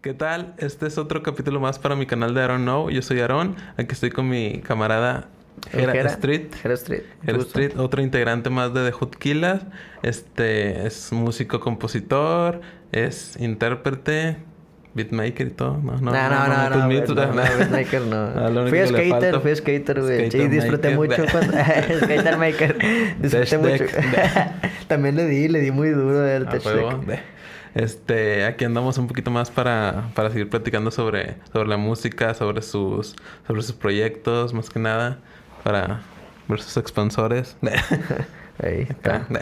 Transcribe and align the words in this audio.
¿Qué 0.00 0.14
tal? 0.14 0.54
Este 0.58 0.86
es 0.86 0.98
otro 0.98 1.22
capítulo 1.22 1.60
más 1.60 1.78
para 1.78 1.94
mi 1.94 2.06
canal 2.06 2.34
de 2.34 2.42
Aaron 2.42 2.62
Know. 2.62 2.90
Yo 2.90 3.02
soy 3.02 3.20
Aaron. 3.20 3.54
Aquí 3.76 3.92
estoy 3.92 4.10
con 4.10 4.28
mi 4.28 4.60
camarada 4.60 5.28
Hera 5.70 5.92
Street. 6.08 6.50
Hera 6.62 6.74
Street. 6.74 7.02
Hera 7.24 7.38
Street, 7.38 7.72
otro 7.76 8.02
integrante 8.02 8.50
más 8.50 8.74
de 8.74 8.90
The 8.90 8.96
Killers. 9.18 9.62
Este 10.02 10.86
es 10.86 11.12
músico, 11.12 11.60
compositor, 11.60 12.60
es 12.90 13.36
intérprete, 13.38 14.38
beatmaker 14.94 15.46
y 15.46 15.50
todo. 15.50 15.78
No, 15.78 15.92
no, 15.92 16.10
no, 16.10 16.12
no, 16.12 16.70
no, 16.70 16.76
no, 16.76 16.88
beatmaker 16.88 18.02
no. 18.02 18.66
Fui 18.68 18.86
skater, 18.86 19.40
fui 19.40 19.56
skater, 19.56 20.00
güey. 20.00 20.30
Sí, 20.30 20.48
disfruté 20.48 20.96
mucho 20.96 21.24
cuando... 21.30 21.52
skater 22.02 22.38
maker. 22.38 22.78
Disfruté 23.20 23.58
mucho. 23.58 23.84
También 24.88 25.16
le 25.16 25.26
di, 25.26 25.48
le 25.48 25.60
di 25.60 25.70
muy 25.70 25.90
duro 25.90 26.26
el 26.26 26.46
touch 26.46 26.66
este, 27.74 28.44
aquí 28.44 28.64
andamos 28.64 28.98
un 28.98 29.06
poquito 29.06 29.30
más 29.30 29.50
para, 29.50 30.10
para 30.14 30.30
seguir 30.30 30.50
platicando 30.50 30.90
sobre, 30.90 31.36
sobre 31.52 31.68
la 31.68 31.76
música, 31.76 32.34
sobre 32.34 32.62
sus, 32.62 33.16
sobre 33.46 33.62
sus 33.62 33.72
proyectos, 33.72 34.52
más 34.52 34.70
que 34.70 34.78
nada, 34.78 35.18
para 35.64 36.02
ver 36.48 36.60
sus 36.60 36.76
expansores. 36.76 37.56
Ahí, 38.62 38.86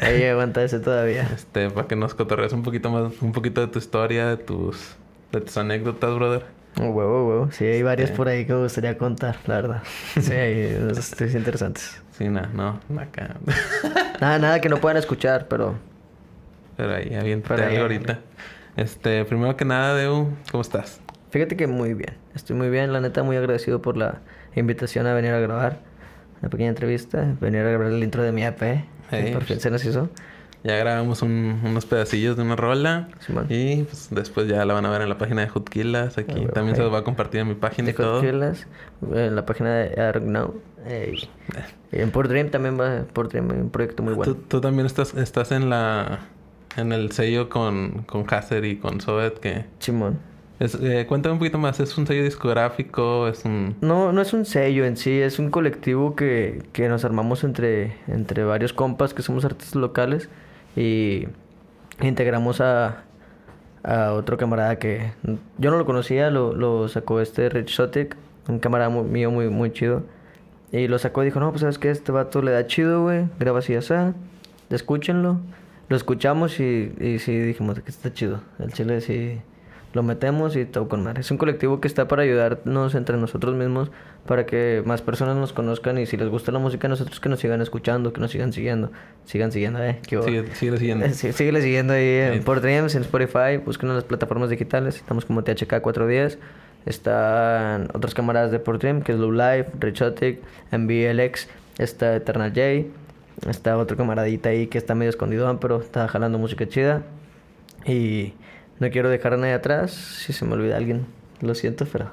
ahí 0.01 0.25
aguanta 0.25 0.63
ese 0.63 0.79
todavía. 0.79 1.29
Este, 1.35 1.69
para 1.69 1.87
que 1.87 1.97
nos 1.97 2.15
cotorrees 2.15 2.53
un 2.55 2.63
poquito 2.63 2.91
más, 2.91 3.21
un 3.21 3.33
poquito 3.33 3.61
de 3.61 3.67
tu 3.67 3.79
historia, 3.79 4.29
de 4.29 4.37
tus, 4.39 4.95
de 5.33 5.43
tus 5.43 5.59
anécdotas, 5.59 6.15
brother. 6.15 6.47
Oh, 6.81 6.87
huevo, 6.87 7.29
huevo. 7.29 7.49
Sí, 7.51 7.65
hay 7.67 7.83
varias 7.83 8.13
por 8.13 8.29
ahí 8.29 8.47
que 8.47 8.55
me 8.55 8.63
gustaría 8.63 8.97
contar, 8.97 9.37
la 9.47 9.57
verdad. 9.57 9.83
Sí, 10.19 10.33
hay 10.33 10.91
historias 10.97 11.35
interesantes. 11.37 12.01
Sí, 12.17 12.29
nada, 12.29 12.51
no, 12.55 12.81
acá. 12.99 13.37
nada, 14.21 14.39
nada 14.39 14.61
que 14.61 14.69
no 14.69 14.79
puedan 14.79 14.97
escuchar, 14.97 15.49
pero 15.49 15.75
pero 16.81 16.95
ahí, 16.95 17.15
aviéntate 17.15 17.79
ahorita. 17.79 18.21
Este, 18.77 19.27
primero 19.27 19.55
que 19.55 19.67
nada, 19.67 19.95
Deu, 19.95 20.31
¿cómo 20.51 20.63
estás? 20.63 21.01
Fíjate 21.31 21.55
que 21.55 21.67
muy 21.67 21.93
bien. 21.93 22.15
Estoy 22.35 22.57
muy 22.57 22.71
bien, 22.71 22.93
la 22.93 23.03
neta, 23.03 23.23
muy 23.23 23.37
agradecido 23.37 23.83
por 23.83 23.99
la 23.99 24.21
invitación 24.55 25.07
a 25.07 25.13
venir 25.13 25.33
a 25.33 25.41
grabar 25.41 25.81
una 26.41 26.49
pequeña 26.49 26.71
entrevista, 26.71 27.37
venir 27.39 27.61
a 27.61 27.71
grabar 27.71 27.89
el 27.89 28.03
intro 28.03 28.23
de 28.23 28.33
mi 28.33 28.45
AP. 28.45 28.63
por 29.35 29.45
fin 29.45 29.61
se 29.61 29.71
nos 29.71 29.85
hizo. 29.85 30.09
Ya 30.65 30.77
grabamos 30.77 31.21
unos 31.21 31.85
pedacillos 31.85 32.37
de 32.37 32.43
una 32.43 32.57
rola. 32.57 33.09
y 33.51 33.83
pues, 33.83 34.09
después 34.11 34.49
ya 34.49 34.65
la 34.65 34.73
van 34.73 34.87
a 34.87 34.91
ver 34.91 35.03
en 35.03 35.11
la 35.11 35.19
página 35.19 35.43
de 35.43 35.49
Hoodkillas. 35.49 36.17
Aquí 36.17 36.47
también 36.55 36.77
se 36.77 36.83
los 36.83 36.93
va 36.93 36.99
a 36.99 37.05
compartir 37.05 37.41
en 37.41 37.49
mi 37.49 37.55
página 37.55 37.87
de 37.87 37.93
y 37.93 37.95
todo. 37.95 38.23
en 38.23 39.37
la 39.37 39.45
página 39.45 39.75
de 39.75 40.01
Argnow. 40.01 40.61
Y 41.93 42.01
en 42.01 42.11
Port 42.11 42.31
Dream 42.31 42.49
también 42.49 42.81
va. 42.81 43.05
Port 43.13 43.33
Dream, 43.33 43.51
un 43.51 43.71
proyecto 43.71 44.03
muy 44.03 44.15
bueno. 44.15 44.35
¿Tú, 44.35 44.41
tú 44.49 44.61
también 44.63 44.87
estás, 44.87 45.15
estás 45.15 45.53
en 45.53 45.69
la 45.69 46.21
en 46.77 46.93
el 46.93 47.13
sello 47.13 47.49
con, 47.49 48.03
con 48.03 48.27
y 48.65 48.77
con 48.77 49.01
Sovet 49.01 49.39
que... 49.39 49.65
Chimón. 49.79 50.19
Es, 50.59 50.75
eh, 50.75 51.07
cuéntame 51.09 51.33
un 51.33 51.39
poquito 51.39 51.59
más, 51.59 51.81
¿es 51.81 51.97
un 51.97 52.07
sello 52.07 52.23
discográfico? 52.23 53.29
¿Es 53.29 53.45
un...? 53.45 53.77
No, 53.81 54.13
no 54.13 54.21
es 54.21 54.33
un 54.35 54.45
sello 54.45 54.85
en 54.85 54.97
sí, 54.97 55.19
es 55.19 55.39
un 55.39 55.51
colectivo 55.51 56.15
que, 56.15 56.63
que 56.73 56.89
nos 56.89 57.05
armamos 57.05 57.45
entre, 57.45 57.97
entre 58.09 58.45
varios 58.45 58.73
compas 58.73 59.15
que 59.15 59.23
somos 59.23 59.45
artistas 59.45 59.75
locales 59.75 60.29
y 60.77 61.27
integramos 62.03 62.61
a, 62.61 63.05
a 63.83 64.13
otro 64.13 64.37
camarada 64.37 64.79
que 64.79 65.13
yo 65.57 65.71
no 65.71 65.79
lo 65.79 65.87
conocía, 65.87 66.31
lo, 66.31 66.53
lo 66.53 66.89
sacó 66.89 67.21
este 67.21 67.49
Rich 67.49 67.75
Sotic, 67.75 68.17
un 68.47 68.59
camarada 68.59 68.91
mío 68.91 69.31
muy, 69.31 69.49
muy 69.49 69.73
chido. 69.73 70.03
Y 70.73 70.87
lo 70.87 70.99
sacó 70.99 71.23
y 71.23 71.27
dijo, 71.27 71.41
no, 71.41 71.51
pues 71.51 71.63
sabes 71.63 71.79
que 71.79 71.91
este 71.91 72.13
vato 72.13 72.43
le 72.43 72.53
da 72.53 72.67
chido, 72.67 73.03
güey, 73.03 73.25
graba 73.41 73.59
así, 73.59 73.75
así, 73.75 73.95
escúchenlo 74.69 75.41
lo 75.91 75.97
escuchamos 75.97 76.61
y, 76.61 76.95
y 77.01 77.19
sí 77.19 77.37
dijimos 77.37 77.81
que 77.81 77.91
está 77.91 78.13
chido. 78.13 78.41
El 78.61 78.73
chile 78.73 79.01
sí 79.01 79.41
lo 79.93 80.05
metemos 80.05 80.55
y 80.55 80.65
todo 80.65 80.89
con 80.89 81.03
mar. 81.03 81.19
Es 81.19 81.33
un 81.33 81.37
colectivo 81.37 81.81
que 81.81 81.89
está 81.89 82.07
para 82.07 82.23
ayudarnos 82.23 82.95
entre 82.95 83.17
nosotros 83.17 83.57
mismos, 83.57 83.91
para 84.25 84.47
que 84.47 84.85
más 84.87 85.03
personas 85.03 85.37
nos 85.37 85.53
conozcan 85.53 85.99
y 85.99 86.07
si 86.07 86.17
les 86.17 86.29
gusta 86.29 86.53
la 86.53 86.61
música, 86.61 86.87
nosotros 86.87 87.19
que 87.19 87.29
nos 87.29 87.41
sigan 87.41 87.61
escuchando, 87.61 88.13
que 88.13 88.21
nos 88.21 88.31
sigan 88.31 88.53
siguiendo. 88.53 88.93
Sigan 89.25 89.51
siguiendo, 89.51 89.83
eh. 89.83 89.99
Sigue, 90.09 90.55
sigue 90.55 90.77
siguiendo. 90.79 91.07
Sí, 91.13 91.33
síguele 91.33 91.61
siguiendo 91.61 91.93
ahí 91.95 92.07
en 92.07 92.45
Por 92.45 92.61
Dreams, 92.61 92.95
en 92.95 93.03
Spotify, 93.03 93.57
busquen 93.65 93.89
en 93.89 93.97
las 93.97 94.05
plataformas 94.05 94.49
digitales. 94.49 94.95
Estamos 94.95 95.25
como 95.25 95.43
THK 95.43 95.81
410. 95.81 96.39
Están 96.87 97.89
otras 97.93 98.15
camaradas 98.15 98.53
de 98.53 98.61
Por 98.61 98.79
Dream, 98.79 99.03
que 99.03 99.11
es 99.13 99.19
Low 99.19 99.33
Life, 99.33 99.67
Richotic, 99.81 100.39
MBLX, 100.71 101.49
está 101.79 102.15
Eternal 102.15 102.51
J. 102.51 103.00
Está 103.49 103.77
otro 103.79 103.97
camaradita 103.97 104.51
ahí 104.51 104.67
que 104.67 104.79
está 104.79 104.95
medio 104.95 105.11
escondido, 105.11 105.59
pero 105.61 105.81
está 105.81 106.07
jalando 106.09 106.39
música 106.39 106.69
chida. 106.69 107.03
Y 107.87 108.35
no 108.79 108.91
quiero 108.91 109.09
dejar 109.09 109.35
a 109.35 109.37
nadie 109.37 109.55
atrás. 109.55 109.93
Si 109.93 110.33
se 110.33 110.45
me 110.45 110.55
olvida 110.55 110.77
alguien, 110.77 111.07
lo 111.41 111.55
siento, 111.55 111.87
pero... 111.91 112.11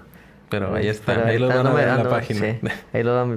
Pero 0.50 0.74
ahí 0.74 0.88
está, 0.88 1.26
ahí 1.26 1.38
los 1.38 1.54
van 1.54 1.68
a 1.68 1.74
ver 1.74 1.90
en 1.90 1.98
la 1.98 2.10
página. 2.10 2.58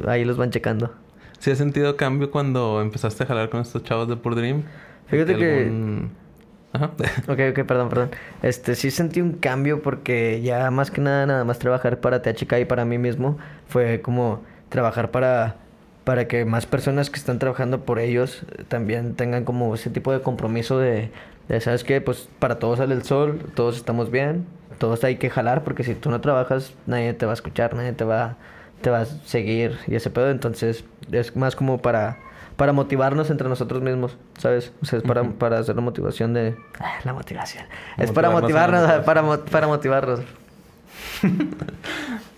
ahí, 0.07 0.25
los 0.25 0.37
van 0.37 0.51
checando. 0.51 0.95
¿Sí 1.41 1.51
has 1.51 1.59
sentido 1.59 1.97
cambio 1.97 2.31
cuando 2.31 2.81
empezaste 2.81 3.25
a 3.25 3.27
jalar 3.27 3.51
con 3.51 3.61
estos 3.61 3.83
chavos 3.83 4.09
de 4.09 4.17
Pur 4.17 4.37
Dream? 4.37 4.63
Fíjate 5.09 5.37
que... 5.37 6.09
Ajá. 6.73 6.93
ok, 7.29 7.41
ok, 7.51 7.65
perdón, 7.67 7.89
perdón. 7.89 8.11
Este, 8.43 8.77
sí 8.77 8.93
sentí 8.93 9.21
un 9.21 9.33
cambio 9.33 9.83
porque 9.83 10.41
ya 10.41 10.71
más 10.71 10.93
que 10.93 11.01
nada, 11.01 11.27
nada 11.27 11.45
más 11.45 11.59
trabajar 11.59 12.01
para 12.01 12.23
THK 12.23 12.61
y 12.61 12.65
para 12.65 12.85
mí 12.85 12.99
mismo 12.99 13.39
fue 13.67 14.01
como 14.01 14.45
trabajar 14.69 15.11
para 15.11 15.57
para 16.11 16.27
que 16.27 16.45
más 16.45 16.67
personas 16.67 17.09
que 17.09 17.21
están 17.21 17.39
trabajando 17.39 17.83
por 17.83 18.01
ellos 18.01 18.43
eh, 18.59 18.65
también 18.67 19.15
tengan 19.15 19.45
como 19.45 19.73
ese 19.73 19.91
tipo 19.91 20.11
de 20.13 20.21
compromiso 20.21 20.77
de, 20.77 21.13
¿sabes 21.61 21.85
qué? 21.85 22.01
Pues 22.01 22.29
para 22.41 22.59
todos 22.59 22.79
sale 22.79 22.97
el 22.97 23.05
sol, 23.05 23.41
todos 23.55 23.77
estamos 23.77 24.11
bien, 24.11 24.45
todos 24.79 25.05
hay 25.05 25.19
que 25.19 25.31
jalar, 25.31 25.63
porque 25.63 25.85
si 25.85 25.95
tú 25.95 26.11
no 26.11 26.21
trabajas, 26.21 26.75
nadie 26.87 27.15
te 27.15 27.27
va 27.27 27.33
a 27.33 27.35
escuchar, 27.35 27.77
nadie 27.77 27.93
te 27.93 28.03
va, 28.03 28.35
te 28.81 28.91
va 28.91 29.03
a 29.03 29.05
seguir 29.05 29.79
y 29.87 29.95
ese 29.95 30.11
pedo, 30.11 30.31
entonces 30.31 30.83
es 31.13 31.37
más 31.37 31.55
como 31.55 31.79
para 31.79 32.19
para 32.57 32.73
motivarnos 32.73 33.31
entre 33.31 33.49
nosotros 33.49 33.81
mismos, 33.81 34.17
¿sabes? 34.37 34.73
O 34.83 34.87
sea, 34.87 34.99
es 34.99 35.05
para, 35.05 35.23
para 35.23 35.61
hacer 35.61 35.77
la 35.77 35.83
motivación 35.83 36.35
de... 36.35 36.57
Ah, 36.81 36.99
la 37.05 37.13
motivación. 37.13 37.67
Es 37.99 38.11
para 38.11 38.31
motivarnos, 38.31 39.05
para, 39.05 39.23
para 39.45 39.67
motivarnos. 39.69 40.23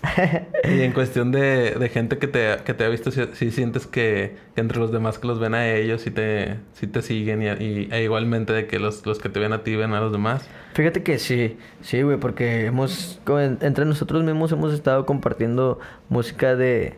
y 0.63 0.81
en 0.81 0.91
cuestión 0.91 1.31
de, 1.31 1.71
de 1.71 1.89
gente 1.89 2.17
que 2.17 2.27
te, 2.27 2.57
que 2.65 2.73
te 2.73 2.83
ha 2.83 2.89
visto, 2.89 3.11
si, 3.11 3.51
sientes 3.51 3.87
que, 3.87 4.35
entre 4.55 4.79
los 4.79 4.91
demás 4.91 5.17
que 5.17 5.27
los 5.27 5.39
ven 5.39 5.53
a 5.53 5.71
ellos, 5.73 6.01
si 6.01 6.11
te, 6.11 6.57
si 6.73 6.87
te 6.87 7.01
siguen 7.01 7.41
y, 7.41 7.87
e 7.91 8.03
igualmente 8.03 8.53
de 8.53 8.67
que 8.67 8.79
los, 8.79 9.05
los 9.05 9.19
que 9.19 9.29
te 9.29 9.39
ven 9.39 9.53
a 9.53 9.63
ti 9.63 9.75
ven 9.75 9.93
a 9.93 10.01
los 10.01 10.11
demás. 10.11 10.47
Fíjate 10.73 11.03
que 11.03 11.19
sí, 11.19 11.57
sí, 11.81 12.01
güey, 12.01 12.17
porque 12.17 12.65
hemos, 12.65 13.21
entre 13.61 13.85
nosotros 13.85 14.23
mismos 14.23 14.51
hemos 14.51 14.73
estado 14.73 15.05
compartiendo 15.05 15.79
música 16.09 16.55
de, 16.55 16.95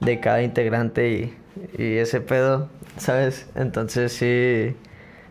de 0.00 0.20
cada 0.20 0.42
integrante 0.42 1.10
y, 1.10 1.82
y 1.82 1.96
ese 1.96 2.20
pedo, 2.20 2.68
¿sabes? 2.98 3.48
Entonces 3.54 4.12
sí, 4.12 4.74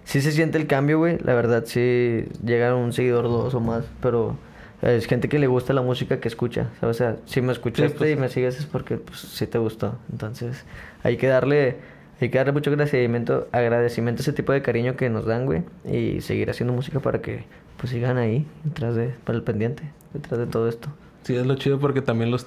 sí 0.05 0.21
se 0.21 0.31
siente 0.31 0.57
el 0.57 0.67
cambio, 0.67 0.97
güey. 0.97 1.17
La 1.23 1.33
verdad 1.33 1.63
sí 1.65 2.25
llega 2.43 2.75
un 2.75 2.93
seguidor 2.93 3.25
dos 3.25 3.53
o 3.53 3.59
más, 3.59 3.85
pero 4.01 4.37
es 4.81 5.05
gente 5.05 5.29
que 5.29 5.39
le 5.39 5.47
gusta 5.47 5.73
la 5.73 5.81
música 5.81 6.19
que 6.19 6.27
escucha. 6.27 6.69
O 6.81 6.93
sea, 6.93 7.17
si 7.25 7.41
me 7.41 7.51
escuchaste 7.51 7.97
pues. 7.97 8.11
y 8.11 8.15
me 8.15 8.29
sigues 8.29 8.59
es 8.59 8.65
porque 8.65 8.97
pues, 8.97 9.19
sí 9.19 9.47
te 9.47 9.57
gustó. 9.57 9.97
Entonces, 10.11 10.65
hay 11.03 11.17
que 11.17 11.27
darle, 11.27 11.77
hay 12.19 12.29
que 12.29 12.37
darle 12.37 12.53
mucho 12.53 12.71
agradecimiento, 12.71 13.47
agradecimiento 13.51 14.21
a 14.21 14.23
ese 14.23 14.33
tipo 14.33 14.53
de 14.53 14.61
cariño 14.61 14.95
que 14.95 15.09
nos 15.09 15.25
dan, 15.25 15.45
güey. 15.45 15.63
Y 15.85 16.21
seguir 16.21 16.49
haciendo 16.49 16.73
música 16.73 16.99
para 16.99 17.21
que 17.21 17.43
pues 17.77 17.91
sigan 17.91 18.17
ahí, 18.17 18.45
detrás 18.63 18.95
de, 18.95 19.07
para 19.23 19.37
el 19.37 19.43
pendiente, 19.43 19.83
detrás 20.13 20.39
de 20.39 20.45
todo 20.45 20.69
esto. 20.69 20.89
Sí, 21.23 21.35
es 21.35 21.45
lo 21.45 21.55
chido 21.55 21.79
porque 21.79 22.01
también 22.01 22.31
los, 22.31 22.45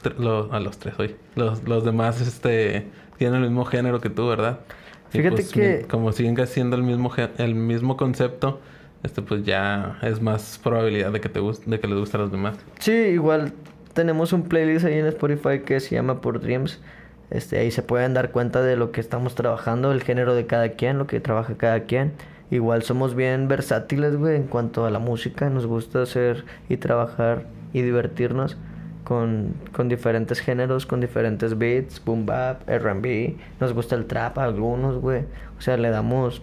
a 0.51 0.61
los 0.61 0.79
tres 0.79 0.95
hoy, 0.99 1.17
los, 1.37 1.67
los 1.67 1.85
demás 1.85 2.21
este, 2.21 2.87
tienen 3.19 3.43
el 3.43 3.49
mismo 3.49 3.65
género 3.65 4.01
que 4.01 4.11
tú, 4.11 4.29
¿verdad? 4.29 4.61
Fíjate 5.11 5.37
pues, 5.37 5.53
que... 5.53 5.87
Como 5.89 6.13
siguen 6.13 6.39
haciendo 6.41 6.77
el 6.77 6.83
mismo, 6.83 7.13
el 7.39 7.55
mismo 7.55 7.97
concepto, 7.97 8.61
este 9.05 9.23
pues 9.23 9.45
ya 9.45 9.99
es 10.03 10.21
más 10.21 10.59
probabilidad 10.63 11.13
de 11.13 11.21
que 11.21 11.29
te 11.29 11.39
guste, 11.39 11.71
de 11.71 11.79
que 11.79 11.87
les 11.87 11.99
guste 11.99 12.17
a 12.17 12.21
los 12.21 12.33
demás. 12.33 12.57
Sí, 12.81 12.93
igual 12.93 13.53
tenemos 13.93 14.33
un 14.33 14.43
playlist 14.43 14.85
ahí 14.87 14.99
en 14.99 15.07
Spotify 15.07 15.61
que 15.65 15.79
se 15.79 15.95
llama 15.95 16.21
Por 16.21 16.41
Dreams. 16.41 16.81
Este, 17.31 17.59
ahí 17.59 17.71
se 17.71 17.83
pueden 17.83 18.15
dar 18.15 18.31
cuenta 18.33 18.63
de 18.63 18.77
lo 18.77 18.93
que 18.93 19.01
estamos 19.01 19.35
trabajando, 19.35 19.93
el 19.93 20.03
género 20.03 20.35
de 20.35 20.47
cada 20.47 20.71
quien, 20.71 20.99
lo 20.99 21.07
que 21.07 21.21
trabaja 21.21 21.57
cada 21.57 21.81
quien. 21.85 22.13
Igual 22.51 22.83
somos 22.83 23.15
bien 23.15 23.49
versátiles, 23.49 24.17
güey, 24.17 24.37
en 24.37 24.45
cuanto 24.45 24.87
a 24.87 24.91
la 24.91 24.99
música. 24.99 25.49
Nos 25.51 25.67
gusta 25.67 26.03
hacer 26.03 26.45
y 26.69 26.77
trabajar 26.77 27.47
y 27.73 27.83
divertirnos 27.83 28.57
con, 29.05 29.55
con 29.73 29.89
diferentes 29.89 30.41
géneros, 30.41 30.87
con 30.87 31.01
diferentes 31.01 31.59
beats, 31.59 32.03
boom 32.05 32.27
bap, 32.27 32.69
R&B. 32.69 33.37
Nos 33.61 33.73
gusta 33.73 33.97
el 33.97 34.07
trap 34.07 34.39
a 34.39 34.45
algunos, 34.45 34.99
güey. 34.99 35.23
O 35.59 35.61
sea, 35.61 35.77
le 35.77 35.91
damos 35.91 36.43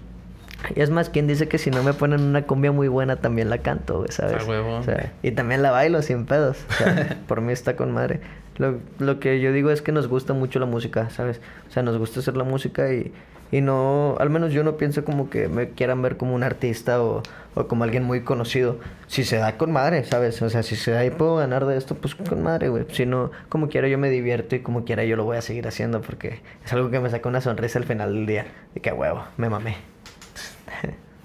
y 0.75 0.81
es 0.81 0.90
más, 0.90 1.10
quien 1.10 1.28
dice 1.28 1.48
que 1.48 1.58
si 1.58 1.72
no 1.72 1.84
me 1.84 1.94
ponen 1.94 2.22
una 2.22 2.44
cumbia 2.44 2.72
muy 2.72 2.88
buena, 2.88 3.18
también 3.18 3.50
la 3.50 3.60
canto, 3.60 4.00
güey, 4.00 4.12
¿sabes? 4.12 4.44
O 4.48 4.84
sea, 4.84 5.12
y 5.24 5.31
también 5.31 5.62
la 5.62 5.72
bailo 5.72 6.02
sin 6.02 6.25
pedos. 6.25 6.58
O 6.69 6.74
sea, 6.74 7.18
por 7.28 7.42
mí 7.42 7.52
está 7.52 7.75
con 7.75 7.92
madre. 7.92 8.19
Lo, 8.58 8.80
lo, 9.00 9.19
que 9.19 9.40
yo 9.40 9.52
digo 9.54 9.72
es 9.72 9.81
que 9.81 9.92
nos 9.92 10.08
gusta 10.08 10.34
mucho 10.34 10.60
la 10.60 10.66
música, 10.66 11.10
¿sabes? 11.10 11.42
O 11.69 11.72
sea, 11.72 11.84
nos 11.84 11.98
gusta 11.98 12.19
hacer 12.19 12.38
la 12.38 12.44
música 12.44 12.94
y, 12.94 13.12
Y 13.52 13.62
no, 13.62 14.16
al 14.19 14.30
menos 14.30 14.54
yo 14.54 14.63
no 14.63 14.78
pienso 14.78 15.04
como 15.04 15.30
que 15.30 15.48
me 15.48 15.69
quieran 15.69 16.02
ver 16.02 16.18
como 16.18 16.36
un 16.36 16.44
artista 16.44 17.02
o, 17.02 17.24
o 17.56 17.68
como 17.68 17.84
alguien 17.84 18.04
muy 18.04 18.22
conocido. 18.22 18.78
Si 19.08 19.24
se 19.24 19.38
da 19.38 19.58
con 19.58 19.72
madre, 19.72 20.04
¿sabes? 20.06 20.42
O 20.42 20.50
sea, 20.50 20.63
si 20.63 20.75
se 20.75 20.92
da 20.92 21.04
y 21.06 21.10
puedo 21.10 21.38
ganar 21.38 21.66
de 21.66 21.78
esto, 21.78 21.96
pues 21.96 22.16
con 22.16 22.44
madre, 22.44 22.69
güey. 22.69 22.86
Si 22.92 23.06
no, 23.06 23.31
como 23.50 23.68
quiera 23.68 23.88
yo 23.88 23.98
me 23.98 24.10
divierto 24.10 24.56
y 24.56 24.60
como 24.60 24.86
quiera 24.86 25.04
yo 25.06 25.16
lo 25.16 25.25
voy 25.25 25.38
a 25.38 25.42
seguir 25.42 25.68
haciendo 25.68 26.02
porque 26.02 26.42
es 26.63 26.74
algo 26.74 26.92
que 26.92 27.00
me 27.00 27.10
saca 27.10 27.28
una 27.28 27.42
sonrisa 27.42 27.80
al 27.80 27.86
final 27.86 28.13
del 28.13 28.25
día. 28.25 28.46
De 28.74 28.81
que 28.81 28.92
huevo, 28.92 29.24
me 29.38 29.50
mamé. 29.50 29.91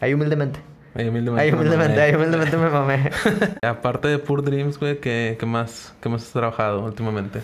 Ahí 0.01 0.15
humildemente. 0.15 0.61
Ahí 0.95 1.09
humildemente. 1.09 1.43
Ahí 1.43 1.51
me 1.53 1.59
humildemente, 1.59 1.93
mamé. 1.93 2.03
ahí 2.03 2.15
humildemente 2.15 2.57
me 2.57 2.71
mamé. 2.71 3.11
Aparte 3.63 4.09
de 4.09 4.19
Pure 4.19 4.43
Dreams, 4.43 4.79
güey, 4.79 4.99
¿qué, 4.99 5.37
qué 5.39 5.47
más, 5.47 5.95
qué 6.01 6.09
más 6.09 6.23
has 6.23 6.33
trabajado 6.33 6.85
últimamente? 6.85 7.41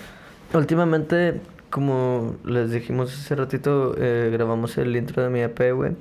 Últimamente, 0.54 1.40
como 1.68 2.36
les 2.44 2.70
dijimos 2.70 3.12
hace 3.12 3.34
ratito, 3.34 3.94
eh, 3.98 4.30
grabamos 4.32 4.78
el 4.78 4.96
intro 4.96 5.22
de 5.22 5.28
mi 5.28 5.40
EP, 5.40 5.72
güey. 5.74 5.92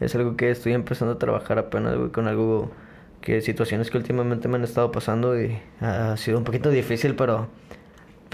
Es 0.00 0.14
algo 0.14 0.36
que 0.36 0.50
estoy 0.50 0.74
empezando 0.74 1.14
a 1.14 1.18
trabajar 1.18 1.58
apenas, 1.58 1.96
güey, 1.96 2.10
con 2.10 2.28
algo 2.28 2.70
que 3.22 3.40
situaciones 3.40 3.90
que 3.90 3.96
últimamente 3.96 4.48
me 4.48 4.56
han 4.56 4.64
estado 4.64 4.92
pasando 4.92 5.40
y 5.40 5.58
ha 5.80 6.16
sido 6.16 6.38
un 6.38 6.44
poquito 6.44 6.70
difícil, 6.70 7.14
pero 7.14 7.48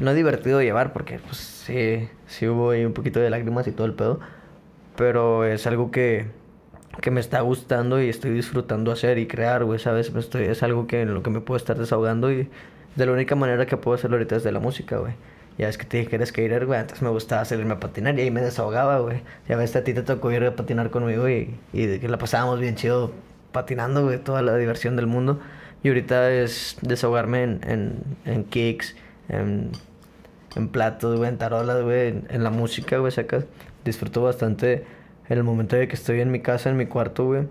no 0.03 0.15
divertido 0.15 0.59
de 0.59 0.65
llevar 0.65 0.93
porque, 0.93 1.21
pues, 1.21 1.37
sí, 1.39 2.09
sí 2.27 2.49
hubo 2.49 2.71
ahí 2.71 2.85
un 2.85 2.93
poquito 2.93 3.21
de 3.21 3.31
lágrimas 3.31 3.67
y 3.69 3.73
todo 3.73 3.87
el 3.87 3.95
pedo. 3.95 4.21
Pero 4.97 5.45
es 5.45 5.67
algo 5.67 5.91
que, 5.91 6.27
que 7.01 7.11
me 7.11 7.21
está 7.21 7.41
gustando 7.41 8.03
y 8.03 8.09
estoy 8.09 8.31
disfrutando 8.33 8.93
hacer 8.93 9.19
y 9.19 9.27
crear, 9.27 9.65
güey, 9.65 9.79
¿sabes? 9.79 10.13
Me 10.13 10.21
Estoy, 10.21 10.45
es 10.45 10.63
algo 10.63 10.87
que 10.87 11.03
en 11.03 11.15
lo 11.15 11.23
que 11.23 11.31
me 11.31 11.41
puedo 11.41 11.57
estar 11.57 11.79
desahogando 11.79 12.33
y 12.33 12.49
de 12.97 13.07
la 13.07 13.13
única 13.13 13.35
manera 13.35 13.67
que 13.67 13.77
puedo 13.77 13.95
hacerlo 13.97 14.17
ahorita 14.17 14.37
es 14.37 14.45
de 14.45 14.53
la 14.53 14.61
música, 14.61 14.99
güey. 14.99 15.15
Ya 15.59 15.69
es 15.69 15.79
que 15.79 15.85
te 15.85 15.99
dije 15.99 16.11
que 16.11 16.17
eres 16.17 16.31
skater, 16.31 16.67
güey, 16.67 16.81
antes 16.81 17.01
me 17.03 17.09
gustaba 17.11 17.45
salirme 17.45 17.75
a 17.75 17.81
patinar 17.81 18.19
y 18.19 18.23
ahí 18.23 18.31
me 18.31 18.41
desahogaba, 18.41 18.99
güey. 18.99 19.23
Ya 19.49 19.57
ves, 19.57 19.77
a 19.77 19.85
ti 19.85 19.95
te 19.95 20.03
tocó 20.03 20.33
ir 20.33 20.45
a 20.45 20.57
patinar 20.57 20.91
conmigo 20.91 21.29
y, 21.29 21.55
y 21.73 21.99
que 21.99 22.09
la 22.09 22.19
pasábamos 22.19 22.59
bien 22.61 22.75
chido 22.75 23.13
patinando, 23.53 24.03
güey, 24.05 24.19
toda 24.19 24.43
la 24.43 24.57
diversión 24.57 24.97
del 24.97 25.07
mundo. 25.07 25.41
Y 25.83 25.89
ahorita 25.89 26.33
es 26.33 26.77
desahogarme 26.83 27.43
en, 27.45 27.61
en, 27.65 28.03
en 28.25 28.45
kicks, 28.45 28.97
en, 29.29 29.71
en 30.57 30.69
platos, 30.69 31.17
güey, 31.19 31.29
en 31.29 31.39
tarolas, 31.39 31.83
güey, 31.83 32.09
en, 32.09 32.27
en 32.31 32.43
la 32.43 32.51
música, 32.51 32.99
güey, 32.99 33.13
sacas. 33.13 33.47
Disfruto 33.85 34.23
bastante 34.23 34.85
en 35.29 35.39
el 35.39 35.45
momento 35.45 35.77
de 35.77 35.89
que 35.89 35.95
estoy 35.95 36.21
en 36.21 36.31
mi 36.31 36.41
casa, 36.41 36.71
en 36.71 36.77
mi 36.77 36.87
cuarto, 36.87 37.25
güey. 37.27 37.43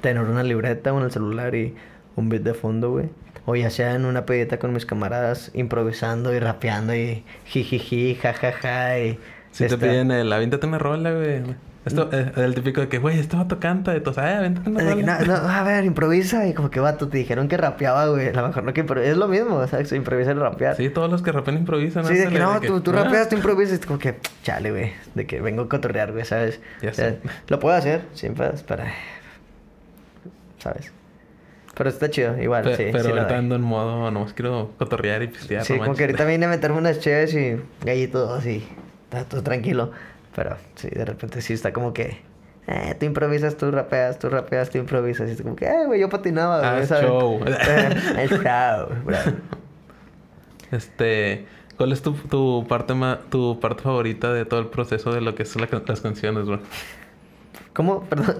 Tener 0.00 0.22
una 0.22 0.42
libreta 0.42 0.92
o 0.92 0.98
en 0.98 1.04
el 1.04 1.10
celular 1.10 1.54
y 1.54 1.74
un 2.16 2.28
beat 2.28 2.42
de 2.42 2.54
fondo, 2.54 2.90
güey. 2.90 3.08
O 3.46 3.56
ya 3.56 3.70
sea 3.70 3.94
en 3.94 4.04
una 4.04 4.26
pedita 4.26 4.58
con 4.58 4.72
mis 4.72 4.86
camaradas, 4.86 5.50
improvisando 5.54 6.34
y 6.34 6.38
rapeando 6.38 6.94
y 6.94 7.24
jijiji, 7.46 8.14
jajaja 8.16 8.98
y... 9.00 9.18
Si 9.50 9.64
te 9.66 9.74
esta- 9.74 9.78
piden 9.78 10.10
el, 10.12 10.32
aviéntate 10.32 10.66
una 10.66 10.78
rola, 10.78 11.12
güey. 11.12 11.42
Esto 11.82 12.10
es 12.12 12.36
el 12.36 12.54
típico 12.54 12.82
de 12.82 12.88
que, 12.88 12.98
güey, 12.98 13.18
este 13.18 13.36
vato 13.36 13.58
canta. 13.58 13.96
Y 13.96 14.00
todos, 14.00 14.18
ah, 14.18 14.38
aviéntate 14.38 14.68
una 14.68 14.82
de 14.82 14.96
que, 14.96 15.00
rola. 15.00 15.18
No, 15.20 15.42
no, 15.42 15.48
a 15.48 15.62
ver, 15.62 15.84
improvisa. 15.86 16.46
Y 16.46 16.52
como 16.52 16.70
que 16.70 16.78
vato, 16.78 17.08
te 17.08 17.16
dijeron 17.16 17.48
que 17.48 17.56
rapeaba, 17.56 18.06
güey. 18.08 18.28
A 18.28 18.32
lo 18.32 18.48
mejor 18.48 18.64
no 18.64 18.74
que 18.74 18.84
Es 19.04 19.16
lo 19.16 19.28
mismo, 19.28 19.56
o 19.56 19.66
sea, 19.66 19.80
improvisar 19.96 20.36
y 20.36 20.38
rapear. 20.38 20.76
Sí, 20.76 20.90
todos 20.90 21.10
los 21.10 21.22
que 21.22 21.32
rapean 21.32 21.56
improvisan. 21.56 22.04
Sí, 22.04 22.14
de 22.14 22.28
que 22.28 22.38
no, 22.38 22.60
tú, 22.60 22.82
tú 22.82 22.90
ah, 22.90 23.04
rapeas, 23.04 23.30
tú 23.30 23.36
improvisas. 23.36 23.78
y 23.82 23.86
como 23.86 23.98
que, 23.98 24.16
chale, 24.42 24.70
güey. 24.70 24.92
De 25.14 25.26
que 25.26 25.40
vengo 25.40 25.62
a 25.62 25.68
cotorrear, 25.70 26.12
güey, 26.12 26.26
¿sabes? 26.26 26.60
Ya 26.82 26.90
O 26.90 26.94
sea, 26.94 27.10
sé. 27.10 27.18
Lo 27.48 27.58
puedo 27.58 27.74
hacer, 27.74 28.02
siempre 28.12 28.50
para. 28.66 28.92
¿Sabes? 30.58 30.92
Pero 31.74 31.88
está 31.88 32.10
chido, 32.10 32.38
igual, 32.38 32.62
pe- 32.64 32.76
sí. 32.76 32.84
pero 32.92 33.04
sí 33.04 33.10
ahorita 33.10 33.38
ando 33.38 33.54
en 33.54 33.62
modo, 33.62 34.10
nomás 34.10 34.34
quiero 34.34 34.72
cotorrear 34.76 35.22
y 35.22 35.28
pistear. 35.28 35.64
Sí, 35.64 35.74
no 35.74 35.78
como 35.84 35.94
que 35.94 36.04
ahorita 36.04 36.26
vine 36.26 36.44
a 36.44 36.48
meterme 36.50 36.76
unas 36.76 36.98
chéves 37.00 37.32
y 37.34 37.56
gallitos 37.82 38.38
así. 38.38 38.66
Está 39.04 39.24
todo 39.24 39.42
tranquilo. 39.42 39.92
Pero 40.34 40.56
sí, 40.76 40.88
de 40.88 41.04
repente 41.04 41.40
sí 41.42 41.52
está 41.54 41.72
como 41.72 41.92
que. 41.92 42.18
Eh, 42.66 42.94
tú 43.00 43.06
improvisas, 43.06 43.56
tú 43.56 43.70
rapeas, 43.70 44.18
tú 44.18 44.28
rapeas, 44.28 44.70
tú 44.70 44.78
improvisas. 44.78 45.28
Y 45.28 45.32
es 45.32 45.42
como 45.42 45.56
que, 45.56 45.66
eh, 45.66 45.86
güey, 45.86 46.00
yo 46.00 46.08
patinaba, 46.08 46.60
Ah, 46.78 46.82
show. 46.86 47.40
Es 47.46 48.30
show, 48.30 48.88
bro. 49.04 49.16
Este, 50.70 51.46
¿cuál 51.76 51.92
es 51.92 52.02
tu, 52.02 52.12
tu 52.12 52.64
parte 52.68 52.94
ma- 52.94 53.20
tu 53.30 53.58
parte 53.58 53.82
favorita 53.82 54.32
de 54.32 54.44
todo 54.44 54.60
el 54.60 54.66
proceso 54.66 55.12
de 55.12 55.20
lo 55.20 55.34
que 55.34 55.44
la 55.58 55.66
can- 55.66 55.82
las 55.86 56.00
canciones, 56.00 56.46
bro? 56.46 56.60
¿Cómo? 57.72 58.04
Perdón. 58.08 58.36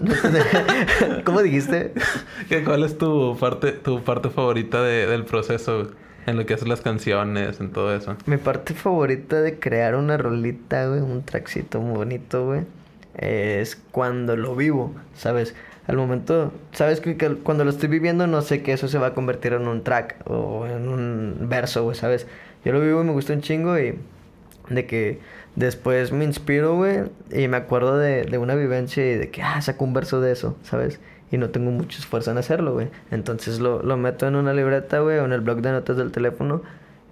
¿Cómo 1.24 1.42
dijiste? 1.42 1.92
¿Qué- 2.48 2.62
¿Cuál 2.62 2.84
es 2.84 2.98
tu 2.98 3.36
parte 3.38 3.72
tu 3.72 4.02
parte 4.02 4.30
favorita 4.30 4.82
de- 4.82 5.06
del 5.06 5.24
proceso 5.24 5.90
en 6.26 6.36
lo 6.36 6.46
que 6.46 6.54
es 6.54 6.66
las 6.66 6.80
canciones, 6.80 7.60
en 7.60 7.70
todo 7.70 7.94
eso? 7.94 8.16
Mi 8.26 8.36
parte 8.36 8.74
favorita 8.74 9.40
de 9.40 9.58
crear 9.58 9.94
una 9.94 10.16
rolita, 10.16 10.86
güey, 10.86 11.00
un 11.00 11.22
trackcito 11.22 11.80
muy 11.80 11.96
bonito, 11.96 12.46
güey, 12.46 12.62
es 13.14 13.76
cuando 13.90 14.36
lo 14.36 14.54
vivo, 14.56 14.94
¿sabes? 15.14 15.54
Al 15.86 15.96
momento, 15.96 16.52
¿sabes? 16.72 17.00
Que, 17.00 17.16
cuando 17.16 17.64
lo 17.64 17.70
estoy 17.70 17.88
viviendo 17.88 18.26
no 18.26 18.42
sé 18.42 18.62
que 18.62 18.72
eso 18.72 18.86
se 18.88 18.98
va 18.98 19.08
a 19.08 19.14
convertir 19.14 19.54
en 19.54 19.66
un 19.66 19.82
track 19.82 20.16
o 20.26 20.66
en 20.66 20.88
un 20.88 21.46
verso, 21.48 21.84
güey, 21.84 21.96
¿sabes? 21.96 22.26
Yo 22.64 22.72
lo 22.72 22.80
vivo 22.80 23.00
y 23.00 23.04
me 23.04 23.12
gusta 23.12 23.32
un 23.32 23.40
chingo 23.40 23.78
y 23.78 23.98
de 24.68 24.86
que 24.86 25.18
después 25.56 26.12
me 26.12 26.24
inspiro, 26.24 26.76
güey, 26.76 27.04
y 27.32 27.48
me 27.48 27.56
acuerdo 27.56 27.98
de, 27.98 28.24
de 28.24 28.38
una 28.38 28.54
vivencia 28.54 29.04
y 29.04 29.16
de 29.16 29.30
que, 29.30 29.42
ah, 29.42 29.60
saco 29.60 29.84
un 29.84 29.94
verso 29.94 30.20
de 30.20 30.32
eso, 30.32 30.56
¿sabes? 30.62 31.00
Y 31.30 31.38
no 31.38 31.50
tengo 31.50 31.70
mucho 31.70 31.98
esfuerzo 32.00 32.30
en 32.32 32.38
hacerlo, 32.38 32.72
güey. 32.74 32.88
Entonces 33.10 33.60
lo, 33.60 33.82
lo 33.82 33.96
meto 33.96 34.26
en 34.26 34.34
una 34.36 34.52
libreta, 34.52 35.00
güey, 35.00 35.18
o 35.18 35.24
en 35.24 35.32
el 35.32 35.40
blog 35.42 35.60
de 35.62 35.72
notas 35.72 35.96
del 35.96 36.10
teléfono. 36.12 36.62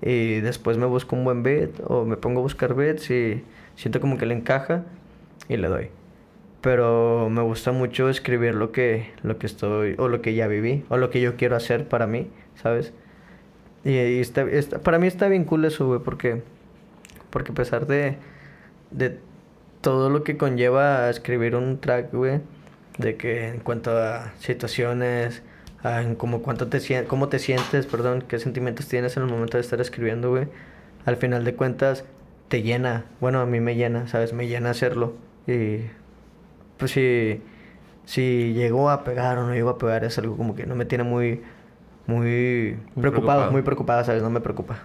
Y 0.03 0.41
después 0.41 0.77
me 0.79 0.87
busco 0.87 1.17
un 1.17 1.25
buen 1.25 1.43
beat 1.43 1.71
o 1.85 2.05
me 2.05 2.17
pongo 2.17 2.41
a 2.41 2.43
buscar 2.43 2.75
beats 2.75 3.11
y 3.11 3.45
siento 3.77 4.01
como 4.01 4.19
que 4.19 4.27
le 4.27 4.35
encaja 4.35 4.85
y 5.49 5.57
le 5.57 5.69
doy. 5.69 5.91
Pero 6.61 7.29
me 7.31 7.43
gusta 7.43 7.71
mucho 7.73 8.09
escribir 8.09 8.55
lo 8.55 8.73
que, 8.73 9.11
lo 9.23 9.39
que 9.39 9.47
estoy, 9.47 9.95
o 9.99 10.09
lo 10.09 10.21
que 10.23 10.35
ya 10.35 10.49
viví, 10.49 10.85
o 10.89 10.97
lo 10.97 11.11
que 11.11 11.21
yo 11.21 11.37
quiero 11.37 11.55
hacer 11.57 11.87
para 11.89 12.07
mí, 12.09 12.29
¿sabes? 12.57 12.93
Y, 13.85 13.91
y 13.93 14.19
está, 14.21 14.43
está- 14.43 14.81
para 14.81 14.99
mí 14.99 15.07
está 15.07 15.29
bien 15.29 15.45
cool 15.45 15.65
eso, 15.65 15.87
güey, 15.87 16.01
porque, 16.01 16.43
porque 17.31 17.53
a 17.53 17.55
pesar 17.55 17.87
de, 17.87 18.17
de 18.91 19.19
todo 19.81 20.11
lo 20.11 20.25
que 20.25 20.37
conlleva 20.37 21.09
escribir 21.11 21.55
un 21.57 21.79
track, 21.81 22.13
güey, 22.13 22.41
de 22.99 23.17
que 23.17 23.49
en 23.49 23.61
cuanto 23.61 23.97
a 23.97 24.33
situaciones, 24.41 25.43
a 25.83 26.03
en 26.03 26.15
como 26.17 26.43
cuánto 26.43 26.69
te 26.69 26.79
sien- 26.81 27.07
cómo 27.07 27.29
te 27.29 27.39
sientes, 27.39 27.87
perdón, 27.87 28.23
qué 28.29 28.39
sentimientos 28.39 28.89
tienes 28.89 29.17
en 29.17 29.25
el 29.25 29.29
momento 29.31 29.57
de 29.59 29.63
estar 29.63 29.81
escribiendo, 29.81 30.31
güey, 30.31 30.49
al 31.07 31.17
final 31.17 31.45
de 31.45 31.55
cuentas 31.55 32.05
te 32.49 32.63
llena, 32.63 33.05
bueno, 33.21 33.41
a 33.41 33.47
mí 33.47 33.61
me 33.61 33.77
llena, 33.77 34.09
¿sabes? 34.09 34.33
Me 34.33 34.49
llena 34.49 34.71
hacerlo 34.71 35.15
y 35.47 35.81
pues 36.79 36.93
si, 36.93 37.43
si 38.07 38.53
llegó 38.55 38.91
a 38.91 39.05
pegar 39.05 39.39
o 39.39 39.47
no 39.47 39.55
llegó 39.55 39.71
a 39.71 39.79
pegar 39.79 40.05
es 40.05 40.19
algo 40.19 40.37
como 40.37 40.55
que 40.55 40.67
no 40.67 40.75
me 40.75 40.85
tiene 40.87 41.05
muy, 41.05 41.43
muy, 42.07 42.77
Muy 42.95 43.03
preocupado, 43.03 43.11
preocupado. 43.11 43.53
muy 43.53 43.63
preocupado, 43.63 44.05
¿sabes? 44.05 44.23
No 44.23 44.31
me 44.31 44.41
preocupa. 44.41 44.81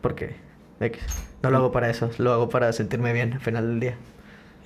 Porque 0.00 0.36
X. 0.80 1.02
No 1.42 1.50
lo 1.50 1.58
hago 1.58 1.72
para 1.72 1.90
eso, 1.90 2.10
lo 2.18 2.32
hago 2.32 2.48
para 2.48 2.72
sentirme 2.72 3.12
bien 3.12 3.34
al 3.34 3.40
final 3.40 3.66
del 3.68 3.80
día. 3.80 3.96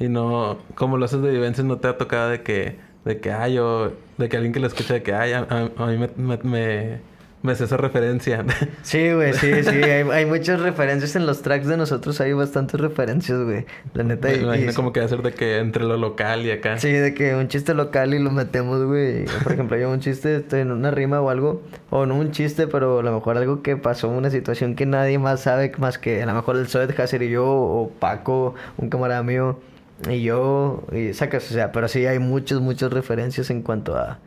Y 0.01 0.09
no, 0.09 0.59
como 0.75 0.97
lo 0.97 1.05
haces 1.05 1.23
de 1.23 1.31
vivencias, 1.31 1.65
no 1.67 1.77
te 1.77 1.87
ha 1.87 1.97
tocado 1.99 2.31
de 2.31 2.43
que, 2.43 2.77
de 3.05 3.21
que, 3.21 3.31
ay, 3.33 3.55
yo, 3.55 3.93
de 4.19 4.29
que 4.29 4.37
alguien 4.37 4.53
que 4.53 4.59
lo 4.61 4.67
escucha 4.67 4.95
de 4.95 5.03
que, 5.03 5.13
ay, 5.15 5.33
a, 5.35 5.41
a- 5.49 5.71
a 5.85 5.87
mí 5.87 5.99
me, 5.99 6.09
me, 6.17 6.39
me, 6.43 6.99
me 7.43 7.53
hace 7.53 7.65
esa 7.65 7.77
referencia. 7.77 8.45
Sí, 8.83 9.13
güey, 9.13 9.35
sí, 9.35 9.63
sí. 9.63 9.69
Hay, 9.83 10.09
hay 10.11 10.25
muchas 10.27 10.59
referencias 10.61 11.17
en 11.17 11.27
los 11.27 11.43
tracks 11.43 11.67
de 11.67 11.77
nosotros. 11.77 12.19
Hay 12.23 12.33
bastantes 12.33 12.81
referencias, 12.81 13.39
güey. 13.45 13.67
La 13.95 14.03
neta. 14.03 14.29
me 14.29 14.37
y- 14.37 14.41
imagino 14.41 14.71
y- 14.73 14.75
como 14.75 14.93
que 14.95 15.07
ser 15.07 15.21
de 15.23 15.33
que 15.33 15.59
entre 15.59 15.85
lo 15.85 15.97
local 15.99 16.45
y 16.47 16.51
acá. 16.51 16.79
Sí, 16.79 16.91
de 16.91 17.13
que 17.15 17.35
un 17.35 17.49
chiste 17.49 17.75
local 17.75 18.15
y 18.15 18.19
lo 18.19 18.31
metemos, 18.31 18.83
güey. 18.85 19.27
Por 19.43 19.53
ejemplo, 19.53 19.77
yo 19.79 19.91
un 19.91 20.01
chiste 20.01 20.37
estoy 20.37 20.61
en 20.61 20.71
una 20.73 20.91
rima 20.91 21.21
o 21.21 21.29
algo. 21.31 21.63
O 21.91 22.07
no 22.07 22.15
un 22.17 22.31
chiste, 22.31 22.67
pero 22.67 23.01
a 23.01 23.03
lo 23.03 23.13
mejor 23.13 23.37
algo 23.37 23.63
que 23.63 23.77
pasó, 23.77 24.09
una 24.09 24.31
situación 24.31 24.75
que 24.77 24.87
nadie 24.87 25.19
más 25.19 25.41
sabe 25.41 25.73
más 25.79 25.99
que 25.99 26.23
a 26.23 26.27
lo 26.27 26.33
mejor 26.35 26.57
el 26.57 26.69
Zoed 26.69 26.99
Hacer 26.99 27.23
y 27.23 27.31
yo, 27.31 27.47
o 27.47 27.91
Paco, 28.01 28.55
un 28.79 28.89
camarada 28.91 29.23
mío, 29.23 29.61
y 30.09 30.23
yo, 30.23 30.85
y 30.93 31.13
sacas, 31.15 31.51
o 31.51 31.55
sea, 31.55 31.73
pero 31.73 31.89
sí 31.89 32.07
hay 32.07 32.19
muchas, 32.19 32.61
muchas 32.61 32.93
referencias 32.93 33.51
en 33.51 33.63
cuanto 33.63 33.97
a, 33.97 34.19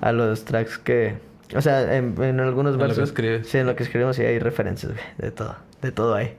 a 0.00 0.12
los 0.12 0.44
tracks 0.44 0.78
que. 0.78 1.16
O 1.56 1.62
sea, 1.62 1.96
en, 1.96 2.22
en 2.22 2.40
algunos 2.40 2.74
En 2.74 2.78
lo 2.78 2.84
que 2.84 2.88
versos. 2.88 3.08
escribes. 3.08 3.48
Sí, 3.48 3.58
en 3.58 3.66
lo 3.66 3.74
que 3.74 3.82
escribimos 3.84 4.16
sí 4.16 4.22
hay 4.22 4.38
referencias, 4.38 4.92
güey. 4.92 5.04
De 5.18 5.30
todo. 5.30 5.56
De 5.82 5.92
todo 5.92 6.14
hay. 6.14 6.34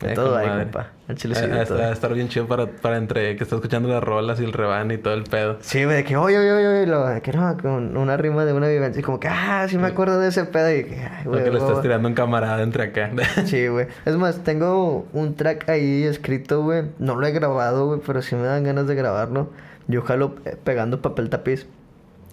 De 0.00 0.12
Eh, 0.12 0.14
todo 0.14 0.30
con 0.32 0.40
hay, 0.50 0.60
compa. 0.64 0.86
Al 1.08 1.14
chile 1.16 1.34
sí, 1.34 1.46
de 1.46 1.66
todo. 1.66 1.92
estar 1.92 2.14
bien 2.14 2.28
chido 2.28 2.46
para, 2.46 2.66
para 2.66 2.96
entre 2.96 3.36
que 3.36 3.44
está 3.44 3.56
escuchando 3.56 3.88
las 3.90 4.02
rolas 4.02 4.40
y 4.40 4.44
el 4.44 4.52
rebán 4.54 4.90
y 4.90 4.96
todo 4.98 5.12
el 5.12 5.24
pedo. 5.24 5.58
Sí, 5.60 5.84
güey, 5.84 5.96
de 5.98 6.04
que, 6.04 6.16
oye, 6.16 6.38
oye, 6.38 6.50
oye, 6.66 6.86
lo- 6.86 7.06
de 7.06 7.20
que 7.20 7.32
no, 7.32 7.56
con 7.58 7.96
una 7.96 8.16
rima 8.16 8.44
de 8.46 8.52
una 8.54 8.68
vivencia, 8.68 9.00
y 9.00 9.02
como 9.02 9.20
que, 9.20 9.28
ah, 9.28 9.66
sí 9.68 9.76
me 9.76 9.88
acuerdo 9.88 10.18
de 10.18 10.28
ese 10.28 10.44
pedo, 10.46 10.74
y 10.74 10.84
que, 10.84 11.00
ay, 11.02 11.24
Lo 11.24 11.32
güey, 11.32 11.44
que 11.44 11.50
le 11.50 11.58
estás 11.58 11.82
tirando 11.82 12.08
un 12.08 12.14
camarada 12.14 12.62
entre 12.62 12.84
acá. 12.84 13.10
Sí, 13.44 13.66
güey. 13.68 13.88
Es 14.06 14.16
más, 14.16 14.42
tengo 14.42 15.06
un 15.12 15.34
track 15.34 15.68
ahí 15.68 16.04
escrito, 16.04 16.62
güey. 16.62 16.84
No 16.98 17.16
lo 17.16 17.26
he 17.26 17.32
grabado, 17.32 17.86
güey, 17.88 18.00
pero 18.06 18.22
sí 18.22 18.34
me 18.36 18.44
dan 18.44 18.64
ganas 18.64 18.86
de 18.86 18.94
grabarlo. 18.94 19.50
Yo 19.86 20.00
jalo 20.02 20.36
eh, 20.46 20.56
pegando 20.62 21.02
papel 21.02 21.28
tapiz. 21.28 21.66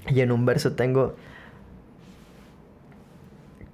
Y 0.07 0.21
en 0.21 0.31
un 0.31 0.45
verso 0.45 0.71
tengo. 0.73 1.15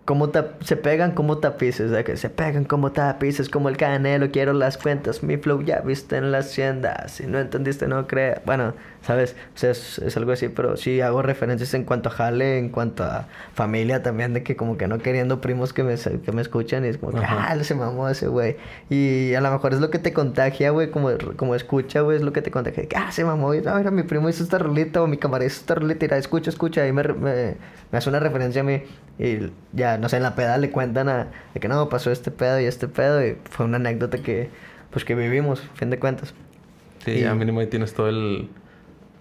Como 0.06 0.32
se 0.62 0.76
pegan 0.76 1.12
como 1.14 1.38
tapices, 1.38 1.92
de 1.92 2.04
que 2.04 2.18
se 2.18 2.30
pegan 2.30 2.66
como 2.66 2.92
tapices, 2.92 3.50
como 3.50 3.70
el 3.70 3.78
canelo, 3.78 4.32
quiero 4.32 4.54
las 4.54 4.78
cuentas, 4.78 5.24
mi 5.24 5.38
flow 5.38 5.62
ya 5.62 5.80
viste 5.80 6.18
en 6.18 6.32
la 6.32 6.40
hacienda, 6.40 7.08
si 7.08 7.26
no 7.26 7.40
entendiste 7.40 7.88
no 7.88 8.06
creas, 8.08 8.42
bueno, 8.46 8.74
sabes, 9.06 9.36
o 9.54 9.58
sea, 9.58 9.72
es, 9.72 10.00
es 10.00 10.16
algo 10.18 10.32
así, 10.32 10.48
pero 10.48 10.78
sí 10.78 11.02
hago 11.02 11.22
referencias 11.22 11.74
en 11.74 11.84
cuanto 11.84 12.10
a 12.10 12.12
jale, 12.14 12.58
en 12.58 12.70
cuanto 12.70 13.04
a 13.04 13.28
familia 13.54 14.02
también, 14.02 14.34
de 14.34 14.44
que 14.44 14.56
como 14.56 14.78
que 14.78 14.88
no 14.88 14.98
queriendo 15.00 15.42
primos 15.42 15.74
que 15.74 15.84
me, 15.84 15.96
que 15.96 16.32
me 16.32 16.42
escuchan 16.42 16.86
y 16.86 16.88
es 16.88 16.98
como 16.98 17.12
que, 17.12 17.20
Ajá. 17.20 17.48
ah, 17.52 17.64
se 17.64 17.76
mamó 17.76 18.08
ese 18.10 18.28
güey, 18.28 18.56
y 18.90 19.34
a 19.34 19.42
lo 19.42 19.52
mejor 19.52 19.74
es 19.74 19.80
lo 19.82 19.90
que 19.90 20.00
te 20.00 20.14
contagia, 20.14 20.70
güey, 20.72 20.90
como, 20.90 21.10
como 21.36 21.54
escucha, 21.54 22.02
güey, 22.02 22.18
es 22.18 22.24
lo 22.24 22.32
que 22.34 22.42
te 22.42 22.50
contagia, 22.50 22.88
que, 22.88 22.96
ah, 22.96 23.12
se 23.12 23.26
mamó, 23.26 23.54
y, 23.54 23.62
ah, 23.66 23.76
mira, 23.78 23.92
mi 23.92 24.04
primo 24.04 24.30
hizo 24.30 24.42
esta 24.44 24.58
rolita, 24.58 25.02
o 25.02 25.08
mi 25.08 25.18
camarada 25.18 25.48
hizo 25.48 25.60
esta 25.60 25.76
rolita, 25.76 26.06
y 26.06 26.08
la 26.10 26.18
escucha, 26.18 26.50
escucha, 26.50 26.88
y 26.88 26.94
me, 26.94 27.04
me, 27.04 27.56
me 27.92 27.98
hace 27.98 28.10
una 28.10 28.20
referencia 28.22 28.62
a 28.62 28.64
mí, 28.64 28.84
y 29.20 29.52
ya, 29.74 29.98
no 29.98 30.08
sé, 30.10 30.16
en 30.18 30.24
la 30.24 30.36
peda 30.36 30.58
le 30.58 30.72
cuentan 30.72 31.10
a, 31.10 31.28
de 31.54 31.60
que 31.60 31.68
no, 31.68 31.90
pasó 31.90 32.10
este 32.10 32.32
pedo 32.32 32.60
y 32.62 32.66
este 32.66 32.88
pedo, 32.88 33.26
y 33.26 33.38
fue 33.50 33.66
una 33.66 33.76
anécdota 33.78 34.18
que, 34.20 34.50
pues, 34.92 35.04
que 35.04 35.14
vivimos, 35.14 35.62
fin 35.76 35.90
de 35.90 36.00
cuentas. 36.00 36.34
Sí, 37.04 37.12
Y- 37.12 37.22
ya 37.22 37.36
mínimo 37.36 37.60
ahí 37.60 37.68
tienes 37.68 37.94
todo 37.94 38.08
el... 38.08 38.48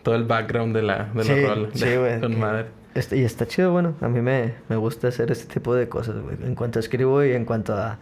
Todo 0.03 0.15
el 0.17 0.25
background 0.25 0.75
de 0.75 0.83
la, 0.83 1.05
de 1.15 1.25
Sí, 1.25 1.41
la 1.41 1.55
rola. 1.55 1.69
sí, 1.73 1.85
de- 1.87 1.99
güey. 1.99 2.21
Con 2.21 2.39
madre. 2.39 2.67
este- 2.95 3.17
y 3.19 3.25
está 3.25 3.47
chido, 3.47 3.73
bueno, 3.73 3.95
a 4.01 4.09
mí 4.09 4.21
me, 4.21 4.55
me 4.69 4.77
gusta 4.77 5.09
hacer 5.09 5.31
este 5.31 5.53
tipo 5.53 5.75
de 5.75 5.89
cosas, 5.89 6.17
güey. 6.21 6.37
En 6.43 6.55
cuanto 6.55 6.79
escribo 6.79 7.23
y 7.25 7.33
en 7.33 7.45
cuanto 7.45 7.75
a, 7.75 7.99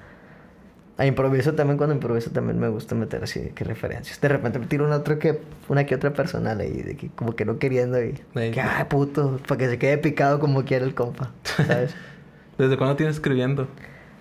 a 0.97 1.07
improviso 1.07 1.55
también, 1.55 1.77
cuando 1.79 1.95
improviso 1.95 2.31
también 2.31 2.59
me 2.59 2.69
gusta 2.69 2.95
meter 2.95 3.23
así 3.23 3.53
que 3.55 3.65
referencias. 3.65 4.21
De 4.21 4.29
repente 4.29 4.59
me 4.59 4.67
tiro 4.67 4.85
una 4.87 4.97
otra 4.97 5.19
que, 5.19 5.41
una 5.69 5.85
que 5.87 5.95
otra 5.95 6.13
personal 6.13 6.61
ahí, 6.61 6.83
de 6.83 6.97
que 6.97 7.09
como 7.11 7.35
que 7.37 7.45
no 7.45 7.59
queriendo 7.59 8.03
y 8.03 8.15
que, 8.35 8.61
ay, 8.61 8.85
puto, 8.89 9.39
para 9.47 9.59
que 9.59 9.69
se 9.69 9.79
quede 9.79 9.99
picado 9.99 10.41
como 10.41 10.65
quiera 10.65 10.85
el 10.85 10.95
compa, 10.95 11.31
¿sabes? 11.45 11.95
¿Desde 12.59 12.77
cuándo 12.77 12.97
tienes 12.97 13.17
escribiendo? 13.17 13.69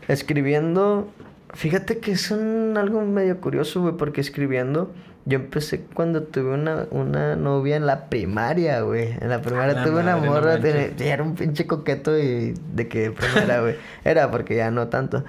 Escribiendo, 0.08 1.10
fíjate 1.54 2.00
que 2.00 2.12
es 2.14 2.32
un, 2.32 2.76
algo 2.78 3.02
medio 3.06 3.40
curioso, 3.42 3.82
güey, 3.82 3.96
porque 3.96 4.22
escribiendo, 4.22 4.92
yo 5.30 5.38
empecé 5.38 5.82
cuando 5.94 6.24
tuve 6.24 6.54
una, 6.54 6.88
una 6.92 7.36
novia 7.36 7.76
en 7.78 7.86
la 7.86 8.10
primaria, 8.10 8.82
güey. 8.82 9.12
En 9.22 9.30
la 9.30 9.42
primaria 9.42 9.76
la 9.76 9.84
tuve 9.86 10.02
una 10.02 10.16
no 10.18 10.26
morra, 10.26 10.60
tenía- 10.60 11.14
era 11.14 11.24
un 11.24 11.36
pinche 11.36 11.66
coqueto 11.68 12.18
y 12.20 12.54
de 12.74 12.88
que 12.88 13.12
primera, 13.12 13.62
güey. 13.62 13.76
Era 14.04 14.30
porque 14.32 14.56
ya 14.56 14.72
no 14.72 14.88
tanto. 14.90 15.24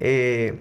Eh, 0.00 0.54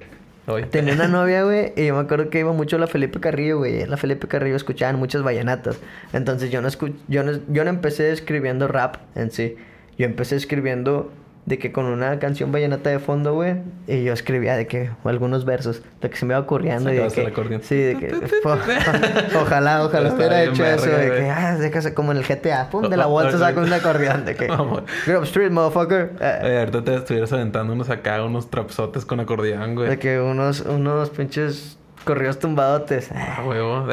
Hoy. 0.47 0.63
Tenía 0.63 0.93
una 0.95 1.07
novia, 1.19 1.43
güey, 1.43 1.73
y 1.75 1.85
yo 1.87 1.93
me 1.93 2.01
acuerdo 2.01 2.29
que 2.31 2.39
iba 2.39 2.51
mucho 2.53 2.75
a 2.77 2.79
la 2.79 2.87
Felipe 2.87 3.19
Carrillo, 3.19 3.59
güey. 3.59 3.81
En 3.81 3.89
la 3.91 3.97
Felipe 3.97 4.27
Carrillo 4.27 4.55
escuchaban 4.55 4.95
muchas 4.97 5.21
vallenatas. 5.23 5.77
Entonces 6.11 6.49
yo 6.49 6.61
no, 6.61 6.67
escu- 6.67 6.95
yo 7.07 7.23
no, 7.23 7.33
yo 7.49 7.63
no 7.63 7.69
empecé 7.69 8.11
escribiendo 8.11 8.67
rap 8.67 8.95
en 9.15 9.29
sí. 9.31 9.55
Yo 9.97 10.05
empecé 10.05 10.35
escribiendo 10.37 11.11
de 11.49 11.57
que 11.57 11.71
con 11.71 11.85
una 11.85 12.19
canción 12.19 12.51
vallenata 12.51 12.91
de 12.91 12.99
fondo, 12.99 13.33
güey, 13.33 13.55
y 13.87 14.03
yo 14.03 14.13
escribía 14.13 14.55
de 14.55 14.67
que 14.67 14.91
algunos 15.03 15.45
versos, 15.45 15.81
de 15.99 16.07
que 16.11 16.15
se 16.15 16.27
me 16.27 16.35
iba 16.35 16.39
ocurriendo. 16.39 16.93
y 16.93 16.97
de 16.97 17.05
el 17.07 17.11
que, 17.33 17.59
sí, 17.63 17.75
de 17.75 17.97
que 17.97 18.13
o- 18.13 18.51
ojalá, 19.41 19.83
ojalá 19.83 20.13
hubiera 20.13 20.43
hecho 20.43 20.63
eso, 20.63 20.85
verga, 20.85 21.57
de 21.57 21.71
que, 21.71 21.79
ah, 21.79 21.81
que 21.81 21.93
como 21.95 22.11
en 22.11 22.19
el 22.19 22.23
GTA, 22.23 22.69
pum, 22.69 22.87
de 22.87 22.95
la 22.95 23.07
vuelta 23.07 23.35
oh, 23.35 23.39
saco 23.39 23.61
un 23.61 23.73
acordeón, 23.73 24.25
de 24.25 24.35
que, 24.35 24.47
up 24.51 25.23
street, 25.23 25.49
motherfucker. 25.49 26.11
Eh, 26.21 26.39
Oye, 26.43 26.59
ahorita 26.59 26.83
te 26.83 26.95
estuvieras 26.97 27.33
aventando 27.33 27.73
unos 27.73 27.89
acá, 27.89 28.23
unos 28.23 28.51
trapsotes 28.51 29.03
con 29.03 29.19
acordeón, 29.19 29.73
güey. 29.73 29.89
de 29.89 29.97
que 29.97 30.19
unos, 30.19 30.61
unos 30.61 31.09
pinches 31.09 31.79
corridos 32.05 32.37
tumbadotes. 32.37 33.11
A 33.11 33.43
huevo. 33.43 33.87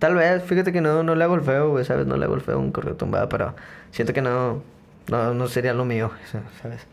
Tal 0.00 0.16
vez, 0.16 0.42
fíjate 0.42 0.72
que 0.72 0.80
no, 0.80 1.04
no 1.04 1.14
le 1.14 1.22
hago 1.22 1.36
el 1.36 1.42
feo, 1.42 1.70
güey, 1.70 1.84
¿sabes? 1.84 2.04
No 2.04 2.16
le 2.16 2.24
hago 2.24 2.34
el 2.34 2.40
feo 2.40 2.58
un 2.58 2.72
correo 2.72 2.96
tumbado, 2.96 3.28
pero 3.28 3.54
siento 3.92 4.12
que 4.12 4.22
no, 4.22 4.60
no, 5.08 5.34
no 5.34 5.46
sería 5.48 5.74
lo 5.74 5.84
mío, 5.84 6.10
¿sabes? 6.62 6.86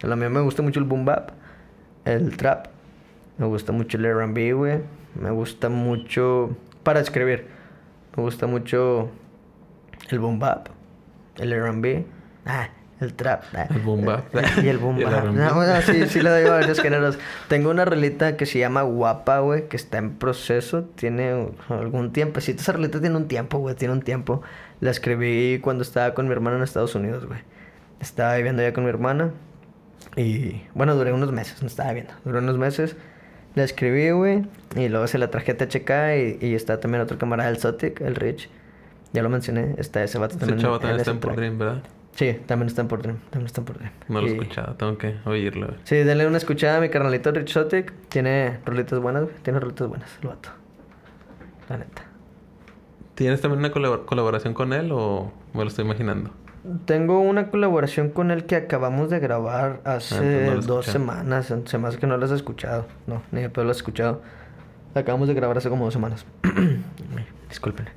Lo 0.00 0.16
mío 0.16 0.30
me 0.30 0.40
gusta 0.40 0.62
mucho 0.62 0.80
el 0.80 0.86
boom 0.86 1.04
bap, 1.04 1.30
el 2.04 2.36
trap, 2.36 2.66
me 3.38 3.46
gusta 3.46 3.72
mucho 3.72 3.96
el 3.96 4.04
R&B, 4.04 4.52
güey, 4.52 4.80
me 5.20 5.30
gusta 5.30 5.68
mucho, 5.68 6.56
para 6.82 7.00
escribir, 7.00 7.46
me 8.16 8.22
gusta 8.22 8.46
mucho 8.46 9.10
el 10.10 10.18
boom 10.18 10.38
bap, 10.38 10.68
el 11.38 11.52
R&B, 11.52 12.04
ah, 12.46 12.68
el 13.00 13.14
trap, 13.14 13.42
El 13.70 13.80
boom 13.80 14.04
bap. 14.04 14.24
y 14.62 14.68
el. 14.68 14.76
R&B. 14.78 15.04
No, 15.32 15.54
bueno, 15.54 15.74
sí, 15.82 16.06
sí 16.06 16.20
le 16.22 16.30
doy 16.30 16.44
varios 16.44 16.80
géneros. 16.80 17.18
Tengo 17.48 17.70
una 17.70 17.84
rolita 17.84 18.36
que 18.36 18.46
se 18.46 18.58
llama 18.58 18.82
Guapa, 18.82 19.40
güey, 19.40 19.68
que 19.68 19.76
está 19.76 19.98
en 19.98 20.14
proceso. 20.16 20.84
Tiene 20.94 21.48
algún 21.68 22.12
tiempecito. 22.12 22.60
Esa 22.62 22.72
rolita 22.72 23.00
tiene 23.00 23.16
un 23.16 23.28
tiempo, 23.28 23.58
güey, 23.58 23.74
tiene 23.74 23.92
un 23.94 24.02
tiempo. 24.02 24.42
La 24.80 24.90
escribí 24.90 25.58
cuando 25.60 25.82
estaba 25.82 26.14
con 26.14 26.26
mi 26.26 26.32
hermana 26.32 26.56
en 26.58 26.62
Estados 26.62 26.94
Unidos, 26.94 27.26
güey. 27.26 27.40
Estaba 28.00 28.36
viviendo 28.36 28.62
allá 28.62 28.72
con 28.72 28.84
mi 28.84 28.90
hermana. 28.90 29.30
Y 30.16 30.62
bueno, 30.74 30.94
duré 30.94 31.12
unos 31.12 31.32
meses, 31.32 31.60
no 31.62 31.66
estaba 31.68 31.92
viendo. 31.92 32.12
Duré 32.24 32.38
unos 32.38 32.58
meses. 32.58 32.96
La 33.54 33.64
escribí, 33.64 34.10
güey. 34.10 34.44
Y 34.76 34.88
luego 34.88 35.06
se 35.06 35.18
la 35.18 35.30
traje 35.30 35.52
a 35.52 35.56
THK. 35.56 35.90
Y, 36.42 36.46
y 36.46 36.54
está 36.54 36.80
también 36.80 37.02
otro 37.02 37.18
camarada, 37.18 37.48
el 37.50 37.58
Zotic, 37.58 38.00
el 38.00 38.14
Rich. 38.14 38.48
Ya 39.12 39.22
lo 39.22 39.28
mencioné. 39.30 39.74
Está 39.78 40.02
ese 40.02 40.18
vato 40.18 40.32
Ese 40.36 40.40
también. 40.40 40.60
chavo 40.60 40.74
en 40.76 40.80
también 40.82 41.00
está 41.00 41.12
ese 41.12 41.28
en. 41.28 41.36
Dream, 41.36 41.58
¿verdad? 41.58 41.82
Sí, 42.14 42.38
también 42.46 42.68
está 42.68 42.82
en 42.82 42.88
por 42.88 43.02
Dream. 43.02 43.18
También 43.30 43.46
está 43.46 43.60
en 43.60 43.64
por 43.64 43.78
Dream. 43.78 43.92
No 44.08 44.20
lo 44.20 44.26
he 44.28 44.30
Y- 44.30 44.32
escuchado, 44.34 44.74
tengo 44.74 44.96
que 44.98 45.16
oírlo. 45.24 45.66
güey. 45.66 45.78
Sí, 45.84 45.96
denle 45.96 46.26
una 46.26 46.36
escuchada 46.38 46.78
a 46.78 46.80
mi 46.80 46.88
carnalito 46.88 47.32
Rich 47.32 47.52
Zotic. 47.52 47.92
Tiene 48.08 48.60
rolitas 48.64 49.00
buenas, 49.00 49.24
güey. 49.24 49.34
Tiene 49.42 49.58
rolitas 49.60 49.88
buenas, 49.88 50.10
el 50.22 50.28
vato. 50.28 50.50
La 51.68 51.78
neta. 51.78 52.02
¿Tienes 53.16 53.40
también 53.40 53.58
una 53.60 53.70
colabor- 53.72 54.04
colaboración 54.06 54.54
con 54.54 54.72
él 54.72 54.90
o 54.92 55.32
me 55.54 55.62
lo 55.62 55.68
estoy 55.68 55.84
imaginando? 55.84 56.30
Tengo 56.86 57.20
una 57.20 57.50
colaboración 57.50 58.08
con 58.10 58.30
él 58.30 58.44
que 58.46 58.56
acabamos 58.56 59.10
de 59.10 59.18
grabar 59.20 59.80
hace 59.84 60.16
Ah, 60.16 60.46
no 60.54 60.60
he 60.62 60.64
dos 60.66 60.86
semanas. 60.86 61.52
Se 61.66 61.78
me 61.78 61.88
hace 61.88 61.98
que 61.98 62.06
no 62.06 62.16
lo 62.16 62.24
has 62.24 62.30
escuchado. 62.30 62.86
No, 63.06 63.22
ni 63.32 63.42
de 63.42 63.50
pedo 63.50 63.64
lo 63.64 63.70
has 63.72 63.76
escuchado. 63.78 64.22
La 64.94 65.02
acabamos 65.02 65.28
de 65.28 65.34
grabar 65.34 65.58
hace 65.58 65.68
como 65.68 65.84
dos 65.84 65.92
semanas. 65.94 66.24
Disculpen. 67.48 67.88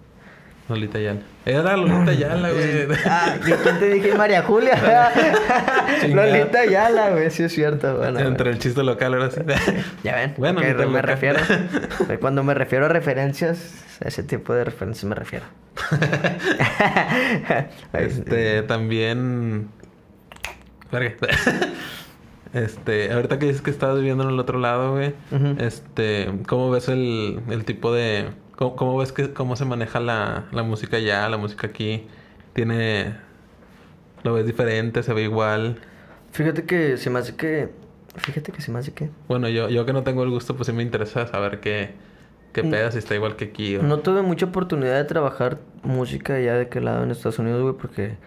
Lolita 0.70 1.00
Yala. 1.00 1.22
Era 1.46 1.78
Lolita 1.78 2.14
Yala, 2.14 2.52
güey. 2.52 2.88
Ah, 3.06 3.36
¿y 3.40 3.52
quién 3.52 3.80
te 3.80 3.90
dije? 3.90 4.16
María 4.16 4.42
Julia. 4.44 4.76
Lolita 6.10 6.66
Yala, 6.66 7.12
güey. 7.12 7.32
Sí, 7.32 7.44
es 7.44 7.54
cierto. 7.54 7.98
Bueno, 7.98 8.20
Entre 8.20 8.50
el 8.50 8.60
chiste 8.60 8.84
local 8.84 9.14
ahora 9.14 9.32
sí. 9.32 9.42
Ya 10.04 10.16
ven, 10.16 10.34
Bueno, 10.38 10.60
me 10.60 11.02
refiero. 11.02 11.40
Cuando 12.20 12.44
me 12.44 12.54
refiero 12.54 12.86
a 12.86 12.90
referencias, 12.90 13.84
a 14.04 14.10
ese 14.10 14.24
tipo 14.24 14.54
de 14.54 14.66
referencias 14.66 15.06
me 15.06 15.16
refiero. 15.16 15.46
Este, 17.94 18.64
también. 18.64 19.70
Este, 22.54 23.12
ahorita 23.12 23.40
que 23.40 23.46
dices 23.48 23.62
que 23.62 23.72
estás 23.72 23.96
viviendo 23.98 24.24
en 24.24 24.30
el 24.32 24.40
otro 24.40 24.60
lado, 24.60 24.94
güey. 24.94 25.14
Este, 25.60 26.30
¿cómo 26.48 26.72
ves 26.72 26.90
el, 26.90 27.40
el 27.50 27.64
tipo 27.66 27.94
de. 27.94 28.26
Cómo, 28.58 28.76
cómo 28.76 28.98
ves 28.98 29.12
que 29.14 29.34
cómo 29.34 29.56
se 29.56 29.64
maneja 29.66 30.00
la, 30.00 30.46
la 30.52 30.64
música 30.64 30.98
allá, 30.98 31.30
la 31.30 31.38
música 31.38 31.68
aquí? 31.68 32.08
¿Tiene. 32.54 33.16
¿Lo 34.24 34.34
ves 34.34 34.46
diferente? 34.46 35.04
¿Se 35.04 35.14
ve 35.14 35.24
igual? 35.24 35.78
Fíjate 36.32 36.66
que 36.66 36.98
se 36.98 37.10
me 37.10 37.20
hace 37.20 37.36
que. 37.36 37.70
Fíjate 38.16 38.52
que 38.52 38.62
se 38.62 38.72
me 38.72 38.80
hace 38.80 38.94
que. 38.94 39.10
Bueno, 39.28 39.48
yo, 39.48 39.70
yo 39.70 39.86
que 39.86 39.94
no 39.94 40.04
tengo 40.04 40.24
el 40.24 40.32
gusto, 40.32 40.56
pues 40.56 40.66
sí 40.68 40.74
me 40.74 40.82
interesa 40.84 41.28
saber 41.28 41.60
qué, 41.60 41.92
qué 42.52 42.64
Mm. 42.64 42.72
pedas, 42.72 42.94
si 42.96 43.00
está 43.00 43.14
igual 43.14 43.36
que 43.36 43.46
aquí. 43.46 43.78
o- 43.78 43.84
No 43.84 44.00
tuve 44.00 44.24
mucha 44.24 44.48
oportunidad 44.48 44.96
de 44.96 45.04
trabajar 45.06 45.60
música 45.84 46.34
allá 46.34 46.56
de 46.56 46.64
aquel 46.64 46.86
lado 46.86 47.04
en 47.04 47.12
Estados 47.12 47.38
Unidos, 47.38 47.62
güey, 47.62 47.76
porque 47.76 48.18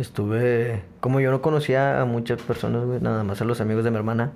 estuve. 0.00 0.82
Como 1.00 1.20
yo 1.20 1.30
no 1.30 1.40
conocía 1.42 2.00
a 2.00 2.04
muchas 2.04 2.42
personas, 2.42 2.84
güey, 2.84 3.00
nada 3.00 3.22
más 3.22 3.40
a 3.40 3.44
los 3.44 3.60
amigos 3.60 3.84
de 3.84 3.92
mi 3.92 3.96
hermana. 3.98 4.32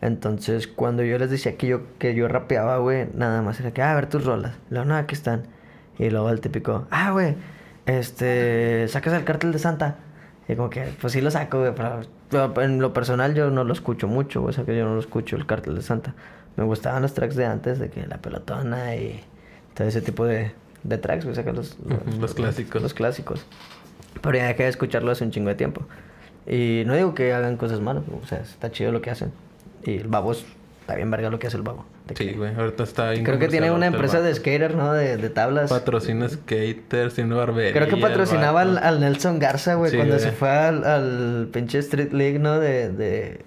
Entonces, 0.00 0.68
cuando 0.68 1.02
yo 1.02 1.18
les 1.18 1.30
decía 1.30 1.56
que 1.56 1.66
yo, 1.66 1.80
que 1.98 2.14
yo 2.14 2.28
rapeaba, 2.28 2.78
güey, 2.78 3.08
nada 3.14 3.42
más 3.42 3.58
era 3.60 3.72
que, 3.72 3.82
ah, 3.82 3.92
a 3.92 3.94
ver 3.96 4.08
tus 4.08 4.24
rolas. 4.24 4.54
Luego, 4.70 4.86
no, 4.86 4.96
aquí 4.96 5.14
están. 5.14 5.44
Y 5.98 6.10
luego 6.10 6.30
el 6.30 6.40
típico, 6.40 6.86
ah, 6.90 7.10
güey, 7.10 7.34
este, 7.86 8.86
sacas 8.88 9.14
el 9.14 9.24
cartel 9.24 9.50
de 9.52 9.58
Santa. 9.58 9.96
Y 10.48 10.54
como 10.54 10.70
que, 10.70 10.84
pues 11.00 11.12
sí 11.12 11.20
lo 11.20 11.30
saco, 11.30 11.58
güey, 11.60 11.72
pero, 11.74 12.00
pero 12.30 12.62
en 12.62 12.80
lo 12.80 12.92
personal 12.92 13.34
yo 13.34 13.50
no 13.50 13.64
lo 13.64 13.72
escucho 13.72 14.06
mucho, 14.06 14.40
güey, 14.40 14.50
o 14.50 14.52
sea 14.52 14.64
que 14.64 14.76
yo 14.76 14.84
no 14.84 14.94
lo 14.94 15.00
escucho 15.00 15.36
el 15.36 15.46
cartel 15.46 15.74
de 15.74 15.82
Santa. 15.82 16.14
Me 16.56 16.64
gustaban 16.64 17.02
los 17.02 17.12
tracks 17.14 17.34
de 17.36 17.46
antes, 17.46 17.78
de 17.78 17.90
que 17.90 18.06
la 18.06 18.18
pelotona 18.18 18.94
y 18.94 19.20
todo 19.74 19.88
ese 19.88 20.00
tipo 20.00 20.24
de, 20.24 20.52
de 20.84 20.98
tracks, 20.98 21.24
güey, 21.24 21.34
saca 21.34 21.52
los, 21.52 21.76
Ujú, 21.80 22.20
los 22.20 22.34
clásicos. 22.34 22.80
Los 22.80 22.94
clásicos. 22.94 23.44
Pero 24.22 24.38
ya 24.38 24.46
dejé 24.46 24.62
de 24.62 24.68
escucharlo 24.68 25.10
hace 25.10 25.24
un 25.24 25.32
chingo 25.32 25.48
de 25.48 25.54
tiempo. 25.56 25.82
Y 26.46 26.84
no 26.86 26.94
digo 26.94 27.14
que 27.14 27.34
hagan 27.34 27.56
cosas 27.56 27.80
malas, 27.80 28.04
o 28.22 28.26
sea, 28.26 28.38
está 28.38 28.70
chido 28.70 28.92
lo 28.92 29.02
que 29.02 29.10
hacen. 29.10 29.32
Y 29.84 29.96
el 29.98 30.08
babo 30.08 30.32
es- 30.32 30.44
está 30.80 30.94
bien 30.94 31.10
verga 31.10 31.30
lo 31.30 31.38
que 31.38 31.46
hace 31.46 31.56
el 31.56 31.62
babo. 31.62 31.84
Sí, 32.08 32.14
que- 32.14 32.32
güey. 32.32 32.54
Ahorita 32.54 32.82
está 32.84 33.10
bien 33.10 33.24
Creo 33.24 33.38
que 33.38 33.48
tiene 33.48 33.70
una 33.70 33.86
empresa 33.86 34.20
de 34.20 34.30
vato. 34.30 34.36
skater, 34.40 34.74
¿no? 34.74 34.92
De, 34.94 35.16
de 35.18 35.28
tablas. 35.30 35.68
Patrocina 35.70 36.28
skaters, 36.28 37.14
tiene 37.14 37.28
una 37.34 37.40
barbería. 37.44 37.72
Creo 37.72 37.88
que 37.88 37.96
patrocinaba 37.98 38.62
al, 38.62 39.00
Nelson 39.00 39.38
Garza, 39.38 39.74
güey, 39.74 39.90
Sí, 39.90 39.96
cuando 39.98 40.14
güey. 40.14 40.24
se 40.24 40.32
fue 40.32 40.48
al, 40.50 40.84
al 40.84 41.48
pinche 41.52 41.78
Street 41.80 42.12
League, 42.12 42.38
¿no? 42.38 42.58
De, 42.58 42.88
de 42.88 43.44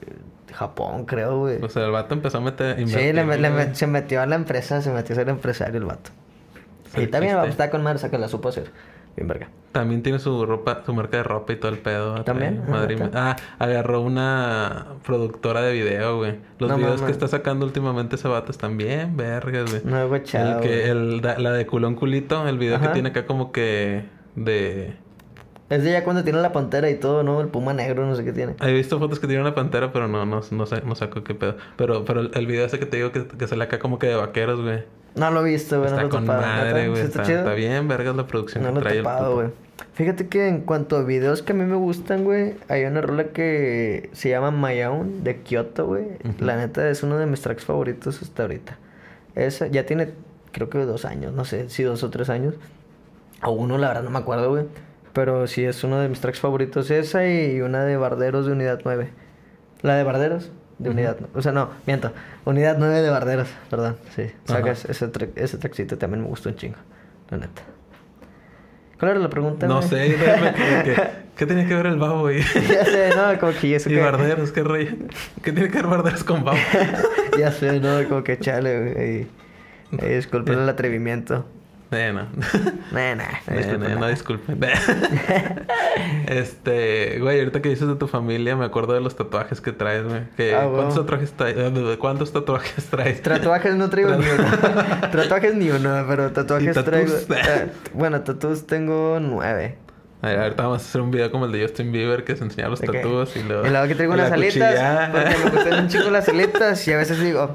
Japón, 0.53 1.05
creo, 1.05 1.39
güey. 1.39 1.61
O 1.63 1.69
sea, 1.69 1.85
el 1.85 1.91
vato 1.91 2.13
empezó 2.13 2.37
a 2.37 2.41
meter. 2.41 2.75
Sí, 2.87 3.13
le, 3.13 3.25
le- 3.25 3.75
se 3.75 3.87
metió 3.87 4.21
a 4.21 4.27
la 4.27 4.35
empresa, 4.35 4.81
se 4.81 4.91
metió 4.91 5.13
a 5.13 5.15
ser 5.17 5.29
empresario 5.29 5.77
el 5.79 5.85
vato. 5.85 6.11
Sí, 6.93 7.01
y 7.01 7.07
también 7.07 7.35
chiste. 7.37 7.49
está 7.49 7.69
con 7.71 7.81
madre, 7.81 7.97
saca 7.99 8.17
la 8.19 8.27
supo 8.27 8.49
hacer. 8.49 8.69
Bien 9.15 9.27
verga. 9.27 9.49
También 9.71 10.03
tiene 10.03 10.19
su 10.19 10.45
ropa, 10.45 10.81
su 10.85 10.93
marca 10.93 11.17
de 11.17 11.23
ropa 11.23 11.53
y 11.53 11.55
todo 11.55 11.71
el 11.71 11.77
pedo. 11.77 12.23
¿También? 12.25 12.61
Ah, 12.67 12.71
Madrid. 12.71 13.01
acá. 13.01 13.11
Ah, 13.13 13.35
agarró 13.57 14.01
una 14.01 14.87
productora 15.05 15.61
de 15.61 15.71
video, 15.71 16.17
güey. 16.17 16.35
Los 16.59 16.69
No 16.69 16.77
videos 16.77 17.01
que 17.01 17.11
está 17.11 17.27
sacando 17.29 17.65
últimamente 17.65 18.17
ese 18.17 18.27
vato 18.27 18.51
están 18.51 18.75
bien 18.77 19.15
vergas, 19.15 19.69
güey. 19.71 19.81
No 19.85 19.97
he 19.97 20.05
guachado, 20.05 20.59
el 20.59 20.67
que, 20.67 20.89
el, 20.89 21.21
la 21.21 21.51
de 21.53 21.65
culón 21.65 21.95
culito, 21.95 22.45
el 22.47 22.57
video 22.57 22.75
Ajá. 22.75 22.87
que 22.87 22.93
tiene 22.93 23.09
acá 23.09 23.25
como 23.25 23.51
que 23.53 24.03
de... 24.35 24.93
Es 25.69 25.85
de 25.85 25.91
ya 25.93 26.03
cuando 26.03 26.25
tiene 26.25 26.41
la 26.41 26.51
pantera 26.51 26.89
y 26.89 26.95
todo, 26.95 27.23
¿no? 27.23 27.39
El 27.39 27.47
puma 27.47 27.73
negro, 27.73 28.05
no 28.05 28.13
sé 28.13 28.25
qué 28.25 28.33
tiene. 28.33 28.55
He 28.59 28.73
visto 28.73 28.99
fotos 28.99 29.21
que 29.21 29.27
tiene 29.27 29.41
una 29.41 29.55
pantera, 29.55 29.93
pero 29.93 30.09
no, 30.09 30.25
no, 30.25 30.41
no 30.51 30.65
sé, 30.65 30.81
no 30.81 30.95
saco 30.95 31.23
qué 31.23 31.33
pedo. 31.33 31.55
Pero, 31.77 32.03
pero 32.03 32.19
el, 32.19 32.31
el 32.33 32.45
video 32.45 32.65
ese 32.65 32.77
que 32.77 32.85
te 32.85 32.97
digo 32.97 33.13
que, 33.13 33.25
que 33.25 33.47
sale 33.47 33.63
acá 33.63 33.79
como 33.79 33.97
que 33.97 34.07
de 34.07 34.15
vaqueros, 34.15 34.59
güey. 34.61 34.83
No 35.15 35.29
lo 35.31 35.45
he 35.45 35.51
visto, 35.51 35.77
güey. 35.79 35.89
Está 35.89 35.97
no 35.97 36.01
lo 36.03 36.07
he 36.07 36.11
con 36.11 36.25
topado. 36.25 36.41
madre, 36.41 36.73
¿Neta? 36.73 36.87
güey. 36.89 37.01
¿Sí 37.25 37.31
Está, 37.33 37.53
bien, 37.53 37.87
vergas 37.87 38.15
la 38.15 38.27
producción 38.27 38.63
No 38.63 38.69
que 38.69 38.73
lo 38.75 38.79
he 38.79 38.83
trae 38.83 38.97
topado, 38.99 39.35
güey. 39.35 39.47
Fíjate 39.93 40.27
que 40.27 40.47
en 40.47 40.61
cuanto 40.61 40.95
a 40.95 41.03
videos 41.03 41.41
que 41.41 41.51
a 41.51 41.55
mí 41.55 41.65
me 41.65 41.75
gustan, 41.75 42.23
güey, 42.23 42.55
hay 42.69 42.85
una 42.85 43.01
rola 43.01 43.25
que 43.29 44.09
se 44.13 44.29
llama 44.29 44.51
My 44.51 44.81
Own 44.83 45.23
de 45.23 45.41
Kyoto, 45.41 45.85
güey. 45.87 46.05
La 46.39 46.55
neta 46.55 46.87
es 46.89 47.03
uno 47.03 47.17
de 47.17 47.25
mis 47.25 47.41
tracks 47.41 47.65
favoritos 47.65 48.21
hasta 48.21 48.43
ahorita. 48.43 48.77
Esa 49.35 49.67
ya 49.67 49.85
tiene, 49.85 50.13
creo 50.51 50.69
que 50.69 50.77
dos 50.85 51.03
años, 51.05 51.33
no 51.33 51.45
sé 51.45 51.69
si 51.69 51.83
dos 51.83 52.03
o 52.03 52.09
tres 52.09 52.29
años. 52.29 52.55
O 53.43 53.51
uno, 53.51 53.77
la 53.77 53.89
verdad 53.89 54.03
no 54.03 54.11
me 54.11 54.19
acuerdo, 54.19 54.49
güey. 54.49 54.65
Pero 55.13 55.45
sí 55.47 55.65
es 55.65 55.83
uno 55.83 55.99
de 55.99 56.07
mis 56.07 56.21
tracks 56.21 56.39
favoritos. 56.39 56.89
Esa 56.89 57.27
y 57.27 57.59
una 57.61 57.83
de 57.83 57.97
Barderos 57.97 58.45
de 58.45 58.53
Unidad 58.53 58.79
9. 58.85 59.09
La 59.81 59.95
de 59.95 60.03
Barderos 60.03 60.51
de. 60.83 60.89
Unidad... 60.89 61.17
O 61.33 61.41
sea, 61.41 61.51
no, 61.51 61.69
miento. 61.85 62.11
Unidad 62.45 62.77
9 62.79 63.01
de 63.01 63.09
Barderos, 63.09 63.47
perdón. 63.69 63.97
Sí, 64.15 64.23
Ajá. 64.23 64.57
sacas 64.59 64.85
ese, 64.85 65.07
track- 65.07 65.31
ese 65.35 65.57
trackcito 65.57 65.97
también 65.97 66.23
me 66.23 66.27
gustó 66.29 66.49
un 66.49 66.55
chingo. 66.55 66.77
La 67.29 67.37
neta. 67.37 67.61
¿Cuál 68.99 69.11
era 69.11 69.19
la 69.19 69.29
pregunta, 69.29 69.67
No 69.67 69.81
sé, 69.81 69.95
déjame 69.95 70.53
que- 70.53 70.93
que- 70.93 71.01
¿qué 71.35 71.45
tenía 71.47 71.67
que 71.67 71.73
ver 71.75 71.87
el 71.87 71.97
babo, 71.97 72.21
güey? 72.21 72.41
ya 72.69 72.85
sé, 72.85 73.09
no, 73.15 73.39
como 73.39 73.51
que 73.53 73.75
eso 73.75 73.89
Y 73.89 73.95
que... 73.95 73.99
barderos, 74.01 74.51
qué 74.51 74.61
rollo. 74.63 74.91
¿Qué 75.41 75.51
tiene 75.51 75.69
que 75.69 75.77
ver 75.77 75.87
barderos 75.87 76.23
con 76.23 76.43
babo? 76.43 76.59
ya 77.39 77.51
sé, 77.51 77.79
no, 77.79 78.07
como 78.07 78.23
que 78.23 78.37
chale, 78.37 78.79
güey. 78.79 78.97
ahí- 78.97 79.27
ahí 80.01 80.15
disculpen 80.15 80.59
el 80.59 80.69
atrevimiento. 80.69 81.45
Nah, 82.91 83.15
Eh, 83.47 83.57
disculpen 83.57 83.99
no, 83.99 84.07
disculpen. 84.07 84.59
este, 86.27 87.19
güey, 87.19 87.39
ahorita 87.39 87.61
que 87.61 87.69
dices 87.69 87.87
de 87.87 87.95
tu 87.95 88.07
familia, 88.07 88.55
me 88.55 88.65
acuerdo 88.65 88.93
de 88.93 89.01
los 89.01 89.15
tatuajes 89.15 89.59
que 89.59 89.71
traes, 89.73 90.05
güey. 90.05 90.21
Que, 90.37 90.55
Ah, 90.55 90.67
¿cuántos, 90.71 90.95
tatuajes 90.95 91.31
traes? 91.33 91.55
Eh, 91.57 91.97
¿Cuántos 91.99 92.31
tatuajes 92.31 92.85
traes? 92.85 93.21
Tatuajes 93.21 93.75
no 93.75 93.89
traigo 93.89 94.11
ni 94.15 94.25
uno. 94.25 94.43
tatuajes 95.11 95.55
ni 95.55 95.69
uno, 95.69 96.05
pero 96.07 96.31
tatuajes 96.31 96.83
traigo. 96.83 97.13
eh, 97.13 97.67
bueno, 97.93 98.21
tatuajes 98.21 98.65
tengo 98.65 99.19
nueve. 99.19 99.77
A 100.21 100.27
ver, 100.29 100.39
ahorita 100.39 100.63
vamos 100.63 100.83
a 100.83 100.85
hacer 100.85 101.01
un 101.01 101.09
video 101.11 101.31
como 101.31 101.45
el 101.45 101.51
de 101.51 101.63
Justin 101.63 101.91
Bieber 101.91 102.23
que 102.23 102.35
se 102.35 102.43
enseña 102.43 102.69
los 102.69 102.79
¿De 102.79 102.87
qué? 102.87 102.99
tatuos 102.99 103.35
y 103.35 103.41
luego... 103.43 103.65
Y 103.65 103.71
luego 103.71 103.87
que 103.87 103.95
traigo 103.95 104.13
unas 104.13 104.31
alitas. 104.31 105.09
Porque 105.11 105.29
me 105.43 105.49
gustan 105.49 105.79
un 105.83 105.87
chingo 105.89 106.09
las 106.11 106.29
alitas. 106.29 106.87
Y 106.87 106.93
a 106.93 106.97
veces 106.97 107.19
digo, 107.19 107.51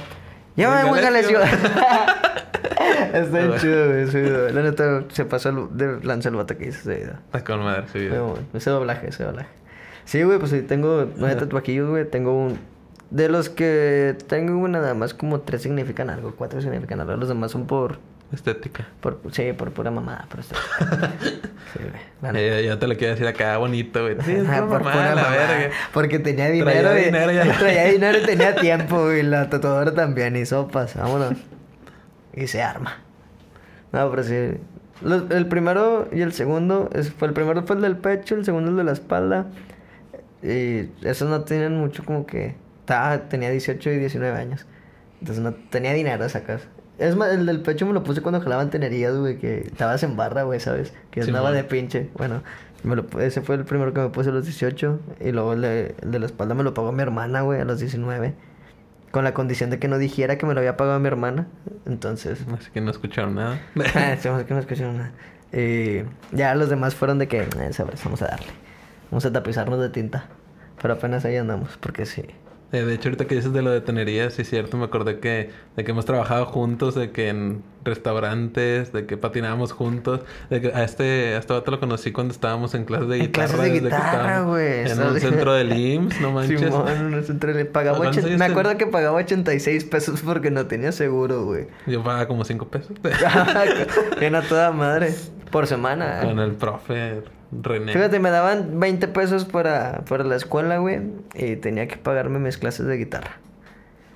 llámame 0.57 0.89
muy 0.89 1.01
Galacio. 1.01 1.41
Está 1.41 3.39
bien 3.39 3.55
chido, 3.61 3.87
güey. 3.89 4.03
ese 4.03 4.23
video. 4.23 4.49
La 4.51 4.63
neta 4.63 5.05
se 5.09 5.25
pasó 5.25 5.49
el, 5.51 5.77
de 5.77 6.05
lanza 6.05 6.29
el 6.29 6.37
vato 6.37 6.57
que 6.57 6.69
hizo 6.69 6.79
ese 6.91 7.01
video. 7.01 7.15
Está 7.27 7.45
con 7.45 7.61
madre 7.61 7.85
ese 7.87 7.99
video. 7.99 8.27
Bueno, 8.27 8.47
ese 8.55 8.71
doblaje, 8.71 9.09
ese 9.09 9.25
doblaje. 9.25 9.49
Sí, 10.05 10.23
güey, 10.23 10.39
pues 10.39 10.51
sí, 10.51 10.63
tengo 10.63 11.07
nueve 11.17 11.37
tatuajillos, 11.37 11.89
güey. 11.91 12.09
Tengo 12.09 12.33
un. 12.33 12.59
De 13.11 13.29
los 13.29 13.49
que 13.49 14.17
tengo, 14.27 14.57
güey, 14.59 14.73
nada 14.73 14.95
más 14.95 15.15
como 15.15 15.41
tres 15.41 15.63
significan 15.63 16.11
algo, 16.11 16.35
cuatro 16.37 16.61
significan 16.61 17.01
algo. 17.01 17.17
Los 17.17 17.29
demás 17.29 17.51
son 17.53 17.67
por. 17.67 17.99
Estética. 18.33 18.87
por 19.01 19.21
sí, 19.31 19.53
por 19.53 19.71
pura 19.71 19.91
mamada, 19.91 20.27
sí, 21.73 21.79
la 22.21 22.33
neta. 22.33 22.59
Eh, 22.59 22.65
ya 22.67 22.79
te 22.79 22.87
lo 22.89 22.97
quiero 22.97 23.13
decir 23.15 23.27
acá 23.27 23.57
bonito, 23.59 24.03
güey. 24.03 24.17
Sí, 24.23 24.33
es 24.33 24.49
Ajá, 24.49 24.61
por 24.67 24.83
por 24.83 24.93
pura 24.93 25.15
la 25.15 25.29
verga. 25.31 25.71
Porque 25.93 26.19
tenía 26.19 26.49
dinero. 26.51 26.71
Traía 26.89 27.01
y- 27.03 27.05
dinero 27.05 27.33
y 27.33 27.39
a 27.39 27.45
la- 27.45 27.55
traía 27.59 27.85
dinero 27.85 28.19
y 28.19 28.27
tenía 28.27 28.57
tiempo, 28.61 29.13
y 29.13 29.23
la 29.23 29.49
tatuadora 29.49 29.95
también. 29.95 30.35
Y 30.37 30.45
sopas, 30.45 30.97
vámonos. 30.97 31.35
Y 32.35 32.49
se 32.49 32.63
arma. 32.63 32.97
No, 33.93 34.11
pero 34.11 34.25
sí. 34.25 34.35
Los- 35.03 35.31
el 35.31 35.47
primero 35.47 36.09
y 36.13 36.21
el 36.23 36.33
segundo, 36.33 36.91
es- 36.95 37.13
fue 37.13 37.29
el 37.29 37.35
primero 37.35 37.63
fue 37.63 37.77
el 37.77 37.83
del 37.83 37.97
pecho, 37.97 38.35
el 38.35 38.45
segundo 38.45 38.71
el 38.73 38.77
de 38.77 38.85
la 38.85 38.93
espalda. 38.93 39.47
Y 40.43 40.91
esos 41.07 41.29
no 41.31 41.43
tenían 41.43 41.77
mucho 41.79 42.05
como 42.05 42.27
que... 42.27 42.57
Estaba, 42.81 43.19
tenía 43.29 43.51
18 43.51 43.91
y 43.91 43.99
19 43.99 44.37
años. 44.39 44.67
Entonces 45.21 45.43
no 45.43 45.55
tenía 45.55 45.93
dinero 45.93 46.29
sacas. 46.29 46.63
Es 46.99 47.15
más, 47.17 47.31
el 47.33 47.45
del 47.47 47.61
pecho 47.61 47.87
me 47.87 47.93
lo 47.93 48.03
puse 48.03 48.23
cuando 48.23 48.41
jalaban 48.41 48.71
tenerías, 48.71 49.15
güey, 49.17 49.39
que 49.39 49.59
estabas 49.61 50.03
en 50.03 50.17
barra, 50.17 50.45
güey, 50.45 50.61
¿sabes? 50.61 50.95
Que 51.11 51.23
Sí, 51.23 51.29
andaba 51.29 51.53
de 51.53 51.63
pinche. 51.65 52.09
Bueno, 52.17 52.43
me 52.85 52.97
lo, 52.97 53.07
ese 53.21 53.43
fue 53.43 53.57
el 53.57 53.65
primero 53.65 53.93
que 53.93 54.01
me 54.01 54.09
puse 54.09 54.31
a 54.31 54.33
los 54.33 54.45
18. 54.45 55.01
Y 55.21 55.33
luego 55.33 55.53
el 55.53 55.61
de, 55.63 55.95
el 56.03 56.11
de 56.11 56.19
la 56.19 56.27
espalda 56.27 56.55
me 56.55 56.63
lo 56.63 56.73
pagó 56.73 56.93
mi 56.93 57.03
hermana, 57.03 57.43
güey, 57.43 57.61
a 57.61 57.65
los 57.65 57.81
19. 57.81 58.35
Con 59.11 59.25
la 59.25 59.35
condición 59.35 59.71
de 59.71 59.79
que 59.79 59.89
no 59.89 59.99
dijera 59.99 60.39
que 60.39 60.47
me 60.47 60.55
lo 60.55 60.61
había 60.61 60.77
pagado 60.77 60.99
mi 60.99 61.09
hermana. 61.09 61.47
Entonces, 61.85 62.41
Así 62.59 62.71
que 62.71 62.81
no 62.81 62.91
escucharon 62.91 63.35
nada. 63.35 63.61
Ah, 63.95 64.17
sí, 64.19 64.29
que 64.47 64.55
no 64.55 64.61
escucharon 64.61 64.97
nada. 64.97 65.13
Y 65.53 66.03
ya 66.33 66.55
los 66.55 66.69
demás 66.71 66.95
fueron 66.95 67.19
de 67.19 67.29
que, 67.29 67.43
eh, 67.43 67.73
sabes, 67.73 68.03
vamos 68.05 68.23
a 68.23 68.29
darle. 68.29 68.49
Vamos 69.11 69.25
a 69.27 69.33
tapizarnos 69.33 69.79
de 69.81 69.91
tinta. 69.91 70.27
Pero 70.81 70.95
apenas 70.95 71.25
ahí 71.25 71.37
andamos, 71.37 71.77
porque 71.79 72.05
sí. 72.07 72.25
Eh, 72.73 72.83
de 72.83 72.95
hecho, 72.95 73.09
ahorita 73.09 73.27
que 73.27 73.37
dices 73.37 73.53
de 73.53 73.63
lo 73.63 73.71
de 73.71 73.81
tenería, 73.81 74.29
sí 74.31 74.43
es 74.43 74.51
cierto, 74.51 74.77
me 74.77 74.85
acordé 74.87 75.21
que, 75.21 75.51
de 75.77 75.85
que 75.85 75.91
hemos 75.93 76.05
trabajado 76.05 76.47
juntos, 76.47 76.97
de 76.97 77.13
que 77.13 77.29
en 77.29 77.63
restaurantes, 77.85 78.93
de 78.93 79.07
que 79.07 79.17
patinábamos 79.17 79.71
juntos, 79.73 80.21
de 80.51 80.61
que 80.61 80.69
a 80.75 80.83
este, 80.83 81.35
a 81.35 81.39
este 81.39 81.53
vato 81.53 81.71
lo 81.71 81.79
conocí 81.79 82.11
cuando 82.11 82.33
estábamos 82.33 82.75
en 82.75 82.85
clases 82.85 83.09
de 83.09 83.17
En 83.19 83.23
guitarra. 83.27 83.47
clases 83.47 83.63
de 83.73 83.81
guitarra, 83.81 84.07
estábamos 84.19 84.51
güey. 84.51 84.81
En 84.81 84.89
¿sabes? 84.97 85.13
un 85.13 85.21
centro 85.31 85.53
del 85.55 85.73
IMSS, 85.79 86.21
no 86.21 86.33
manches. 86.33 86.61
Simón, 86.61 86.89
en 86.89 87.15
un 87.15 87.25
centro 87.25 87.53
de- 87.55 87.65
pagaba 87.67 87.99
¿Cuántos 87.99 88.19
ochen- 88.25 88.27
años 88.31 88.39
Me 88.41 88.45
acuerdo 88.47 88.77
que 88.77 88.87
pagaba 88.89 89.17
86 89.19 89.85
pesos 89.85 90.23
porque 90.23 90.51
no 90.51 90.67
tenía 90.67 90.91
seguro, 90.93 91.45
güey. 91.45 91.69
Yo 91.87 92.03
pagaba 92.03 92.27
como 92.27 92.45
cinco 92.45 92.67
pesos. 92.69 92.93
Era 94.21 94.43
toda 94.43 94.73
madre. 94.73 95.15
Por 95.51 95.67
semana. 95.69 96.21
Con 96.23 96.41
el 96.41 96.53
profe 96.53 97.23
René. 97.53 97.93
Fíjate, 97.93 98.19
me 98.19 98.31
daban 98.31 98.81
20 98.81 99.09
pesos 99.09 99.45
para, 99.45 100.03
para 100.09 100.25
la 100.25 100.37
escuela, 100.37 100.79
güey. 100.79 101.01
Y 101.35 101.57
tenía 101.57 101.87
que 101.89 101.97
pagarme 101.97 102.39
mis 102.39 102.59
clases 102.59 102.87
de 102.87 102.97
guitarra. 102.97 103.39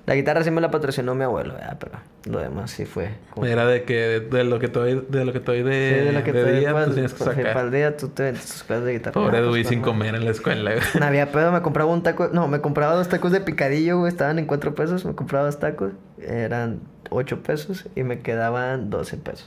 La 0.06 0.16
guitarra 0.16 0.42
sí 0.42 0.50
me 0.50 0.60
la 0.60 0.70
patrocinó 0.72 1.14
mi 1.14 1.22
abuelo, 1.22 1.54
¿verdad? 1.54 1.76
pero 1.78 1.92
lo 2.24 2.40
demás 2.40 2.72
sí 2.72 2.84
fue. 2.84 3.10
como- 3.32 3.46
Era 3.46 3.64
de 3.66 3.84
que 3.84 4.18
de 4.18 4.42
lo 4.44 4.58
que 4.58 4.66
te 4.66 4.78
doy, 4.80 5.04
de 5.08 5.24
lo 5.24 5.32
que 5.32 5.38
te 5.38 5.46
doy 5.52 5.62
de, 5.62 5.96
Sí, 6.00 6.04
de 6.06 6.12
lo 6.12 6.24
que 6.24 6.32
de 6.32 6.44
te 6.44 6.52
día, 6.58 6.72
pal- 6.72 6.84
pues 6.84 6.94
tienes 6.94 7.14
que 7.14 7.22
sacar. 7.24 7.52
pa'l 7.54 7.70
día 7.70 7.96
tú 7.96 8.08
te 8.08 8.24
vendes 8.24 8.44
tus 8.46 8.62
clases 8.64 8.86
de 8.86 8.92
guitarra. 8.94 9.12
Pobre 9.14 9.38
Ah, 9.38 9.40
Dewey 9.42 9.62
pues, 9.62 9.68
sin 9.68 9.82
comer 9.82 10.16
en 10.16 10.24
la 10.24 10.30
escuela. 10.32 10.72
güey. 10.72 10.82
No 10.98 11.06
había 11.06 11.30
pedo, 11.30 11.52
me 11.52 11.62
compraba 11.62 11.92
un 11.92 12.02
taco. 12.02 12.28
No, 12.32 12.48
me 12.48 12.60
compraba 12.60 12.94
dos 12.94 13.08
tacos 13.08 13.30
de 13.30 13.40
picadillo, 13.40 13.98
güey. 13.98 14.10
Estaban 14.10 14.40
en 14.40 14.46
cuatro 14.46 14.74
pesos. 14.74 15.04
Me 15.04 15.14
compraba 15.14 15.44
dos 15.46 15.60
tacos. 15.60 15.92
Eran 16.20 16.80
ocho 17.10 17.42
pesos 17.44 17.86
y 17.94 18.02
me 18.02 18.18
quedaban 18.20 18.90
12 18.90 19.16
pesos. 19.16 19.46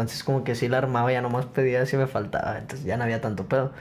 Entonces, 0.00 0.24
como 0.24 0.44
que 0.44 0.54
sí 0.54 0.68
la 0.68 0.78
armaba, 0.78 1.12
ya 1.12 1.20
nomás 1.22 1.46
pedía 1.46 1.84
si 1.86 1.96
me 1.96 2.06
faltaba. 2.06 2.58
Entonces, 2.58 2.84
ya 2.86 2.96
no 2.96 3.04
había 3.04 3.20
tanto 3.20 3.46
pedo. 3.46 3.72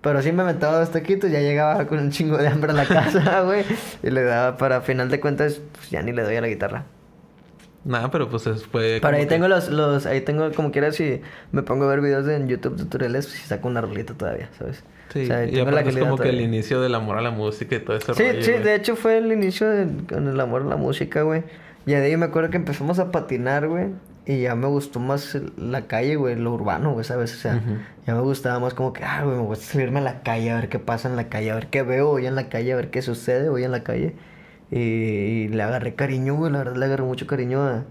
Pero 0.00 0.22
sí 0.22 0.30
me 0.32 0.44
metaba 0.44 0.78
dos 0.78 0.90
taquitos, 0.92 1.30
ya 1.30 1.40
llegaba 1.40 1.86
con 1.88 1.98
un 1.98 2.10
chingo 2.10 2.36
de 2.38 2.48
hambre 2.48 2.70
a 2.70 2.74
la 2.74 2.86
casa, 2.86 3.40
güey. 3.44 3.64
Y 4.02 4.10
le 4.10 4.22
daba 4.22 4.56
para, 4.56 4.80
final 4.80 5.08
de 5.10 5.20
cuentas, 5.20 5.60
pues 5.74 5.90
ya 5.90 6.02
ni 6.02 6.12
le 6.12 6.22
doy 6.22 6.36
a 6.36 6.40
la 6.40 6.48
guitarra. 6.48 6.84
Nada, 7.84 8.10
pero 8.10 8.28
pues 8.28 8.46
es- 8.46 8.64
fue. 8.66 8.98
Pero 9.00 9.16
ahí 9.16 9.22
que- 9.22 9.28
tengo 9.28 9.48
los, 9.48 9.70
los, 9.70 10.04
ahí 10.06 10.20
tengo 10.20 10.50
como 10.52 10.70
quiera 10.72 10.92
si 10.92 11.20
me 11.52 11.62
pongo 11.62 11.84
a 11.84 11.88
ver 11.88 12.00
videos 12.00 12.28
en 12.28 12.48
YouTube 12.48 12.76
tutoriales, 12.76 13.26
pues 13.26 13.38
sí 13.38 13.46
saco 13.46 13.68
una 13.68 13.80
rolita 13.80 14.14
todavía, 14.14 14.48
¿sabes? 14.58 14.82
Sí, 15.12 15.22
O 15.22 15.26
sea, 15.26 15.44
y 15.46 15.52
tengo 15.52 15.70
la 15.70 15.80
aparte 15.80 15.90
es 15.90 15.96
como 16.04 16.16
que 16.16 16.24
el 16.24 16.28
todavía. 16.36 16.42
inicio 16.42 16.80
del 16.82 16.94
amor 16.94 17.16
a 17.16 17.22
la 17.22 17.30
música 17.30 17.76
y 17.76 17.78
todo 17.80 17.96
ese 17.96 18.12
Sí, 18.14 18.22
rollo. 18.24 18.42
sí, 18.42 18.50
güey. 18.52 18.62
de 18.62 18.74
hecho 18.74 18.94
fue 18.96 19.18
el 19.18 19.32
inicio 19.32 19.68
de- 19.70 19.86
con 20.06 20.28
el 20.28 20.38
amor 20.38 20.62
a 20.62 20.64
la 20.66 20.76
música, 20.76 21.22
güey. 21.22 21.44
Y 21.86 21.92
de 21.92 21.96
ahí 22.04 22.16
me 22.18 22.26
acuerdo 22.26 22.50
que 22.50 22.58
empezamos 22.58 22.98
a 22.98 23.10
patinar, 23.10 23.66
güey. 23.68 23.86
Y 24.28 24.42
ya 24.42 24.54
me 24.54 24.66
gustó 24.66 25.00
más 25.00 25.38
la 25.56 25.86
calle, 25.86 26.16
güey, 26.16 26.36
lo 26.36 26.52
urbano, 26.52 26.92
güey, 26.92 27.02
¿sabes? 27.02 27.32
O 27.34 27.38
sea, 27.38 27.62
ya 28.06 28.14
me 28.14 28.20
gustaba 28.20 28.58
más 28.60 28.74
como 28.74 28.92
que, 28.92 29.02
ah, 29.02 29.24
güey, 29.24 29.38
me 29.38 29.42
gusta 29.42 29.64
salirme 29.64 30.00
a 30.00 30.02
la 30.02 30.22
calle, 30.22 30.50
a 30.50 30.56
ver 30.56 30.68
qué 30.68 30.78
pasa 30.78 31.08
en 31.08 31.16
la 31.16 31.30
calle, 31.30 31.50
a 31.50 31.54
ver 31.54 31.68
qué 31.68 31.82
veo 31.82 32.10
hoy 32.10 32.26
en 32.26 32.34
la 32.34 32.50
calle, 32.50 32.74
a 32.74 32.76
ver 32.76 32.90
qué 32.90 33.00
sucede 33.00 33.48
hoy 33.48 33.64
en 33.64 33.72
la 33.72 33.82
calle. 33.84 34.16
Y, 34.70 34.76
y 34.80 35.48
le 35.48 35.62
agarré 35.62 35.94
cariño, 35.94 36.34
güey, 36.34 36.52
la 36.52 36.58
verdad 36.58 36.76
le 36.76 36.84
agarré 36.84 37.04
mucho 37.04 37.26
cariño 37.26 37.62
a, 37.62 37.86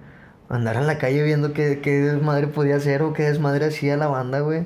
andar 0.47 0.75
en 0.75 0.85
la 0.85 0.99
calle 0.99 1.23
viendo 1.23 1.53
qué, 1.53 1.81
qué 1.81 2.01
desmadre 2.01 2.45
podía 2.45 2.75
hacer 2.75 3.01
o 3.01 3.13
qué 3.13 3.23
desmadre 3.23 3.65
hacía 3.65 3.97
la 3.97 4.05
banda, 4.05 4.41
güey. 4.41 4.65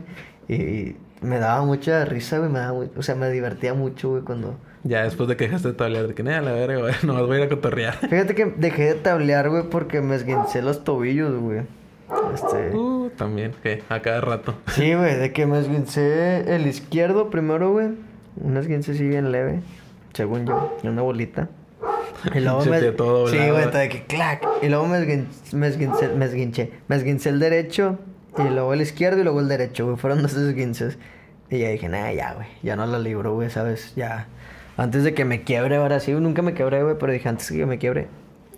Y 0.49 0.97
me 1.21 1.39
daba 1.39 1.63
mucha 1.63 2.03
risa, 2.03 2.39
güey, 2.39 2.51
me 2.51 2.59
daba, 2.59 2.79
o 2.97 3.01
sea, 3.01 3.15
me 3.15 3.29
divertía 3.31 3.73
mucho, 3.73 4.09
güey, 4.09 4.23
cuando... 4.23 4.57
Ya 4.83 5.03
después 5.03 5.29
de 5.29 5.37
que 5.37 5.45
dejaste 5.45 5.69
de 5.69 5.73
tablear, 5.75 6.07
de 6.07 6.13
que 6.15 6.23
nada, 6.23 6.41
la 6.41 6.51
verga, 6.53 6.79
güey, 6.79 6.93
nomás 7.03 7.27
voy 7.27 7.37
a 7.37 7.39
ir 7.41 7.45
a 7.45 7.49
cotorrear. 7.49 7.95
Fíjate 8.09 8.33
que 8.35 8.45
dejé 8.45 8.83
de 8.85 8.95
tablear, 8.95 9.49
güey, 9.49 9.63
porque 9.69 10.01
me 10.01 10.15
esguincé 10.15 10.61
los 10.61 10.83
tobillos, 10.83 11.39
güey. 11.39 11.61
Este... 12.33 12.75
Uh, 12.75 13.09
también, 13.15 13.53
que 13.63 13.83
a 13.89 14.01
cada 14.01 14.21
rato. 14.21 14.55
Sí, 14.67 14.93
güey, 14.95 15.15
de 15.17 15.31
que 15.33 15.45
me 15.45 15.59
esguincé 15.59 16.55
el 16.55 16.67
izquierdo 16.67 17.29
primero, 17.29 17.71
güey. 17.71 17.89
Un 18.37 18.57
esguince 18.57 18.93
así 18.93 19.07
bien 19.07 19.31
leve, 19.31 19.59
según 20.13 20.45
yo, 20.45 20.77
y 20.83 20.87
una 20.87 21.01
bolita. 21.01 21.49
Y 22.33 22.39
luego 22.39 22.65
me... 22.65 22.79
todo 22.91 23.27
sí, 23.27 23.37
güey, 23.37 23.69
de 23.71 23.89
que 23.89 24.03
clac. 24.05 24.45
Y 24.61 24.67
luego 24.69 24.87
me 24.87 24.97
esguin- 24.99 25.27
me 25.53 25.67
esguincé, 25.67 26.07
me 26.09 26.25
esguinché. 26.25 26.71
Me 26.87 26.95
esguincé 26.95 27.29
el 27.29 27.39
derecho 27.39 27.97
Y 28.37 28.43
luego 28.49 28.73
el 28.73 28.81
izquierdo 28.81 29.19
y 29.19 29.23
luego 29.23 29.39
el 29.41 29.47
derecho, 29.47 29.85
güey. 29.85 29.97
Fueron 29.97 30.21
dos 30.21 30.33
esguinces. 30.33 30.97
Y 31.49 31.59
ya 31.59 31.69
dije, 31.69 31.89
nah, 31.89 32.11
ya, 32.11 32.33
güey. 32.33 32.47
Ya 32.63 32.75
no 32.75 32.85
la 32.85 32.97
libro, 32.99 33.33
güey, 33.33 33.49
¿sabes? 33.49 33.93
Ya. 33.95 34.27
Antes 34.81 35.03
de 35.03 35.13
que 35.13 35.25
me 35.25 35.43
quiebre, 35.43 35.75
ahora 35.75 35.99
sí. 35.99 36.11
Nunca 36.11 36.41
me 36.41 36.55
quebré, 36.55 36.81
güey, 36.81 36.95
pero 36.99 37.11
dije, 37.11 37.29
antes 37.29 37.49
de 37.51 37.57
que 37.59 37.65
me 37.67 37.77
quiebre. 37.77 38.07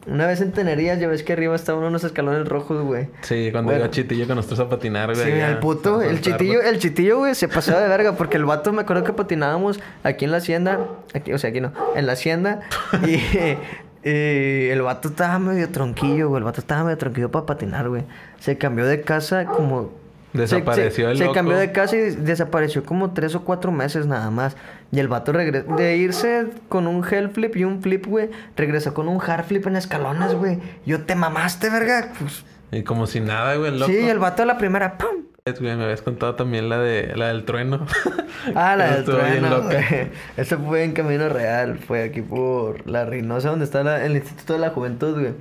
Una 0.07 0.25
vez 0.25 0.39
en 0.39 0.53
Tenerías, 0.53 0.97
ya 0.97 1.09
ves 1.09 1.21
que 1.21 1.33
arriba 1.33 1.53
estaban 1.53 1.83
unos 1.83 2.03
escalones 2.05 2.47
rojos, 2.47 2.81
güey. 2.81 3.07
Sí, 3.21 3.49
cuando 3.51 3.71
Bueno. 3.71 3.85
iba 3.85 3.91
Chitillo 3.91 4.25
con 4.25 4.37
nosotros 4.37 4.61
a 4.61 4.69
patinar, 4.69 5.13
güey. 5.13 5.25
Sí, 5.25 5.31
el 5.31 5.57
puto, 5.59 6.01
el 6.01 6.21
chitillo, 6.21 6.61
el 6.61 6.79
chitillo, 6.79 7.17
güey, 7.17 7.35
se 7.35 7.49
pasaba 7.49 7.81
de 7.81 7.89
verga 7.89 8.13
porque 8.13 8.37
el 8.37 8.45
vato 8.45 8.71
me 8.71 8.81
acuerdo 8.83 9.03
que 9.03 9.11
patinábamos 9.11 9.81
aquí 10.03 10.23
en 10.23 10.31
la 10.31 10.37
hacienda, 10.37 10.87
aquí, 11.13 11.33
o 11.33 11.37
sea, 11.37 11.49
aquí 11.49 11.59
no, 11.59 11.73
en 11.95 12.05
la 12.05 12.13
hacienda 12.13 12.61
y, 13.05 13.15
y 14.09 14.69
el 14.69 14.81
vato 14.81 15.09
estaba 15.09 15.39
medio 15.39 15.69
tronquillo, 15.69 16.29
güey, 16.29 16.39
el 16.39 16.43
vato 16.45 16.59
estaba 16.61 16.83
medio 16.83 16.97
tronquillo 16.97 17.31
para 17.31 17.45
patinar, 17.45 17.87
güey. 17.89 18.03
Se 18.39 18.57
cambió 18.57 18.85
de 18.85 19.01
casa 19.01 19.45
como 19.45 19.91
Desapareció 20.33 21.05
se, 21.05 21.11
el 21.11 21.17
Se 21.17 21.23
loco. 21.25 21.35
cambió 21.35 21.57
de 21.57 21.71
casa 21.71 21.95
y 21.95 21.99
desapareció 21.99 22.83
como 22.83 23.11
tres 23.13 23.35
o 23.35 23.43
cuatro 23.43 23.71
meses 23.71 24.07
nada 24.07 24.31
más. 24.31 24.55
Y 24.91 24.99
el 24.99 25.07
vato 25.07 25.31
regresó. 25.31 25.75
De 25.75 25.95
irse 25.97 26.47
con 26.69 26.87
un 26.87 27.03
hell 27.09 27.29
flip 27.29 27.55
y 27.55 27.63
un 27.63 27.81
flip, 27.81 28.05
güey. 28.07 28.29
Regresó 28.55 28.93
con 28.93 29.07
un 29.07 29.21
hard 29.21 29.45
flip 29.45 29.65
en 29.67 29.75
escalones, 29.75 30.33
güey. 30.33 30.59
Yo 30.85 31.01
te 31.03 31.15
mamaste, 31.15 31.69
verga. 31.69 32.09
Pues, 32.19 32.43
Y 32.71 32.83
como 32.83 33.05
si 33.07 33.19
nada, 33.19 33.55
güey, 33.55 33.69
el 33.73 33.79
loco. 33.79 33.91
sí, 33.91 33.97
el 33.97 34.19
vato 34.19 34.43
a 34.43 34.45
la 34.47 34.57
primera, 34.57 34.97
¡pum! 34.97 35.25
Güey, 35.45 35.75
me 35.75 35.83
habías 35.83 36.01
contado 36.01 36.35
también 36.35 36.69
la 36.69 36.79
de 36.79 37.13
la 37.15 37.27
del 37.27 37.43
trueno. 37.45 37.85
Ah, 38.55 38.75
la 38.75 38.95
del 38.95 39.05
trueno. 39.05 39.61
Eso 40.35 40.57
fue 40.59 40.83
en 40.83 40.91
Camino 40.91 41.29
Real. 41.29 41.77
Fue 41.79 42.03
aquí 42.03 42.21
por 42.21 42.85
la 42.89 43.05
Reynosa, 43.05 43.49
donde 43.49 43.63
está 43.63 43.83
la- 43.83 44.03
el 44.05 44.17
Instituto 44.17 44.53
de 44.53 44.59
la 44.59 44.69
Juventud, 44.71 45.13
güey. 45.17 45.33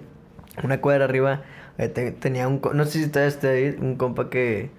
Una 0.63 0.81
cuadra 0.81 1.05
arriba. 1.07 1.41
eh, 1.79 1.89
te- 1.89 2.13
tenía 2.13 2.47
un... 2.47 2.61
No 2.75 2.85
sé 2.85 3.03
si 3.03 3.09
todavía 3.09 3.29
está 3.29 3.49
ahí. 3.49 3.77
Un 3.81 3.97
compa 3.97 4.31
que 4.31 4.71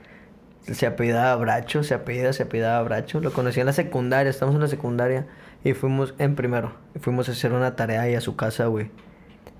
se 0.71 0.85
apellidaba 0.85 1.35
Bracho. 1.35 1.83
Se 1.83 1.93
apellida, 1.93 2.33
se 2.33 2.43
apellidaba 2.43 2.81
Bracho. 2.83 3.19
Lo 3.19 3.31
conocí 3.33 3.59
en 3.59 3.65
la 3.65 3.73
secundaria. 3.73 4.29
Estamos 4.29 4.55
en 4.55 4.61
la 4.61 4.67
secundaria. 4.67 5.25
Y 5.63 5.73
fuimos 5.73 6.13
en 6.17 6.35
primero. 6.35 6.73
Fuimos 6.99 7.29
a 7.29 7.31
hacer 7.33 7.53
una 7.53 7.75
tarea 7.75 8.01
ahí 8.01 8.15
a 8.15 8.21
su 8.21 8.35
casa, 8.35 8.65
güey. 8.67 8.89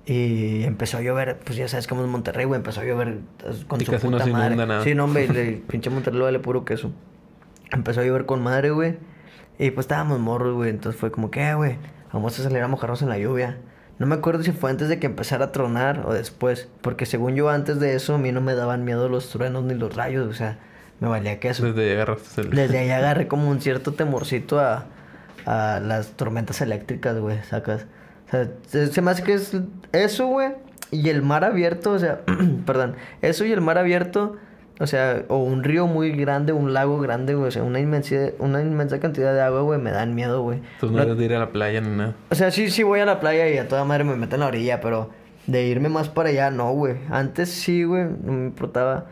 Y 0.06 0.64
empezó 0.64 0.98
a 0.98 1.00
llover, 1.00 1.38
pues 1.44 1.56
ya 1.56 1.66
sabes 1.66 1.86
cómo 1.86 2.02
es 2.02 2.08
Monterrey, 2.08 2.44
güey, 2.44 2.58
empezó 2.58 2.82
a 2.82 2.84
llover 2.84 3.08
eh, 3.42 3.64
con 3.66 3.80
Y 3.80 3.86
su 3.86 3.92
casi 3.92 4.06
no 4.06 4.18
puta 4.18 4.24
inunda 4.28 4.50
madre. 4.50 4.66
nada. 4.66 4.84
Sí, 4.84 4.94
no, 4.94 5.04
hombre, 5.04 5.26
le, 5.32 5.52
pinche 5.66 5.88
Monterrey 5.88 6.18
le 6.18 6.24
vale 6.24 6.38
puro 6.40 6.66
queso. 6.66 6.92
Empezó 7.72 8.02
a 8.02 8.04
llover 8.04 8.26
con 8.26 8.42
madre, 8.42 8.70
güey. 8.70 8.98
Y 9.58 9.70
pues 9.70 9.84
estábamos 9.84 10.20
morros, 10.20 10.54
güey. 10.54 10.68
Entonces 10.68 11.00
fue 11.00 11.10
como 11.10 11.30
que, 11.30 11.48
"Eh, 11.48 11.54
güey, 11.54 11.78
vamos 12.12 12.38
a 12.38 12.42
salir 12.42 12.58
a 12.62 12.68
mojarnos 12.68 13.00
en 13.00 13.08
la 13.08 13.16
lluvia. 13.18 13.56
No 13.98 14.06
me 14.06 14.14
acuerdo 14.16 14.42
si 14.42 14.52
fue 14.52 14.68
antes 14.70 14.88
de 14.90 14.98
que 14.98 15.06
empezara 15.06 15.46
a 15.46 15.52
tronar 15.52 16.02
o 16.04 16.12
después. 16.12 16.68
Porque 16.82 17.06
según 17.06 17.34
yo, 17.34 17.48
antes 17.48 17.80
de 17.80 17.94
eso, 17.94 18.16
a 18.16 18.18
mí 18.18 18.30
no 18.30 18.42
me 18.42 18.54
daban 18.54 18.84
miedo 18.84 19.08
los 19.08 19.30
truenos 19.30 19.64
ni 19.64 19.72
los 19.74 19.94
rayos. 19.96 20.28
O 20.28 20.34
sea, 20.34 20.58
me 21.00 21.08
valía 21.08 21.40
queso. 21.40 21.64
Desde 21.64 21.84
ahí 21.90 21.92
agarraste 21.96 22.40
el... 22.42 22.50
Desde 22.50 22.78
ahí 22.78 22.90
agarré 22.90 23.26
como 23.28 23.48
un 23.50 23.60
cierto 23.60 23.92
temorcito 23.92 24.58
a, 24.60 24.86
a 25.46 25.80
las 25.80 26.12
tormentas 26.12 26.60
eléctricas, 26.60 27.18
güey, 27.18 27.38
sacas. 27.42 27.86
O 28.28 28.30
sea, 28.30 28.48
se, 28.66 28.86
se 28.88 29.02
me 29.02 29.10
hace 29.10 29.22
que 29.22 29.34
es 29.34 29.56
eso, 29.92 30.26
güey, 30.26 30.52
y 30.90 31.08
el 31.10 31.22
mar 31.22 31.44
abierto, 31.44 31.92
o 31.92 31.98
sea, 31.98 32.20
perdón, 32.66 32.94
eso 33.22 33.44
y 33.44 33.52
el 33.52 33.60
mar 33.60 33.76
abierto, 33.78 34.36
o 34.80 34.86
sea, 34.86 35.22
o 35.28 35.36
un 35.38 35.62
río 35.62 35.86
muy 35.86 36.10
grande, 36.12 36.52
un 36.52 36.72
lago 36.72 36.98
grande, 37.00 37.34
güey, 37.34 37.48
o 37.48 37.50
sea, 37.50 37.62
una 37.62 37.80
inmensidad, 37.80 38.30
una 38.38 38.60
inmensa 38.62 38.98
cantidad 39.00 39.34
de 39.34 39.40
agua, 39.42 39.60
güey, 39.60 39.78
me 39.80 39.90
dan 39.90 40.14
miedo, 40.14 40.42
güey. 40.42 40.60
Tú 40.80 40.86
no 40.90 40.96
No- 40.98 41.02
eres 41.02 41.18
de 41.18 41.24
ir 41.26 41.34
a 41.34 41.38
la 41.38 41.50
playa 41.50 41.80
ni 41.80 41.88
nada. 41.96 42.14
o 42.30 42.34
sea, 42.34 42.50
sí, 42.50 42.70
sí 42.70 42.82
voy 42.82 43.00
a 43.00 43.04
la 43.04 43.20
playa 43.20 43.48
y 43.50 43.58
a 43.58 43.68
toda 43.68 43.84
madre 43.84 44.04
me 44.04 44.16
meto 44.16 44.36
en 44.36 44.40
la 44.40 44.46
orilla, 44.46 44.80
pero 44.80 45.10
de 45.46 45.64
irme 45.66 45.90
más 45.90 46.08
para 46.08 46.30
allá, 46.30 46.50
no, 46.50 46.72
güey. 46.72 46.96
Antes 47.10 47.50
sí, 47.50 47.84
güey, 47.84 48.04
no 48.04 48.32
me 48.32 48.46
importaba. 48.46 49.06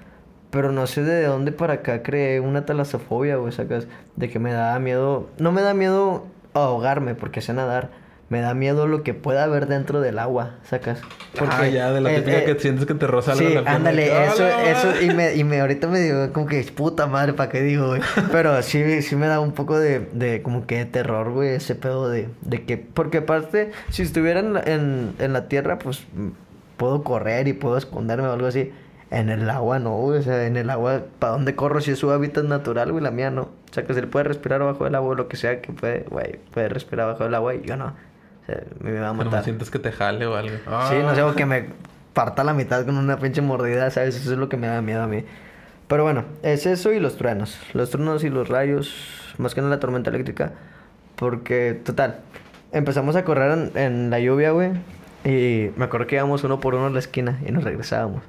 Pero 0.53 0.71
no 0.71 0.87
sé 0.87 1.03
de 1.03 1.25
dónde 1.25 1.51
para 1.51 1.73
acá 1.73 2.03
creé 2.03 2.39
una 2.39 2.67
talasofobia, 2.67 3.37
güey, 3.37 3.53
sacas. 3.53 3.87
De 4.17 4.29
que 4.29 4.39
me 4.39 4.53
daba 4.53 4.79
miedo. 4.81 5.31
No 5.39 5.51
me 5.51 5.63
da 5.63 5.73
miedo 5.73 6.27
ahogarme 6.53 7.15
porque 7.15 7.41
sé 7.41 7.55
nadar. 7.55 7.89
Me 8.29 8.43
da 8.43 8.53
miedo 8.53 8.87
lo 8.87 9.03
que 9.03 9.15
pueda 9.15 9.45
haber 9.45 9.67
dentro 9.67 10.03
del 10.03 10.19
agua, 10.19 10.57
sacas. 10.63 11.01
ah, 11.41 11.67
ya, 11.69 11.91
de 11.91 12.03
la 12.03 12.13
eh, 12.13 12.17
típica 12.17 12.39
eh, 12.39 12.45
que 12.45 12.61
sientes 12.61 12.85
que 12.85 12.93
te 12.95 13.07
roza 13.07 13.35
Sí, 13.35 13.49
la 13.49 13.61
ándale, 13.71 14.13
¡Ah, 14.13 14.27
eso, 14.27 14.47
eso, 14.47 15.03
y 15.03 15.15
me, 15.15 15.35
y 15.35 15.45
me, 15.45 15.61
ahorita 15.61 15.89
me 15.89 16.01
digo 16.01 16.33
como 16.35 16.47
que 16.47 16.63
puta 16.65 17.07
madre, 17.07 17.33
¿para 17.33 17.51
qué 17.51 17.63
digo, 17.63 17.89
güey? 17.89 18.03
Pero 18.33 18.63
sí, 18.63 19.01
sí 19.01 19.17
me 19.17 19.29
da 19.29 19.41
un 19.41 19.53
poco 19.53 19.79
de, 19.79 20.01
de 20.13 20.43
como 20.43 20.67
que 20.67 20.77
de 20.77 20.85
terror, 20.85 21.31
güey, 21.31 21.51
ese 21.51 21.75
pedo 21.75 22.11
de, 22.11 22.29
de 22.43 22.65
que, 22.65 22.77
porque 22.79 23.19
aparte, 23.19 23.71
si 23.91 24.03
estuviera 24.03 24.41
en 24.41 24.53
la, 24.53 24.61
en, 24.61 25.15
en 25.19 25.33
la 25.33 25.49
tierra, 25.49 25.79
pues 25.79 26.03
puedo 26.77 27.03
correr 27.05 27.49
y 27.49 27.55
puedo 27.55 27.77
esconderme 27.79 28.29
o 28.29 28.33
algo 28.33 28.47
así. 28.47 28.71
En 29.13 29.29
el 29.29 29.51
agua 29.51 29.79
no, 29.79 29.91
güey, 29.99 30.21
o 30.21 30.23
sea, 30.23 30.47
en 30.47 30.57
el 30.57 30.71
agua, 30.71 31.03
¿para 31.19 31.35
dónde 31.35 31.55
corro 31.55 31.83
si 31.83 31.91
es 31.91 31.99
su 31.99 32.11
hábitat 32.11 32.45
natural, 32.45 32.93
güey? 32.93 33.05
La 33.05 33.11
mía 33.11 33.31
no. 33.31 33.43
O 33.43 33.75
sea, 33.75 33.85
que 33.85 33.93
se 33.93 34.01
le 34.01 34.07
puede 34.07 34.25
respirar 34.25 34.63
abajo 34.63 34.85
del 34.85 34.95
agua 34.95 35.11
o 35.11 35.15
lo 35.15 35.29
que 35.29 35.37
sea 35.37 35.61
que 35.61 35.71
puede, 35.71 36.07
güey, 36.09 36.41
puede 36.51 36.71
respirar 36.71 37.09
abajo 37.09 37.25
del 37.25 37.35
agua 37.35 37.55
y 37.55 37.61
yo 37.61 37.77
no. 37.77 37.89
O 37.89 38.47
sea, 38.47 38.63
me 38.81 38.99
va 38.99 39.11
a 39.11 39.13
matar. 39.13 39.33
no 39.35 39.43
sientes 39.43 39.71
que 39.71 39.79
te 39.79 39.93
jale 39.93 40.25
o 40.25 40.35
algo. 40.35 40.57
Sí, 40.89 40.95
no 41.03 41.15
sé, 41.15 41.23
o 41.23 41.35
que 41.35 41.45
me 41.45 41.67
parta 42.15 42.43
la 42.43 42.55
mitad 42.55 42.87
con 42.87 42.97
una 42.97 43.19
pinche 43.19 43.43
mordida, 43.43 43.91
¿sabes? 43.91 44.17
Eso 44.17 44.33
es 44.33 44.39
lo 44.39 44.49
que 44.49 44.57
me 44.57 44.67
da 44.67 44.81
miedo 44.81 45.03
a 45.03 45.07
mí. 45.07 45.27
Pero 45.89 46.05
bueno, 46.05 46.25
es 46.43 46.65
eso 46.65 46.91
y 46.91 46.99
los 46.99 47.19
truenos. 47.19 47.59
Los 47.75 47.91
truenos 47.91 48.25
y 48.25 48.31
los 48.31 48.49
rayos, 48.49 49.35
más 49.37 49.55
que 49.55 49.61
nada 49.61 49.75
la 49.75 49.81
tormenta 49.81 50.09
eléctrica. 50.09 50.53
Porque, 51.17 51.79
total, 51.85 52.21
empezamos 52.73 53.15
a 53.17 53.25
correr 53.25 53.53
en, 53.53 53.79
en 53.79 54.11
la 54.11 54.21
lluvia, 54.21 54.53
güey. 54.53 54.71
Y 55.27 55.71
me 55.77 55.85
acuerdo 55.85 56.07
que 56.07 56.17
íbamos 56.17 56.45
uno 56.45 56.61
por 56.61 56.75
uno 56.75 56.87
a 56.87 56.91
la 56.91 56.99
esquina 56.99 57.39
y 57.47 57.53
nos 57.53 57.63
regresábamos. 57.63 58.23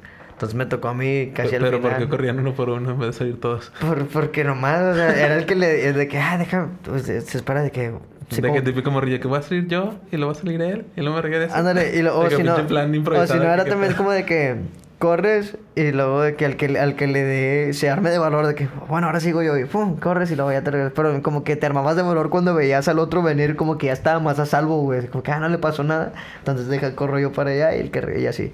Entonces 0.44 0.56
me 0.58 0.66
tocó 0.66 0.90
a 0.90 0.94
mí 0.94 1.32
casi 1.34 1.56
al 1.56 1.62
Pero 1.62 1.80
¿por 1.82 1.92
final. 1.92 2.04
qué 2.04 2.10
corrían 2.10 2.40
uno 2.40 2.54
por 2.54 2.70
uno 2.70 2.92
en 2.92 3.00
vez 3.00 3.08
de 3.08 3.14
salir 3.14 3.40
todos? 3.40 3.72
Por- 3.80 4.08
porque 4.08 4.44
nomás, 4.44 4.82
o 4.82 4.96
sea, 4.96 5.10
era 5.26 5.36
el 5.38 5.46
que 5.46 5.56
le... 5.56 5.88
el 5.88 5.96
de 5.96 6.08
que, 6.08 6.18
ah, 6.20 6.38
deja... 6.38 6.68
pues, 6.84 7.04
se 7.04 7.22
se 7.22 7.38
espera 7.38 7.62
de 7.64 7.72
que... 7.72 7.94
sí, 8.30 8.42
de 8.42 8.48
como- 8.50 8.54
que 8.56 8.62
típico 8.62 8.92
morrillo 8.92 9.20
que 9.20 9.28
voy 9.28 9.40
a 9.40 9.42
salir 9.42 9.68
yo 9.68 9.96
y 10.12 10.18
luego 10.18 10.34
va 10.34 10.38
a 10.38 10.42
salir 10.42 10.62
él 10.62 10.86
y 10.96 11.02
luego 11.02 11.16
me 11.16 11.22
regresa. 11.22 11.58
Ándale, 11.58 11.96
y 11.98 12.02
lo, 12.02 12.18
o 12.20 12.24
De 12.30 12.36
si 12.36 12.44
no, 12.44 12.56
plan 12.68 12.94
o 12.96 13.28
si 13.28 13.34
no 13.38 13.44
era 13.44 13.66
también 13.66 13.94
como 13.94 14.12
de 14.12 14.26
que 14.26 14.56
corres 15.00 15.58
y 15.76 15.92
luego 15.92 16.22
de 16.22 16.36
que 16.36 16.46
al 16.46 16.56
que, 16.56 16.80
al 16.80 16.96
que 16.96 17.08
le 17.08 17.24
dé, 17.24 17.74
se 17.74 17.90
arme 17.90 18.10
de 18.10 18.18
valor 18.18 18.48
de 18.48 18.56
que, 18.56 18.70
bueno, 18.88 19.08
ahora 19.08 19.20
sigo 19.20 19.44
yo 19.44 19.58
y 19.58 19.66
pum, 19.66 19.98
corres 19.98 20.32
y 20.32 20.36
luego 20.38 20.54
ya 20.54 20.62
te 20.62 20.72
regresas. 20.72 20.94
Pero 20.96 21.22
como 21.22 21.44
que 21.44 21.58
te 21.58 21.66
armabas 21.66 21.98
de 21.98 22.04
valor 22.04 22.30
cuando 22.30 22.54
veías 22.56 22.88
al 22.88 23.00
otro 23.00 23.22
venir, 23.22 23.58
como 23.58 23.78
que 23.78 23.88
ya 23.88 23.94
estaba 23.94 24.22
más 24.22 24.40
a 24.40 24.46
salvo, 24.46 24.82
güey. 24.82 25.08
Como 25.08 25.22
que, 25.22 25.32
ah, 25.32 25.40
no 25.40 25.50
le 25.50 25.58
pasó 25.58 25.84
nada. 25.84 26.14
Entonces 26.40 26.68
deja, 26.68 26.96
corro 26.96 27.20
yo 27.20 27.34
para 27.34 27.50
allá 27.52 27.76
y 27.76 27.82
el 27.82 27.92
que 27.92 28.18
y 28.22 28.28
así. 28.28 28.54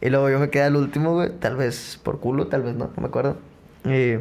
Y 0.00 0.10
luego 0.10 0.30
yo 0.30 0.38
me 0.38 0.50
quedé 0.50 0.64
al 0.64 0.76
último, 0.76 1.14
güey, 1.14 1.30
tal 1.38 1.56
vez 1.56 2.00
por 2.02 2.20
culo, 2.20 2.46
tal 2.46 2.62
vez 2.62 2.74
no, 2.74 2.90
no 2.96 3.02
me 3.02 3.08
acuerdo. 3.08 3.36
Y 3.84 4.18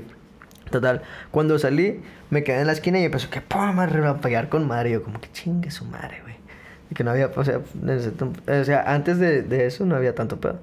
Total, 0.70 1.02
cuando 1.32 1.58
salí, 1.58 2.02
me 2.30 2.44
quedé 2.44 2.62
en 2.62 2.68
la 2.68 2.74
esquina 2.74 3.00
y 3.00 3.06
empezó 3.06 3.30
que 3.30 3.42
pum, 3.42 3.80
a 3.80 3.86
relampaguear 3.86 4.50
con 4.50 4.68
madre. 4.68 4.90
Y 4.90 4.94
yo, 4.94 5.04
como 5.04 5.20
que 5.20 5.32
chingue 5.32 5.72
su 5.72 5.86
madre, 5.86 6.20
güey. 6.22 6.36
Y 6.92 6.96
que 6.96 7.04
no 7.04 7.12
había, 7.12 7.32
o 7.36 7.44
sea, 7.44 7.60
o 7.60 8.64
sea 8.64 8.84
antes 8.94 9.20
de, 9.20 9.42
de 9.44 9.66
eso 9.66 9.86
no 9.86 9.96
había 9.96 10.16
tanto 10.16 10.40
pedo. 10.40 10.60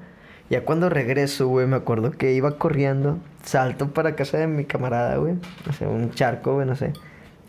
Ya 0.49 0.65
cuando 0.65 0.89
regreso, 0.89 1.49
güey, 1.49 1.67
me 1.67 1.77
acuerdo 1.77 2.13
que 2.13 2.33
iba 2.33 2.57
corriendo, 2.57 3.19
salto 3.45 3.93
para 3.93 4.15
casa 4.15 4.39
de 4.39 4.47
mi 4.47 4.65
camarada, 4.65 5.17
güey. 5.17 5.35
O 5.69 5.73
sea, 5.73 5.89
un 5.89 6.13
charco, 6.13 6.55
güey, 6.55 6.67
no 6.67 6.77
sé. 6.77 6.93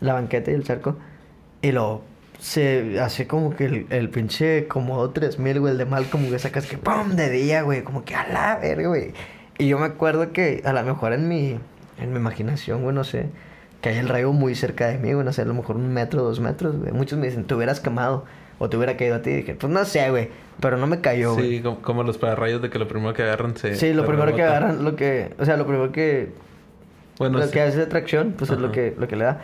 La 0.00 0.14
banqueta 0.14 0.50
y 0.50 0.54
el 0.54 0.64
charco. 0.64 0.96
Y 1.62 1.72
lo 1.72 2.02
se 2.38 3.00
hace 3.00 3.26
como 3.26 3.54
que 3.56 3.64
el, 3.64 3.86
el 3.90 4.10
pinche 4.10 4.66
Comodo 4.68 5.10
3000, 5.10 5.60
güey, 5.60 5.72
el 5.72 5.78
de 5.78 5.84
mal, 5.86 6.06
como 6.06 6.30
que 6.30 6.38
sacas 6.38 6.66
que 6.66 6.78
pum, 6.78 7.10
de 7.16 7.30
día, 7.30 7.62
güey, 7.62 7.82
como 7.82 8.04
que 8.04 8.14
a 8.14 8.28
la 8.28 8.56
verga, 8.56 8.88
güey. 8.88 9.12
Y 9.58 9.66
yo 9.68 9.78
me 9.78 9.86
acuerdo 9.86 10.32
que 10.32 10.62
a 10.64 10.72
lo 10.72 10.82
mejor 10.84 11.12
en 11.12 11.28
mi, 11.28 11.58
en 12.00 12.12
mi 12.12 12.18
imaginación, 12.18 12.82
güey, 12.82 12.94
no 12.94 13.02
sé, 13.02 13.26
que 13.80 13.88
hay 13.88 13.98
el 13.98 14.08
rayo 14.08 14.32
muy 14.32 14.54
cerca 14.54 14.86
de 14.86 14.98
mí, 14.98 15.12
güey, 15.12 15.24
no 15.24 15.32
sé, 15.32 15.42
a 15.42 15.44
lo 15.46 15.54
mejor 15.54 15.76
un 15.76 15.92
metro, 15.92 16.22
dos 16.22 16.38
metros, 16.40 16.76
güey. 16.76 16.92
Muchos 16.92 17.18
me 17.18 17.26
dicen, 17.26 17.44
te 17.44 17.54
hubieras 17.54 17.80
quemado 17.80 18.24
o 18.60 18.68
te 18.68 18.76
hubiera 18.76 18.96
caído 18.96 19.16
a 19.16 19.22
ti. 19.22 19.30
Y 19.30 19.34
dije, 19.38 19.54
pues 19.54 19.72
no 19.72 19.84
sé, 19.84 20.08
güey, 20.10 20.30
pero 20.60 20.76
no 20.76 20.86
me 20.86 21.00
cayó, 21.00 21.34
güey. 21.34 21.56
Sí, 21.56 21.62
como, 21.62 21.82
como 21.82 22.02
los 22.04 22.18
pararrayos 22.18 22.62
de 22.62 22.70
que 22.70 22.78
lo 22.78 22.86
primero 22.86 23.14
que 23.14 23.22
agarran 23.24 23.56
se. 23.56 23.74
Sí, 23.74 23.92
lo 23.92 24.06
primero 24.06 24.32
que 24.36 24.42
agarran, 24.44 24.84
lo 24.84 24.94
que, 24.94 25.34
o 25.40 25.44
sea, 25.44 25.56
lo 25.56 25.66
primero 25.66 25.90
que, 25.90 26.30
Bueno, 27.18 27.38
lo 27.38 27.46
sí. 27.46 27.50
que 27.52 27.62
hace 27.62 27.82
atracción, 27.82 28.34
pues 28.38 28.50
es 28.52 28.58
lo 28.58 28.66
Ajá. 28.66 28.74
que, 28.74 28.94
lo 28.96 29.08
que 29.08 29.16
le 29.16 29.24
da. 29.24 29.40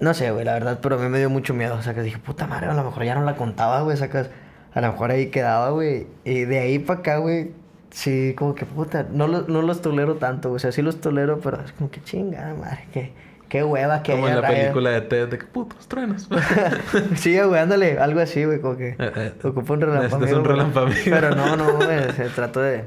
No 0.00 0.12
sé, 0.14 0.30
güey, 0.30 0.44
la 0.44 0.52
verdad, 0.54 0.78
pero 0.82 0.96
a 0.96 0.98
mí 0.98 1.08
me 1.08 1.18
dio 1.18 1.30
mucho 1.30 1.54
miedo. 1.54 1.74
O 1.76 1.82
sea, 1.82 1.94
que 1.94 2.02
dije, 2.02 2.18
puta 2.18 2.46
madre, 2.46 2.66
a 2.66 2.74
lo 2.74 2.84
mejor 2.84 3.04
ya 3.04 3.14
no 3.14 3.22
la 3.24 3.36
contaba, 3.36 3.80
güey, 3.82 3.96
sacas. 3.96 4.30
A 4.74 4.80
lo 4.80 4.92
mejor 4.92 5.10
ahí 5.12 5.26
quedaba, 5.28 5.70
güey. 5.70 6.06
Y 6.24 6.44
de 6.44 6.58
ahí 6.58 6.78
para 6.80 7.00
acá, 7.00 7.16
güey, 7.18 7.52
sí, 7.90 8.34
como 8.36 8.54
que 8.56 8.66
puta, 8.66 9.06
no, 9.10 9.28
lo- 9.28 9.42
no 9.46 9.62
los 9.62 9.80
tolero 9.82 10.16
tanto, 10.16 10.48
güey. 10.48 10.56
O 10.56 10.58
sea, 10.58 10.72
sí 10.72 10.82
los 10.82 11.00
tolero, 11.00 11.38
pero 11.40 11.60
es 11.64 11.72
como 11.72 11.90
que 11.90 12.02
chingada 12.02 12.54
madre, 12.54 12.86
que, 12.92 13.12
qué 13.48 13.62
hueva 13.62 14.02
que 14.02 14.12
Como 14.12 14.26
en 14.28 14.34
la 14.34 14.40
rayos. 14.40 14.58
película 14.60 14.90
de 14.90 15.00
Ted, 15.02 15.28
de 15.28 15.38
que 15.38 15.44
putos 15.46 15.86
truenos. 15.86 16.28
sí, 17.14 17.38
güey, 17.40 17.60
ándale, 17.60 17.98
algo 17.98 18.18
así, 18.20 18.44
güey, 18.44 18.60
como 18.60 18.76
que 18.76 18.96
Eh, 18.98 19.12
eh, 19.16 19.32
ocupa 19.44 19.74
un 19.74 19.80
relampagueo. 19.80 20.38
un 20.38 20.44
relampagueo. 20.44 20.96
Pero 21.04 21.34
no, 21.36 21.56
no, 21.56 21.74
güey, 21.76 22.10
se 22.16 22.28
trato 22.30 22.60
de, 22.60 22.84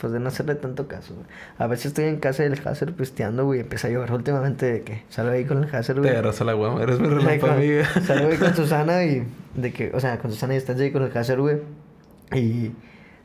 pues 0.00 0.12
de 0.12 0.20
no 0.20 0.28
hacerle 0.28 0.54
tanto 0.54 0.86
caso, 0.88 1.14
güey. 1.14 1.26
A 1.58 1.66
veces 1.66 1.86
estoy 1.86 2.04
en 2.06 2.16
casa 2.18 2.42
del 2.42 2.60
Hazer 2.64 2.92
pisteando, 2.92 3.44
güey, 3.44 3.60
empieza 3.60 3.88
a 3.88 3.90
llover 3.90 4.12
últimamente 4.12 4.66
de 4.70 4.82
que 4.82 5.02
salgo 5.08 5.32
ahí 5.32 5.44
con 5.44 5.64
el 5.64 5.74
Hazer, 5.74 5.96
güey. 5.96 6.10
Te 6.10 6.16
agarras 6.16 6.40
a 6.40 6.44
la 6.44 6.52
guama, 6.52 6.82
eres 6.82 6.98
mi 7.00 7.08
con- 7.08 7.18
relampagueo. 7.18 7.84
Salgo 8.06 8.28
ahí 8.30 8.36
con 8.36 8.54
Susana 8.56 9.04
y 9.04 9.26
de 9.54 9.72
que, 9.72 9.90
o 9.94 10.00
sea, 10.00 10.18
con 10.18 10.30
Susana 10.30 10.54
y 10.54 10.56
Estancia 10.58 10.84
y 10.86 10.92
con 10.92 11.02
el 11.02 11.16
Hazer, 11.16 11.40
güey. 11.40 11.56
Y 12.34 12.72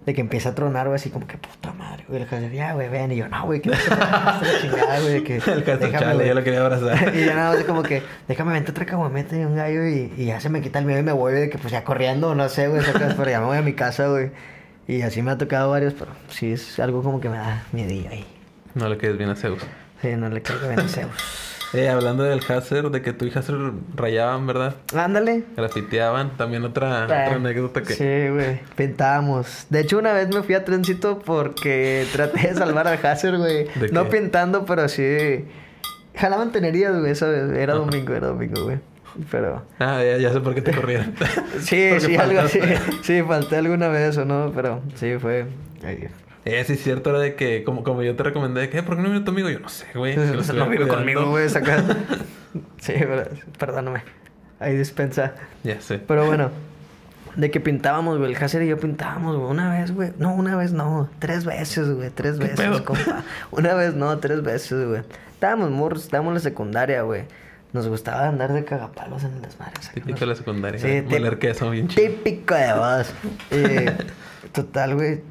de 0.05 0.15
que 0.15 0.21
empieza 0.21 0.49
a 0.49 0.55
tronar, 0.55 0.87
güey, 0.87 0.95
así 0.95 1.11
como 1.11 1.27
que 1.27 1.37
puta 1.37 1.73
madre, 1.73 2.05
güey. 2.07 2.21
El 2.21 2.27
Hazer, 2.27 2.51
ya, 2.51 2.73
güey, 2.73 2.89
ven. 2.89 3.11
Y 3.11 3.17
yo, 3.17 3.27
no, 3.27 3.45
güey, 3.45 3.61
que 3.61 3.69
no 3.69 3.75
te 3.77 3.89
la 3.89 4.41
chingada, 4.61 4.99
güey. 5.01 5.13
de 5.13 5.23
Que, 5.23 5.35
El 5.51 5.63
déjame, 5.63 5.91
chale, 5.91 6.13
güey. 6.15 6.27
yo 6.27 6.33
lo 6.33 6.43
quería 6.43 6.61
abrazar. 6.61 7.15
y 7.15 7.25
yo 7.25 7.35
nada 7.35 7.51
así 7.51 7.63
como 7.65 7.83
que, 7.83 8.01
déjame 8.27 8.53
vente 8.53 8.71
otra 8.71 8.85
caguameta 8.85 9.35
y 9.37 9.43
un 9.45 9.55
gallo 9.55 9.85
y, 9.87 10.11
y 10.17 10.25
ya 10.25 10.39
se 10.39 10.49
me 10.49 10.61
quita 10.61 10.79
el 10.79 10.85
miedo 10.85 10.99
y 10.99 11.03
me 11.03 11.11
voy 11.11 11.33
de 11.33 11.49
que 11.49 11.57
pues 11.59 11.71
ya 11.71 11.83
corriendo, 11.83 12.33
no 12.33 12.49
sé, 12.49 12.67
güey, 12.67 12.81
sacas, 12.83 13.13
pero 13.15 13.29
ya 13.29 13.39
me 13.41 13.45
voy 13.45 13.57
a 13.57 13.61
mi 13.61 13.73
casa, 13.73 14.07
güey. 14.07 14.31
Y 14.91 15.03
así 15.03 15.21
me 15.21 15.31
ha 15.31 15.37
tocado 15.37 15.69
varios, 15.69 15.93
pero 15.93 16.11
sí 16.29 16.51
es 16.51 16.77
algo 16.79 17.01
como 17.01 17.21
que 17.21 17.29
me 17.29 17.37
da 17.37 17.63
miedillo 17.71 18.09
ahí. 18.09 18.25
No 18.75 18.89
le 18.89 18.97
quedes 18.97 19.17
bien 19.17 19.29
a 19.29 19.35
Zeus. 19.35 19.61
Sí, 20.01 20.09
no 20.17 20.27
le 20.29 20.41
caigo 20.41 20.67
bien 20.67 20.79
a 20.81 20.87
Zeus. 20.87 21.11
Eh, 21.73 21.87
hablando 21.87 22.23
del 22.23 22.41
Hazer, 22.45 22.89
de 22.89 23.01
que 23.01 23.13
tú 23.13 23.23
y 23.23 23.29
Hazer 23.33 23.55
rayaban, 23.95 24.45
¿verdad? 24.45 24.75
Ándale. 24.93 25.45
Grafiteaban. 25.55 26.35
También 26.35 26.65
otra, 26.65 27.05
otra 27.05 27.27
Ah, 27.27 27.35
anécdota 27.35 27.81
que... 27.81 27.93
Sí, 27.93 28.27
güey. 28.29 28.59
Pintábamos. 28.75 29.67
De 29.69 29.79
hecho, 29.79 29.97
una 29.97 30.11
vez 30.11 30.27
me 30.35 30.43
fui 30.43 30.53
a 30.53 30.65
Trencito 30.65 31.19
porque 31.19 32.05
traté 32.11 32.49
de 32.49 32.55
salvar 32.55 32.89
al 32.89 32.99
Hazer, 33.05 33.37
güey. 33.37 33.69
¿De 33.75 33.87
No 33.93 34.09
qué? 34.09 34.17
pintando, 34.19 34.65
pero 34.65 34.89
sí. 34.89 35.45
Jalaban 36.13 36.51
tenerías, 36.51 36.99
güey, 36.99 37.13
esa 37.13 37.27
vez. 37.29 37.49
Era 37.53 37.75
domingo, 37.75 38.13
era 38.15 38.27
domingo, 38.27 38.65
güey. 38.65 38.79
Pero. 39.29 39.63
Ah, 39.79 40.01
ya, 40.03 40.17
ya 40.17 40.31
sé 40.33 40.39
por 40.39 40.53
qué 40.55 40.61
te 40.61 40.71
corrieron. 40.73 41.13
Sí, 41.61 41.89
sí, 41.99 42.15
algo 42.15 42.39
así. 42.41 42.59
Sí, 43.03 43.21
falté 43.23 43.57
alguna 43.57 43.87
vez 43.89 44.17
o 44.17 44.25
no, 44.25 44.51
pero 44.55 44.81
sí 44.95 45.15
fue. 45.19 45.45
Ay, 45.83 46.07
Eh, 46.45 46.63
sí 46.65 46.73
es 46.73 46.83
cierto, 46.83 47.09
era 47.11 47.19
de 47.19 47.35
que, 47.35 47.63
como, 47.63 47.83
como 47.83 48.01
yo 48.03 48.15
te 48.15 48.23
recomendé, 48.23 48.69
que, 48.69 48.79
"Eh, 48.79 48.83
¿por 48.83 48.95
qué 48.95 49.03
no 49.03 49.09
vino 49.09 49.23
tu 49.23 49.31
amigo? 49.31 49.49
Yo 49.49 49.59
no 49.59 49.69
sé, 49.69 49.85
güey. 49.95 50.13
si 50.13 50.19
no 50.19 50.39
estuviera 50.41 50.65
vive 50.65 50.77
cuidando". 50.87 50.95
conmigo, 50.95 51.29
güey, 51.29 51.49
saca. 51.49 51.83
Sí, 52.79 52.93
pero- 52.97 53.25
perdóname. 53.59 54.01
Ahí 54.59 54.75
dispensa. 54.77 55.33
Ya 55.63 55.79
sé. 55.81 55.97
Pero 55.99 56.25
bueno, 56.25 56.49
de 57.35 57.49
que 57.51 57.59
pintábamos, 57.59 58.17
güey. 58.17 58.33
El 58.33 58.43
Hacer 58.43 58.61
y 58.63 58.67
yo 58.67 58.77
pintábamos, 58.77 59.37
güey. 59.37 59.49
Una 59.49 59.71
vez, 59.71 59.91
güey. 59.91 60.11
No, 60.17 60.33
una 60.35 60.55
vez 60.55 60.71
no. 60.73 61.09
Tres 61.19 61.45
veces, 61.45 61.89
güey. 61.91 62.09
Tres 62.09 62.37
¿Qué 62.37 62.47
veces, 62.47 62.81
compa. 62.81 63.23
Una 63.51 63.73
vez 63.73 63.93
no, 63.95 64.17
tres 64.19 64.43
veces, 64.43 64.87
güey. 64.87 65.01
Estábamos 65.33 65.71
morros, 65.71 66.03
estábamos 66.03 66.31
en 66.31 66.33
la 66.35 66.39
secundaria, 66.41 67.01
güey. 67.03 67.23
Nos 67.73 67.87
gustaba 67.87 68.27
andar 68.27 68.51
de 68.53 68.65
cagapalos 68.65 69.23
en 69.23 69.33
el 69.33 69.41
desmadre. 69.41 69.73
Típico 69.93 70.19
de 70.19 70.25
la 70.25 70.35
secundaria. 70.35 70.79
Sí, 70.79 71.03
Moler 71.09 71.39
queso 71.39 71.69
bien 71.69 71.87
chido. 71.87 72.07
Típico 72.07 72.55
de 72.55 72.73
vos. 72.73 73.13
Eh, 73.51 73.95
total, 74.51 74.95
güey. 74.95 75.21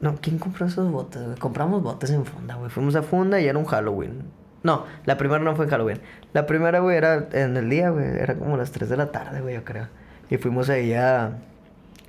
No, 0.00 0.16
¿quién 0.20 0.38
compró 0.38 0.66
esos 0.66 0.90
botes, 0.90 1.22
güey? 1.24 1.36
Compramos 1.38 1.82
botes 1.82 2.10
en 2.10 2.24
funda, 2.24 2.54
güey. 2.56 2.70
Fuimos 2.70 2.94
a 2.96 3.02
funda 3.02 3.40
y 3.40 3.46
era 3.46 3.58
un 3.58 3.64
Halloween. 3.64 4.22
No, 4.62 4.84
la 5.06 5.16
primera 5.16 5.42
no 5.42 5.56
fue 5.56 5.64
en 5.64 5.70
Halloween. 5.70 6.00
La 6.32 6.46
primera, 6.46 6.80
güey, 6.80 6.96
era 6.96 7.28
en 7.32 7.56
el 7.56 7.70
día, 7.70 7.90
güey. 7.90 8.04
Era 8.06 8.34
como 8.34 8.56
las 8.56 8.70
3 8.72 8.88
de 8.90 8.96
la 8.96 9.10
tarde, 9.10 9.40
güey, 9.40 9.54
yo 9.54 9.64
creo. 9.64 9.88
Y 10.28 10.36
fuimos 10.36 10.68
ahí 10.68 10.92
a, 10.92 11.38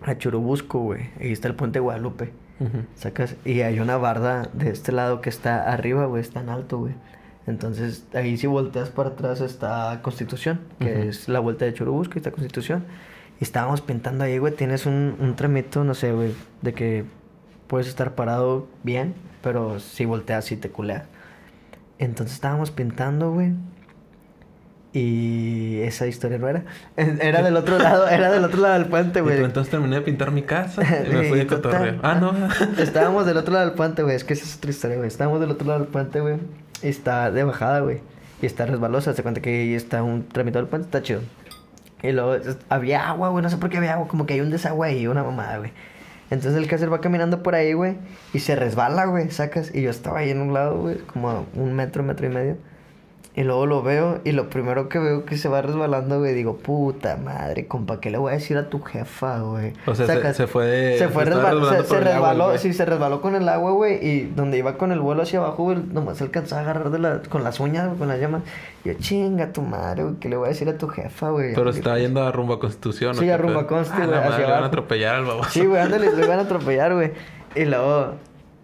a 0.04 0.18
Churubusco, 0.18 0.80
güey. 0.80 1.10
Ahí 1.20 1.32
está 1.32 1.48
el 1.48 1.56
puente 1.56 1.80
Guadalupe. 1.80 2.34
Sacas, 2.94 3.36
y 3.44 3.62
hay 3.62 3.80
una 3.80 3.98
barda 3.98 4.48
de 4.54 4.70
este 4.70 4.92
lado 4.92 5.20
que 5.22 5.30
está 5.32 5.64
arriba, 5.72 6.06
güey, 6.06 6.22
está 6.22 6.42
en 6.42 6.50
alto, 6.50 6.78
güey. 6.78 6.94
Entonces, 7.48 8.06
ahí 8.14 8.38
si 8.38 8.48
volteas 8.48 8.90
para 8.90 9.10
atrás 9.10 9.42
está 9.42 10.00
Constitución, 10.04 10.60
que 10.80 10.92
Ujú. 10.94 11.10
es 11.10 11.28
la 11.28 11.40
vuelta 11.40 11.66
de 11.66 11.74
Churubusco 11.74 12.14
y 12.16 12.18
está 12.18 12.32
Constitución. 12.32 12.86
Y 13.40 13.44
estábamos 13.44 13.82
pintando 13.82 14.24
ahí, 14.24 14.38
güey, 14.38 14.54
tienes 14.54 14.86
un, 14.86 15.16
un 15.20 15.36
tramito, 15.36 15.84
no 15.84 15.94
sé, 15.96 16.12
güey, 16.12 16.34
de 16.62 16.74
que 16.74 17.04
puedes 17.68 17.88
estar 17.88 18.14
parado 18.14 18.68
bien, 18.84 19.16
pero 19.42 19.80
si 19.80 20.06
volteas 20.06 20.46
sí 20.46 20.56
te 20.58 20.70
culea. 20.70 21.06
Entonces 21.98 22.36
estábamos 22.36 22.70
pintando, 22.72 23.32
güey. 23.32 23.54
Y 24.94 25.80
esa 25.82 26.06
historia 26.06 26.38
no 26.38 26.50
era. 26.50 26.66
Era 26.98 27.42
del 27.42 27.56
otro 27.56 27.78
lado, 27.80 28.08
era 28.10 28.30
del 28.30 28.44
otro 28.44 28.60
lado 28.62 28.74
del 28.76 28.88
puente, 28.90 29.22
güey. 29.22 29.42
entonces 29.44 29.72
terminé 29.72 29.96
de 29.96 30.02
pintar 30.02 30.32
mi 30.32 30.42
casa 30.44 30.82
y 31.10 31.14
me 31.14 31.30
fui 31.30 31.40
de 31.40 31.48
cotorreo. 31.48 32.00
Ah, 32.04 32.16
no. 32.16 32.34
Estábamos 32.82 33.26
del 33.26 33.38
otro 33.38 33.54
lado 33.54 33.66
del 33.68 33.76
puente, 33.76 34.04
güey. 34.04 34.16
Es 34.16 34.24
que 34.26 34.34
esa 34.34 34.44
es 34.46 34.58
otra 34.58 34.70
historia, 34.72 34.98
güey. 34.98 35.08
Estábamos 35.08 35.40
del 35.40 35.52
otro 35.52 35.66
lado 35.68 35.80
del 35.80 35.88
puente, 35.88 36.20
güey. 36.20 36.36
Está 36.82 37.32
de 37.32 37.44
bajada, 37.44 37.80
güey. 37.82 38.02
Y 38.42 38.46
está 38.46 38.66
resbalosa. 38.66 39.14
Se 39.14 39.24
cuenta 39.24 39.42
que 39.42 39.50
ahí 39.50 39.74
está 39.74 40.04
un 40.04 40.28
tramito 40.28 40.60
del 40.60 40.68
puente. 40.68 40.86
Está 40.86 41.02
chido. 41.02 41.22
Y 42.02 42.12
luego 42.12 42.36
había 42.70 43.10
agua, 43.10 43.30
güey. 43.30 43.44
No 43.44 43.50
sé 43.50 43.58
por 43.58 43.70
qué 43.70 43.78
había 43.78 43.94
agua. 43.94 44.08
Como 44.08 44.26
que 44.26 44.34
hay 44.34 44.42
un 44.42 44.50
desagüe 44.50 44.88
ahí, 44.88 45.08
una 45.08 45.24
mamada, 45.24 45.58
güey. 45.60 45.72
Entonces 46.30 46.56
el 46.56 46.68
cácer 46.68 46.92
va 46.92 47.02
caminando 47.02 47.44
por 47.44 47.56
ahí, 47.56 47.74
güey. 47.74 47.96
Y 48.34 48.40
se 48.40 48.56
resbala, 48.56 49.06
güey. 49.06 49.30
Sacas. 49.32 49.74
Y 49.76 49.82
yo 49.82 49.90
estaba 49.90 50.20
ahí 50.20 50.32
en 50.32 50.42
un 50.42 50.54
lado, 50.54 50.80
güey. 50.80 50.98
Como 51.00 51.46
un 51.56 51.74
metro, 51.74 52.04
metro 52.04 52.26
y 52.26 52.30
medio. 52.30 52.58
Y 53.34 53.44
luego 53.44 53.66
lo 53.66 53.82
veo 53.82 54.20
y 54.26 54.34
lo 54.34 54.50
primero 54.50 54.90
que 54.90 55.00
veo 55.00 55.24
que 55.24 55.38
se 55.38 55.48
va 55.48 55.62
resbalando, 55.62 56.20
güey, 56.20 56.34
digo, 56.34 56.58
puta 56.58 57.16
madre, 57.16 57.66
compa, 57.66 58.02
¿qué 58.02 58.10
le 58.12 58.18
voy 58.18 58.32
a 58.32 58.36
decir 58.36 58.58
a 58.58 58.70
tu 58.70 58.82
jefa, 58.82 59.40
güey? 59.40 59.72
O 59.86 59.96
sea, 59.96 60.06
se- 60.34 60.48
fue 60.48 60.98
Se 60.98 61.08
fue 61.08 61.24
se 61.24 61.30
estaba 61.32 61.52
resbal- 61.54 61.62
resbalando 61.62 61.84
se, 61.84 61.96
agua, 61.96 62.00
resbaló, 62.12 62.58
sí, 62.58 62.74
se 62.74 62.84
resbaló 62.84 63.22
con 63.22 63.36
el 63.36 63.48
agua, 63.48 63.72
güey, 63.72 64.06
y 64.06 64.22
donde 64.36 64.58
iba 64.58 64.78
con 64.78 64.92
el 64.92 65.00
vuelo 65.00 65.22
hacia 65.22 65.40
abajo, 65.40 65.64
güey, 65.64 65.78
nomás 65.94 66.18
se 66.18 66.26
alcanzaba 66.26 66.60
a 66.60 66.64
agarrar 66.66 66.90
de 66.92 67.00
la, 67.00 67.22
con 67.30 67.46
las 67.46 67.62
uñas, 67.62 67.86
güey, 67.88 68.00
con 68.00 68.10
las 68.10 68.20
llamas. 68.20 68.42
Yo, 68.84 68.92
chinga 68.96 69.54
tu 69.54 69.62
madre, 69.62 70.04
güey, 70.04 70.16
¿qué 70.16 70.28
le 70.28 70.36
voy 70.36 70.48
a 70.48 70.50
decir 70.50 70.68
a 70.68 70.78
tu 70.78 70.90
jefa, 70.90 71.30
güey? 71.30 71.54
Pero 71.56 71.70
estaba 71.70 71.96
pues. 71.96 72.04
yendo 72.04 72.22
a 72.24 72.34
rumbo 72.34 72.56
a 72.56 72.60
Constitución. 72.60 73.12
¿o 73.16 73.20
Sí, 73.22 73.30
a 73.30 73.38
rumbo 73.38 73.60
a 73.62 73.68
Consti, 73.68 73.96
Ah, 74.02 74.06
güey, 74.08 74.20
hacia 74.20 74.46
le 74.46 74.52
van 74.52 74.64
a 74.64 74.68
atropellar 74.68 75.16
al 75.16 75.24
baboso. 75.26 75.50
Sí, 75.52 75.66
güey, 75.66 75.82
ándale, 75.82 76.12
lo 76.12 76.22
iban 76.22 76.40
a 76.40 76.42
atropellar, 76.48 76.94
güey. 76.96 77.14
Y 77.56 77.64
luego, 77.64 78.16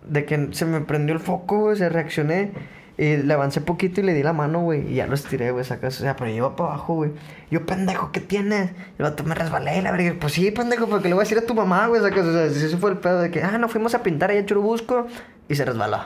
de 0.09 0.25
que 0.25 0.49
se 0.51 0.65
me 0.65 0.81
prendió 0.81 1.15
el 1.15 1.21
foco, 1.21 1.57
güey, 1.59 1.77
se 1.77 1.87
reaccioné. 1.87 2.51
Y 2.97 3.17
le 3.17 3.33
avancé 3.33 3.61
poquito 3.61 4.01
y 4.01 4.03
le 4.03 4.13
di 4.13 4.23
la 4.23 4.33
mano, 4.33 4.61
güey. 4.61 4.91
Y 4.91 4.95
ya 4.95 5.05
lo 5.05 5.13
estiré, 5.13 5.51
güey, 5.51 5.63
sacas. 5.63 5.99
O 5.99 6.01
sea, 6.01 6.15
pero 6.15 6.31
iba 6.31 6.55
para 6.55 6.71
abajo, 6.71 6.95
güey. 6.95 7.11
Yo, 7.51 7.65
pendejo, 7.65 8.11
¿qué 8.11 8.19
tienes? 8.19 8.71
Y 8.97 9.03
el 9.03 9.13
me 9.23 9.35
resbalé 9.35 9.77
y 9.77 9.81
la 9.81 9.91
verga. 9.91 10.15
Pues 10.19 10.33
sí, 10.33 10.49
pendejo, 10.49 10.87
porque 10.87 11.07
le 11.07 11.13
voy 11.13 11.21
a 11.21 11.25
decir 11.25 11.37
a 11.37 11.45
tu 11.45 11.53
mamá, 11.53 11.85
güey, 11.87 12.01
sacas. 12.01 12.25
O 12.25 12.33
sea, 12.33 12.45
ese 12.45 12.75
fue 12.77 12.91
el 12.91 12.97
pedo 12.97 13.19
de 13.19 13.29
que, 13.29 13.43
ah, 13.43 13.57
no, 13.59 13.69
fuimos 13.69 13.93
a 13.93 14.01
pintar 14.01 14.31
ahí 14.31 14.39
a 14.39 14.45
Churubusco. 14.45 15.07
Y 15.47 15.55
se 15.55 15.63
resbaló. 15.63 15.99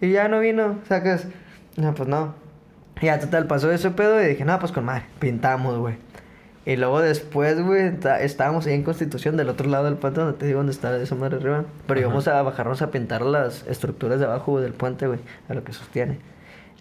Y 0.00 0.10
ya 0.10 0.26
no 0.26 0.40
vino, 0.40 0.80
sacas. 0.88 1.28
No, 1.76 1.94
pues 1.94 2.08
no. 2.08 2.34
Y 3.00 3.06
ya, 3.06 3.20
total, 3.20 3.46
pasó 3.46 3.70
ese 3.70 3.90
pedo 3.92 4.20
y 4.20 4.26
dije, 4.26 4.44
no, 4.44 4.58
pues 4.58 4.72
con 4.72 4.84
madre, 4.84 5.04
pintamos, 5.20 5.78
güey. 5.78 5.96
Y 6.64 6.76
luego 6.76 7.00
después, 7.00 7.60
güey, 7.60 7.92
estábamos 8.20 8.66
ahí 8.66 8.74
en 8.74 8.84
Constitución, 8.84 9.36
del 9.36 9.48
otro 9.48 9.68
lado 9.68 9.86
del 9.86 9.96
puente, 9.96 10.20
donde 10.20 10.38
te 10.38 10.46
digo 10.46 10.58
dónde 10.58 10.70
está 10.72 10.96
esa 10.96 11.14
madre 11.16 11.38
arriba. 11.38 11.64
Pero 11.88 11.98
Ajá. 11.98 12.06
íbamos 12.06 12.28
a 12.28 12.40
bajarnos 12.42 12.82
a 12.82 12.90
pintar 12.92 13.22
las 13.22 13.66
estructuras 13.66 14.20
de 14.20 14.26
abajo 14.26 14.60
del 14.60 14.72
puente, 14.72 15.08
güey, 15.08 15.18
a 15.48 15.54
lo 15.54 15.64
que 15.64 15.72
sostiene. 15.72 16.18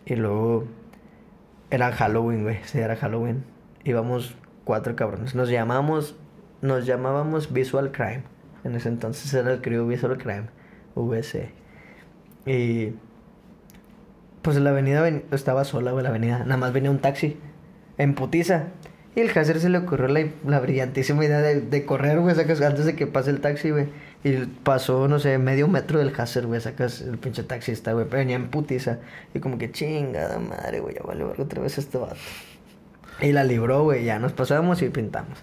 Y 0.06 0.16
luego 0.16 0.66
era 1.72 1.92
Halloween, 1.92 2.44
güey, 2.44 2.60
sí, 2.66 2.78
era 2.78 2.96
Halloween. 2.96 3.44
Íbamos 3.84 4.36
cuatro 4.66 4.96
cabrones. 4.96 5.34
Nos 5.34 5.50
llamamos, 5.50 6.16
nos 6.62 6.86
llamábamos 6.86 7.52
Visual 7.52 7.92
Crime. 7.92 8.24
En 8.64 8.76
ese 8.76 8.90
entonces 8.90 9.34
era 9.34 9.52
el 9.52 9.62
crew 9.62 9.88
Visual 9.88 10.16
Crime, 10.20 10.46
VC. 10.96 11.50
Y 12.46 12.94
pues 14.44 14.58
la 14.58 14.70
avenida 14.70 15.02
ven- 15.02 15.24
estaba 15.32 15.64
sola, 15.64 15.92
güey, 15.92 16.04
la 16.04 16.10
avenida. 16.10 16.40
Nada 16.40 16.58
más 16.58 16.72
venía 16.74 16.92
un 16.92 17.00
taxi 17.00 17.40
en 17.98 18.14
putiza. 18.14 18.68
Y 19.16 19.20
el 19.20 19.38
Hacer 19.38 19.60
se 19.60 19.70
le 19.70 19.78
ocurrió 19.80 20.08
la, 20.08 20.26
la 20.46 20.60
brillantísima 20.60 21.26
idea 21.26 21.42
de, 21.42 21.62
de 21.62 21.86
correr, 21.86 22.20
güey, 22.20 22.34
sacas 22.34 22.62
antes 22.62 22.86
de 22.86 22.96
que 22.96 23.08
pase 23.08 23.30
el 23.30 23.42
taxi, 23.42 23.72
güey. 23.72 23.88
Y 24.24 24.46
pasó, 24.64 25.08
no 25.08 25.20
sé, 25.20 25.38
medio 25.38 25.68
metro 25.68 26.00
del 26.00 26.14
Hacer, 26.18 26.48
güey, 26.48 26.62
sacas 26.62 27.02
el 27.02 27.18
pinche 27.18 27.44
taxista, 27.44 27.92
güey. 27.94 28.08
Venía 28.08 28.36
en 28.36 28.50
putiza. 28.50 29.00
Y 29.34 29.40
como 29.40 29.58
que 29.58 29.72
chingada 29.72 30.40
madre, 30.40 30.80
güey, 30.80 30.96
ya 30.96 31.02
vale 31.04 31.24
verga 31.24 31.44
otra 31.44 31.62
vez 31.62 31.78
este 31.78 31.98
vato. 31.98 32.16
Y 33.20 33.34
la 33.34 33.44
libró, 33.44 33.84
güey, 33.84 34.06
ya 34.06 34.20
nos 34.20 34.32
pasamos 34.32 34.82
y 34.82 34.90
pintamos. 34.90 35.38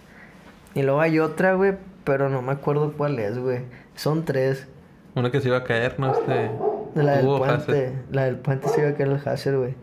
Y 0.75 0.83
luego 0.83 1.01
hay 1.01 1.19
otra, 1.19 1.55
güey, 1.55 1.75
pero 2.05 2.29
no 2.29 2.41
me 2.41 2.53
acuerdo 2.53 2.95
cuál 2.97 3.19
es, 3.19 3.39
güey. 3.39 3.61
Son 3.97 4.25
tres. 4.25 4.67
Uno 5.15 5.31
que 5.31 5.41
se 5.41 5.49
iba 5.49 5.59
a 5.59 5.65
caer, 5.65 5.99
¿no? 5.99 6.13
Este... 6.13 6.51
La 6.95 7.17
del 7.19 7.27
puente. 7.27 7.93
La 8.11 8.25
del 8.25 8.37
puente 8.37 8.69
se 8.69 8.81
iba 8.81 8.91
a 8.91 8.95
caer 8.95 9.11
el 9.11 9.29
Hazer, 9.29 9.57
güey. 9.57 9.75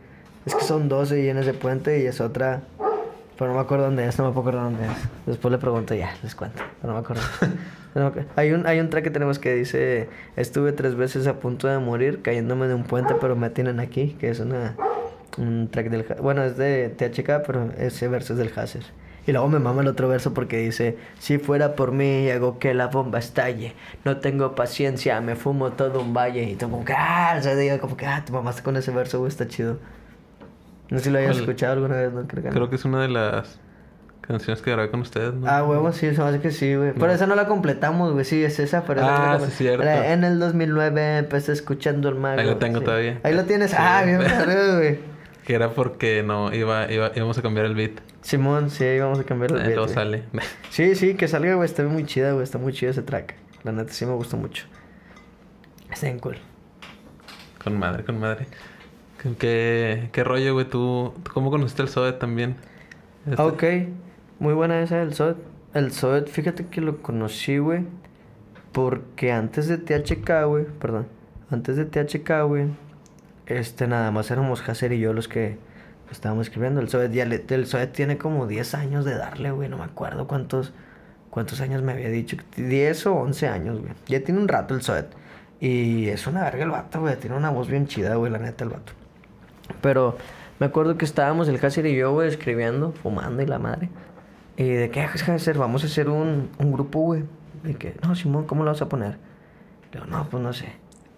Es 0.46 0.56
que 0.56 0.64
son 0.64 0.90
12 0.90 1.22
llenas 1.22 1.46
de 1.46 1.54
puente 1.54 2.02
y 2.02 2.06
es 2.06 2.22
otra. 2.22 2.62
Pero 3.38 3.50
no 3.50 3.56
me 3.56 3.62
acuerdo 3.62 3.86
dónde 3.86 4.08
es, 4.08 4.18
no 4.18 4.26
me 4.26 4.32
puedo 4.32 4.50
acordar 4.50 4.64
dónde 4.66 4.86
es. 4.86 5.26
Después 5.26 5.52
le 5.52 5.58
pregunto 5.58 5.94
ya, 5.94 6.14
les 6.24 6.36
cuento. 6.36 6.64
Pero 6.82 6.94
no 6.94 7.00
me 7.00 7.04
acuerdo. 7.04 7.24
No 7.96 8.02
me 8.02 8.08
acuerdo. 8.08 8.30
hay, 8.36 8.52
un, 8.52 8.68
hay 8.68 8.82
un 8.82 8.90
track 8.90 9.06
que 9.06 9.10
tenemos 9.10 9.40
que 9.40 9.54
dice: 9.56 10.10
Estuve 10.36 10.74
tres 10.74 10.96
veces 10.96 11.28
a 11.28 11.40
punto 11.40 11.70
de 11.70 11.80
morir 11.80 12.22
cayéndome 12.22 12.68
de 12.68 12.74
un 12.74 12.84
puente, 12.84 13.16
pero 13.22 13.38
me 13.38 13.50
tienen 13.50 13.80
aquí. 13.80 14.18
Que 14.20 14.30
es 14.30 14.42
una. 14.42 14.76
Un 15.38 15.70
track 15.70 15.90
del. 15.90 16.06
Bueno, 16.22 16.44
es 16.44 16.58
de 16.58 16.90
THK, 16.90 17.46
pero 17.48 17.72
ese 17.78 18.10
verso 18.10 18.34
es 18.34 18.40
del 18.40 18.52
Hazer. 18.54 18.84
Y 19.28 19.32
luego 19.32 19.48
me 19.48 19.60
mama 19.60 19.82
el 19.82 19.88
otro 19.88 20.08
verso 20.08 20.34
porque 20.34 20.58
dice, 20.58 20.98
si 21.20 21.40
fuera 21.40 21.76
por 21.76 21.92
mí 21.92 22.30
hago 22.30 22.60
que 22.60 22.74
la 22.74 22.88
bomba 22.88 23.18
estalle, 23.18 23.74
no 24.04 24.18
tengo 24.18 24.54
paciencia, 24.54 25.20
me 25.22 25.36
fumo 25.36 25.72
todo 25.72 26.02
un 26.02 26.14
valle. 26.14 26.44
Y 26.44 26.56
tú 26.56 26.70
como 26.70 26.86
que, 26.86 26.94
ah, 26.94 27.36
o 27.40 27.42
sea, 27.42 27.56
digo 27.56 27.80
como 27.80 27.98
que, 27.98 28.06
ah, 28.06 28.24
te 28.24 28.32
mamaste 28.32 28.62
con 28.62 28.78
ese 28.78 28.92
verso, 28.92 29.20
güey, 29.20 29.30
está 29.30 29.48
chido. 29.48 29.80
No 30.90 30.98
sé 31.00 31.06
si 31.06 31.10
lo 31.10 31.18
hayas 31.20 31.38
escuchado 31.38 31.74
alguna 31.74 31.96
vez, 31.98 32.14
¿no? 32.14 32.28
Creo. 32.28 32.52
Creo 32.52 32.70
que 32.70 32.76
es 32.76 32.86
una 32.86 33.02
de 33.02 33.08
las 33.10 33.60
canciones 34.22 34.62
que 34.62 34.72
grabé 34.72 34.90
con 34.90 35.02
ustedes, 35.02 35.34
¿no? 35.34 35.48
Ah, 35.48 35.64
huevo, 35.64 35.92
sí, 35.92 36.14
se 36.14 36.22
me 36.22 36.28
hace 36.28 36.40
que 36.40 36.52
sí, 36.52 36.76
güey. 36.76 36.94
Pero 36.94 37.12
esa 37.12 37.28
no 37.28 37.36
la 37.36 37.48
completamos, 37.48 38.14
güey, 38.14 38.26
sí, 38.26 38.44
es 38.44 38.60
esa, 38.60 38.84
pero 38.84 39.02
Ah, 39.04 39.40
sí, 39.40 39.52
cierto. 39.52 39.84
Era, 39.84 40.14
En 40.14 40.24
el 40.24 40.40
2009 40.40 41.18
empecé 41.20 41.52
escuchando 41.54 42.10
el 42.10 42.16
mago. 42.16 42.40
Ahí 42.40 42.46
lo 42.48 42.58
tengo 42.58 42.80
sí. 42.80 42.86
todavía. 42.86 43.20
Ahí 43.24 43.34
lo 43.36 43.44
tienes, 43.46 43.72
Sí. 43.72 43.78
ah, 43.80 44.04
bien, 44.06 44.22
güey. 44.78 45.00
Que 45.46 45.54
era 45.54 45.70
porque 45.70 46.24
no, 46.24 46.52
iba, 46.54 46.92
iba, 46.92 47.12
íbamos 47.16 47.38
a 47.38 47.42
cambiar 47.44 47.68
el 47.68 47.76
beat. 47.76 48.00
Simón, 48.22 48.72
sí, 48.72 48.84
ahí 48.84 49.00
vamos 49.00 49.20
a 49.20 49.24
cambiar 49.24 49.52
el 49.52 49.58
Eh, 49.58 49.62
beat, 49.62 49.76
luego 49.76 49.88
sale. 49.94 50.24
Sí, 50.72 50.96
sí, 50.96 51.14
que 51.14 51.28
salga, 51.28 51.54
güey, 51.54 51.66
está 51.68 51.84
muy 51.84 52.04
chida, 52.06 52.32
güey, 52.32 52.44
está 52.44 52.58
muy 52.58 52.74
chido 52.74 52.90
ese 52.92 53.04
track. 53.04 53.36
La 53.64 53.72
neta 53.72 53.94
sí 53.94 54.06
me 54.08 54.14
gustó 54.14 54.38
mucho. 54.38 54.66
Está 55.92 56.08
bien 56.08 56.18
cool. 56.20 56.38
Con 57.64 57.78
madre, 57.78 58.04
con 58.04 58.20
madre. 58.20 58.48
¿Qué, 59.40 60.10
qué, 60.12 60.24
rollo, 60.24 60.54
güey? 60.54 60.66
¿Tú, 60.70 61.14
¿Tú 61.24 61.32
cómo 61.34 61.50
conociste 61.50 61.82
el 61.82 61.90
SOE 61.90 62.14
también? 62.14 62.56
Este- 63.28 63.42
ok. 63.42 63.64
Muy 64.40 64.54
buena 64.54 64.82
esa 64.82 64.98
del 64.98 65.14
SOET. 65.14 65.38
El 65.74 65.92
SOET, 65.92 66.28
fíjate 66.28 66.68
que 66.68 66.82
lo 66.82 67.02
conocí, 67.02 67.58
güey. 67.58 67.86
Porque 68.72 69.32
antes 69.32 69.68
de 69.68 69.78
THK, 69.78 70.46
güey. 70.46 70.66
Perdón. 70.66 71.08
Antes 71.50 71.78
de 71.78 71.86
THK, 71.86 72.44
güey. 72.46 72.68
Este, 73.48 73.88
nada 73.88 74.12
más 74.12 74.30
éramos 74.32 74.68
Hacer 74.68 74.92
y 74.94 75.00
yo 75.00 75.14
los 75.14 75.28
que 75.28 75.58
estábamos 76.12 76.48
escribiendo. 76.48 76.82
El 76.82 76.90
SOET, 76.90 77.12
ya 77.12 77.26
le- 77.26 77.46
el 77.48 77.66
SOET 77.66 77.92
tiene 77.94 78.18
como 78.18 78.48
10 78.48 78.74
años 78.76 79.06
de 79.06 79.16
darle, 79.16 79.52
güey. 79.52 79.70
No 79.70 79.78
me 79.78 79.86
acuerdo 79.86 80.28
cuántos, 80.28 80.74
cuántos 81.30 81.62
años 81.62 81.82
me 81.82 81.94
había 81.94 82.10
dicho. 82.10 82.38
10 82.58 83.06
o 83.08 83.16
11 83.16 83.48
años, 83.48 83.80
güey. 83.80 83.94
Ya 84.08 84.20
tiene 84.24 84.40
un 84.40 84.48
rato 84.48 84.76
el 84.76 84.82
SOET. 84.82 85.08
Y 85.60 86.10
es 86.10 86.28
una 86.28 86.44
verga 86.44 86.64
el 86.64 86.72
vato, 86.72 87.00
güey. 87.02 87.16
Tiene 87.18 87.38
una 87.38 87.50
voz 87.50 87.70
bien 87.70 87.88
chida, 87.88 88.16
güey, 88.16 88.32
la 88.32 88.40
neta, 88.40 88.66
el 88.66 88.70
vato. 88.72 88.92
Pero 89.82 90.18
me 90.60 90.66
acuerdo 90.68 90.98
que 90.98 91.06
estábamos 91.06 91.48
el 91.48 91.64
Hasser 91.64 91.86
y 91.86 91.96
yo, 91.96 92.12
güey, 92.14 92.28
escribiendo, 92.30 92.92
fumando 93.04 93.42
y 93.42 93.46
la 93.46 93.60
madre. 93.60 93.90
Y 94.58 94.70
de 94.70 94.90
qué 94.90 95.02
Hasser, 95.02 95.58
vamos 95.58 95.84
a 95.84 95.88
hacer 95.88 96.10
un, 96.10 96.50
un 96.60 96.72
grupo, 96.72 97.00
güey. 97.00 97.24
De 97.64 97.76
que, 97.76 97.96
no, 98.04 98.16
Simón, 98.16 98.46
¿cómo 98.46 98.64
lo 98.64 98.72
vas 98.72 98.82
a 98.82 98.90
poner? 98.90 99.18
Le 99.92 100.00
digo, 100.00 100.06
no, 100.06 100.28
pues 100.30 100.42
no 100.44 100.54
sé. 100.54 100.68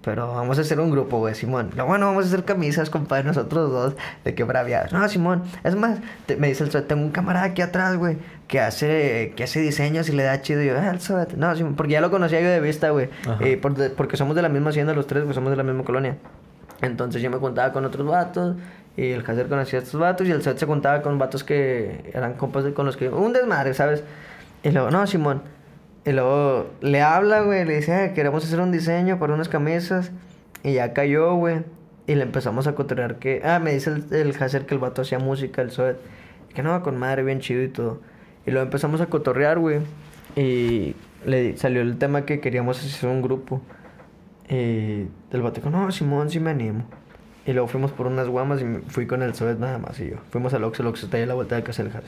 Pero 0.02 0.34
vamos 0.34 0.58
a 0.58 0.62
hacer 0.62 0.80
un 0.80 0.90
grupo, 0.90 1.18
güey, 1.18 1.36
Simón. 1.36 1.72
Lo 1.76 1.86
bueno, 1.86 2.06
vamos 2.06 2.24
a 2.24 2.28
hacer 2.30 2.46
camisas, 2.46 2.90
compadre, 2.90 3.26
nosotros 3.26 3.70
dos. 3.70 3.96
De 4.24 4.34
que 4.34 4.46
braviados. 4.46 4.94
No, 4.94 5.06
Simón. 5.10 5.44
Es 5.66 5.76
más, 5.76 6.00
te- 6.26 6.38
me 6.38 6.48
dice 6.48 6.64
el 6.64 6.70
tengo 6.86 7.02
un 7.04 7.12
camarada 7.12 7.48
aquí 7.48 7.62
atrás, 7.62 7.98
güey, 7.98 8.18
que 8.48 8.62
hace, 8.62 9.34
que 9.36 9.44
hace 9.44 9.60
diseños 9.60 10.08
y 10.08 10.14
le 10.14 10.24
da 10.24 10.42
chido. 10.42 10.64
Y 10.64 10.68
yo, 10.68 10.78
ah, 10.80 10.90
el 10.92 11.02
Zoet. 11.02 11.34
No, 11.36 11.54
Simón, 11.58 11.76
porque 11.76 11.92
ya 11.94 12.00
lo 12.02 12.10
conocía 12.10 12.40
yo 12.40 12.48
de 12.50 12.62
vista, 12.62 12.92
güey. 12.92 13.10
Eh, 13.42 13.58
por 13.58 13.74
porque 13.96 14.16
somos 14.16 14.34
de 14.38 14.42
la 14.44 14.48
misma 14.50 14.70
hacienda 14.70 14.94
los 14.94 15.08
tres, 15.08 15.24
güey, 15.24 15.36
somos 15.36 15.50
de 15.50 15.58
la 15.58 15.64
misma 15.64 15.84
colonia. 15.84 16.16
Entonces 16.82 17.22
yo 17.22 17.30
me 17.30 17.38
juntaba 17.38 17.74
con 17.74 17.86
otros 17.86 18.08
vatos 18.08 18.56
y 18.96 19.12
el 19.12 19.22
Hacer 19.22 19.48
conocía 19.48 19.80
a 19.80 19.82
estos 19.84 20.00
vatos 20.00 20.28
y 20.28 20.32
el 20.32 20.42
Set 20.42 20.58
se 20.58 20.66
juntaba 20.66 21.02
con 21.02 21.18
vatos 21.20 21.44
que 21.44 22.10
eran 22.14 22.34
compas 22.34 22.66
con 22.74 22.86
los 22.86 22.98
que... 22.98 23.10
Un 23.10 23.34
desmadre, 23.34 23.74
¿sabes? 23.74 24.04
Y 24.64 24.72
luego, 24.72 24.90
no, 24.90 25.06
Simón. 25.06 25.44
Y 26.06 26.12
luego 26.12 26.68
le 26.82 27.02
habla, 27.02 27.42
güey, 27.42 27.66
le 27.66 27.76
dice, 27.76 27.94
"Ah, 27.94 28.14
queremos 28.14 28.44
hacer 28.44 28.60
un 28.60 28.72
diseño 28.72 29.20
para 29.20 29.34
unas 29.34 29.50
camisas. 29.50 30.12
Y 30.64 30.74
ya 30.74 30.94
cayó, 30.94 31.36
güey. 31.36 31.64
Y 32.08 32.16
le 32.16 32.24
empezamos 32.24 32.66
a 32.66 32.74
cotorrear 32.74 33.18
que... 33.18 33.42
Ah, 33.44 33.60
me 33.60 33.74
dice 33.74 33.92
el, 33.92 34.06
el 34.14 34.36
que 34.66 34.74
el 34.74 34.80
vato 34.80 35.02
hacía 35.04 35.20
música, 35.20 35.62
el 35.62 35.72
Zoet. 35.72 35.98
Que 36.56 36.64
no, 36.64 36.82
con 36.82 36.98
madre, 36.98 37.24
bien 37.24 37.40
chido 37.40 37.62
y 37.62 37.68
todo. 37.68 38.02
Y 38.48 38.52
luego 38.52 38.66
empezamos 38.66 39.02
a 39.02 39.08
cotorrear, 39.08 39.60
güey. 39.60 39.80
Y 40.36 40.96
le 41.26 41.56
salió 41.58 41.82
el 41.82 41.98
tema 41.98 42.26
que 42.26 42.40
queríamos 42.40 42.84
hacer 42.84 43.10
un 43.10 43.22
grupo. 43.22 43.62
Y 44.50 45.08
el 45.32 45.42
vato 45.42 45.58
dijo, 45.58 45.70
no, 45.70 45.92
Simón, 45.92 46.30
sí 46.30 46.40
me 46.40 46.52
animo. 46.52 46.86
Y 47.46 47.54
luego 47.54 47.68
fuimos 47.68 47.92
por 47.92 48.08
unas 48.08 48.28
guamas 48.28 48.62
y 48.62 48.66
fui 48.90 49.08
con 49.08 49.24
el 49.24 49.34
Zoet 49.34 49.58
nada 49.58 49.78
más 49.78 50.00
y 50.00 50.10
yo. 50.10 50.18
Fuimos 50.32 50.54
al 50.54 50.64
Oxxo, 50.66 50.84
el 50.84 50.90
Oxxo 50.90 51.06
está 51.06 51.18
ahí 51.18 51.24
a 51.24 51.28
la 51.28 51.34
vuelta 51.34 51.56
de 51.56 51.64
casa 51.64 51.82
del 51.82 51.92
Hazard. 51.92 52.04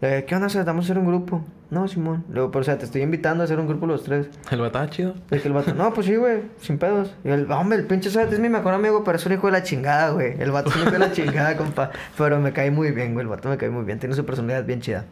Le 0.00 0.08
dije, 0.08 0.24
¿qué 0.24 0.34
onda, 0.34 0.48
Zoet? 0.48 0.64
Vamos 0.64 0.84
a 0.84 0.86
hacer 0.86 0.98
un 0.98 1.06
grupo. 1.06 1.42
No, 1.70 1.88
Simón. 1.88 2.24
Luego, 2.30 2.50
pero 2.50 2.60
o 2.60 2.64
sea, 2.64 2.78
te 2.78 2.84
estoy 2.84 3.02
invitando 3.02 3.42
a 3.42 3.44
hacer 3.44 3.58
un 3.58 3.66
grupo 3.66 3.86
los 3.86 4.04
tres. 4.04 4.28
El 4.50 4.60
batalla 4.60 4.90
chido. 4.90 5.14
De 5.30 5.40
que 5.40 5.48
el 5.48 5.54
vato, 5.54 5.74
no, 5.74 5.92
pues 5.92 6.06
sí, 6.06 6.16
güey, 6.16 6.42
sin 6.60 6.78
pedos. 6.78 7.14
Y 7.24 7.28
el, 7.28 7.50
hombre, 7.50 7.78
el 7.78 7.86
pinche 7.86 8.10
Zoet 8.10 8.32
es 8.32 8.38
mi 8.38 8.48
mejor 8.48 8.74
amigo, 8.74 9.04
pero 9.04 9.16
es 9.16 9.26
un 9.26 9.32
hijo 9.32 9.46
de 9.46 9.52
la 9.52 9.62
chingada, 9.62 10.10
güey. 10.10 10.40
El 10.40 10.50
vato 10.52 10.70
es 10.70 10.76
un 10.76 10.82
hijo 10.82 10.90
de 10.90 10.98
la 10.98 11.12
chingada, 11.12 11.56
compa. 11.56 11.90
Pero 12.16 12.38
me 12.40 12.52
cae 12.52 12.70
muy 12.70 12.92
bien, 12.92 13.14
güey. 13.14 13.24
El 13.24 13.28
vato 13.28 13.48
me 13.48 13.56
cae 13.56 13.70
muy 13.70 13.84
bien. 13.84 13.98
Tiene 13.98 14.14
su 14.14 14.24
personalidad 14.24 14.64
bien 14.64 14.80
chida. 14.80 15.04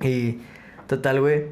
Y, 0.00 0.38
total, 0.86 1.20
güey. 1.20 1.46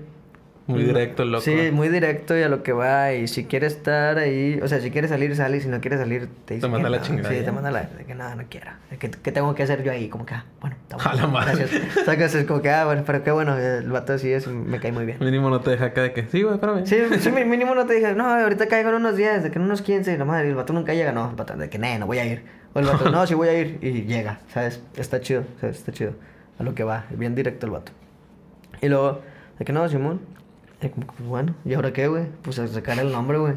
Muy 0.67 0.83
directo, 0.83 1.23
el 1.23 1.31
loco. 1.31 1.45
Sí, 1.45 1.71
muy 1.73 1.89
directo 1.89 2.37
y 2.37 2.43
a 2.43 2.49
lo 2.49 2.65
que 2.65 2.73
va. 2.73 3.13
Y 3.13 3.29
si 3.29 3.45
quiere 3.45 3.69
estar 3.69 4.19
ahí, 4.19 4.59
o 4.61 4.67
sea, 4.67 4.81
si 4.81 4.91
quiere 4.91 5.07
salir, 5.07 5.37
sale. 5.37 5.59
Y 5.59 5.61
si 5.61 5.69
no 5.69 5.81
quiere 5.81 5.97
salir, 5.97 6.29
te 6.45 6.55
dice. 6.55 6.67
Te 6.67 6.73
manda 6.73 6.91
la 6.91 6.99
no. 6.99 7.03
chingada 7.05 7.29
Sí, 7.31 7.37
ya. 7.37 7.45
te 7.45 7.53
manda 7.53 7.71
la. 7.71 7.83
De 7.83 8.05
que 8.05 8.15
nada, 8.17 8.35
no 8.35 8.43
quiero. 8.51 8.73
De 8.91 8.97
que, 8.99 9.11
¿Qué 9.11 9.31
tengo 9.31 9.55
que 9.55 9.63
hacer 9.63 9.85
yo 9.85 9.93
ahí? 9.93 10.09
Como 10.09 10.27
que, 10.27 10.35
ah, 10.35 10.45
bueno, 10.61 10.75
está 10.83 10.97
A 11.09 11.15
la 11.15 11.27
bueno. 11.27 11.29
madre. 11.39 11.55
Gracias. 11.57 12.05
Sacas, 12.05 12.35
es 12.35 12.45
como 12.47 12.63
que, 12.63 12.71
ah, 12.71 12.85
bueno, 12.85 13.05
pero 13.07 13.23
qué 13.23 13.31
bueno. 13.31 13.57
El 13.57 13.89
vato 13.91 14.15
así 14.15 14.33
es, 14.33 14.49
me 14.49 14.81
cae 14.81 14.91
muy 14.91 15.07
bien. 15.07 15.19
Mínimo 15.21 15.51
no 15.51 15.61
te 15.61 15.71
deja 15.71 15.85
acá 15.87 16.03
de 16.03 16.13
que, 16.13 16.25
sí, 16.27 16.43
güey, 16.43 16.55
espérame. 16.55 16.85
Sí, 16.85 16.97
sí, 17.21 17.31
mínimo 17.47 17.75
no 17.77 17.87
te 17.87 17.95
dije, 17.95 18.15
no, 18.15 18.25
ahorita 18.29 18.67
caigo 18.67 18.89
en 18.91 18.97
unos 18.97 19.17
10, 19.17 19.45
de 19.45 19.51
que 19.53 19.59
en 19.59 19.65
unos 19.65 19.83
15, 19.83 20.15
y 20.15 20.17
la 20.17 20.25
madre, 20.25 20.49
el 20.49 20.57
vato 20.57 20.73
nunca 20.73 20.95
llega, 20.95 21.13
no, 21.13 21.31
el 21.31 21.37
vato, 21.37 21.55
de 21.57 21.71
que, 21.71 21.79
no, 21.79 21.99
no 22.01 22.07
voy 22.07 22.19
a 22.19 22.25
ir. 22.27 22.43
O 22.75 22.81
el 22.81 22.87
vato, 22.87 23.09
no, 23.11 23.25
sí 23.27 23.35
voy 23.35 23.49
a 23.49 23.59
ir, 23.59 23.79
y 23.83 24.03
llega, 24.03 24.41
¿sabes? 24.53 24.83
Está 24.97 25.21
chido, 25.21 25.45
¿sabes? 25.61 25.79
Está 25.79 25.93
chido. 25.93 26.13
A 26.59 26.63
lo 26.65 26.75
que 26.75 26.83
va, 26.83 27.05
bien 27.11 27.35
directo 27.37 27.67
el 27.67 27.73
vato. 27.73 27.93
Y 28.83 28.89
luego, 28.89 29.23
de 29.59 29.65
que 29.65 29.73
no, 29.73 29.89
Simón, 29.89 30.21
y 30.83 30.89
como 30.89 31.07
pues 31.07 31.29
bueno, 31.29 31.55
¿y 31.65 31.75
ahora 31.75 31.93
qué, 31.93 32.07
güey? 32.09 32.25
Pues 32.43 32.59
a 32.59 32.67
sacar 32.69 32.99
el 32.99 33.13
nombre, 33.13 33.39
güey. 33.39 33.55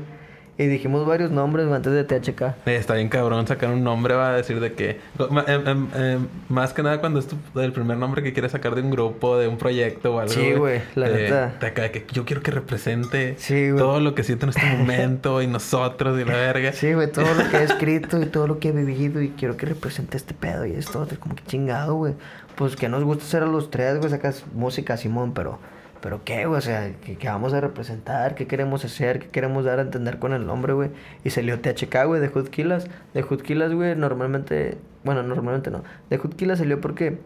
Y 0.58 0.65
dijimos 0.67 1.08
varios 1.08 1.32
nombres, 1.32 1.71
antes 1.71 1.93
de 1.93 2.03
THK. 2.03 2.41
Eh, 2.65 2.75
está 2.75 2.95
bien 2.95 3.08
cabrón 3.08 3.47
sacar 3.47 3.69
un 3.71 3.82
nombre, 3.82 4.13
va 4.15 4.32
a 4.32 4.36
decir 4.36 4.60
de 4.60 4.73
que... 4.73 4.99
em- 5.47 5.65
em- 5.65 5.88
em, 5.95 6.27
más 6.49 6.73
que 6.73 6.84
nada 6.84 6.99
cuando 6.99 7.19
es 7.21 7.27
tu- 7.27 7.38
el 7.62 7.71
primer 7.71 7.95
nombre 7.95 8.21
que 8.23 8.34
quieres 8.34 8.51
sacar 8.51 8.75
de 8.75 8.82
un 8.82 8.91
grupo, 8.91 9.38
de 9.38 9.47
un 9.47 9.58
proyecto 9.58 10.15
o 10.15 10.19
algo. 10.19 10.34
Sí, 10.34 10.51
güey, 10.51 10.82
la 10.95 11.08
eh, 11.08 11.13
neta. 11.13 11.55
Te 11.62 11.67
acá 11.67 11.84
de 11.84 11.91
que 11.91 12.05
yo 12.12 12.25
quiero 12.25 12.41
que 12.41 12.51
represente 12.51 13.36
Sí, 13.38 13.69
todo 13.77 14.01
lo 14.01 14.15
que 14.15 14.23
siento 14.25 14.47
en 14.47 14.49
este 14.49 14.65
momento 14.77 15.41
y 15.41 15.47
nosotros 15.47 16.19
y 16.19 16.25
la 16.25 16.34
verga. 16.34 16.73
Sí, 16.73 16.91
güey, 16.91 17.10
todo 17.10 17.34
lo 17.36 17.49
que 17.49 17.55
he 17.55 17.63
escrito 17.63 18.21
y 18.21 18.25
todo 18.25 18.45
lo 18.47 18.60
que 18.60 18.67
he 18.67 18.71
vivido 18.73 19.21
y 19.21 19.29
quiero 19.29 19.55
que 19.55 19.65
represente 19.65 20.17
este 20.17 20.34
pedo 20.34 20.65
y 20.65 20.73
esto, 20.73 21.08
como 21.21 21.36
que 21.36 21.43
chingado, 21.45 21.95
güey. 21.95 22.15
Pues 22.55 22.75
que 22.75 22.89
nos 22.89 23.05
gusta 23.05 23.23
hacer 23.23 23.43
a 23.43 23.45
los 23.45 23.71
tres, 23.71 23.97
güey, 23.99 24.10
sacas 24.10 24.43
música, 24.53 24.97
Simón, 24.97 25.34
pero, 25.34 25.58
pero 26.01 26.21
qué, 26.23 26.45
güey, 26.45 26.57
o 26.57 26.62
sea, 26.62 26.91
¿qué, 27.05 27.15
qué 27.17 27.27
vamos 27.27 27.53
a 27.53 27.62
representar? 27.62 28.35
¿Qué 28.35 28.47
queremos 28.47 28.85
hacer? 28.85 29.19
¿Qué 29.19 29.27
queremos 29.27 29.65
dar 29.65 29.79
a 29.79 29.81
entender 29.81 30.19
con 30.19 30.33
el 30.33 30.45
nombre, 30.45 30.73
güey? 30.73 30.89
Y 31.23 31.29
salió 31.31 31.59
THK, 31.59 32.05
güey, 32.05 32.21
de 32.21 32.29
Hood 32.29 32.49
Killers. 32.49 32.88
De 33.13 33.21
Hood 33.21 33.41
Killers, 33.41 33.73
güey, 33.73 33.95
normalmente, 33.95 34.77
bueno, 35.03 35.23
normalmente 35.23 35.71
no. 35.71 35.83
De 36.09 36.17
Hood 36.17 36.35
Killers 36.35 36.59
salió 36.59 36.79
porque 36.81 37.17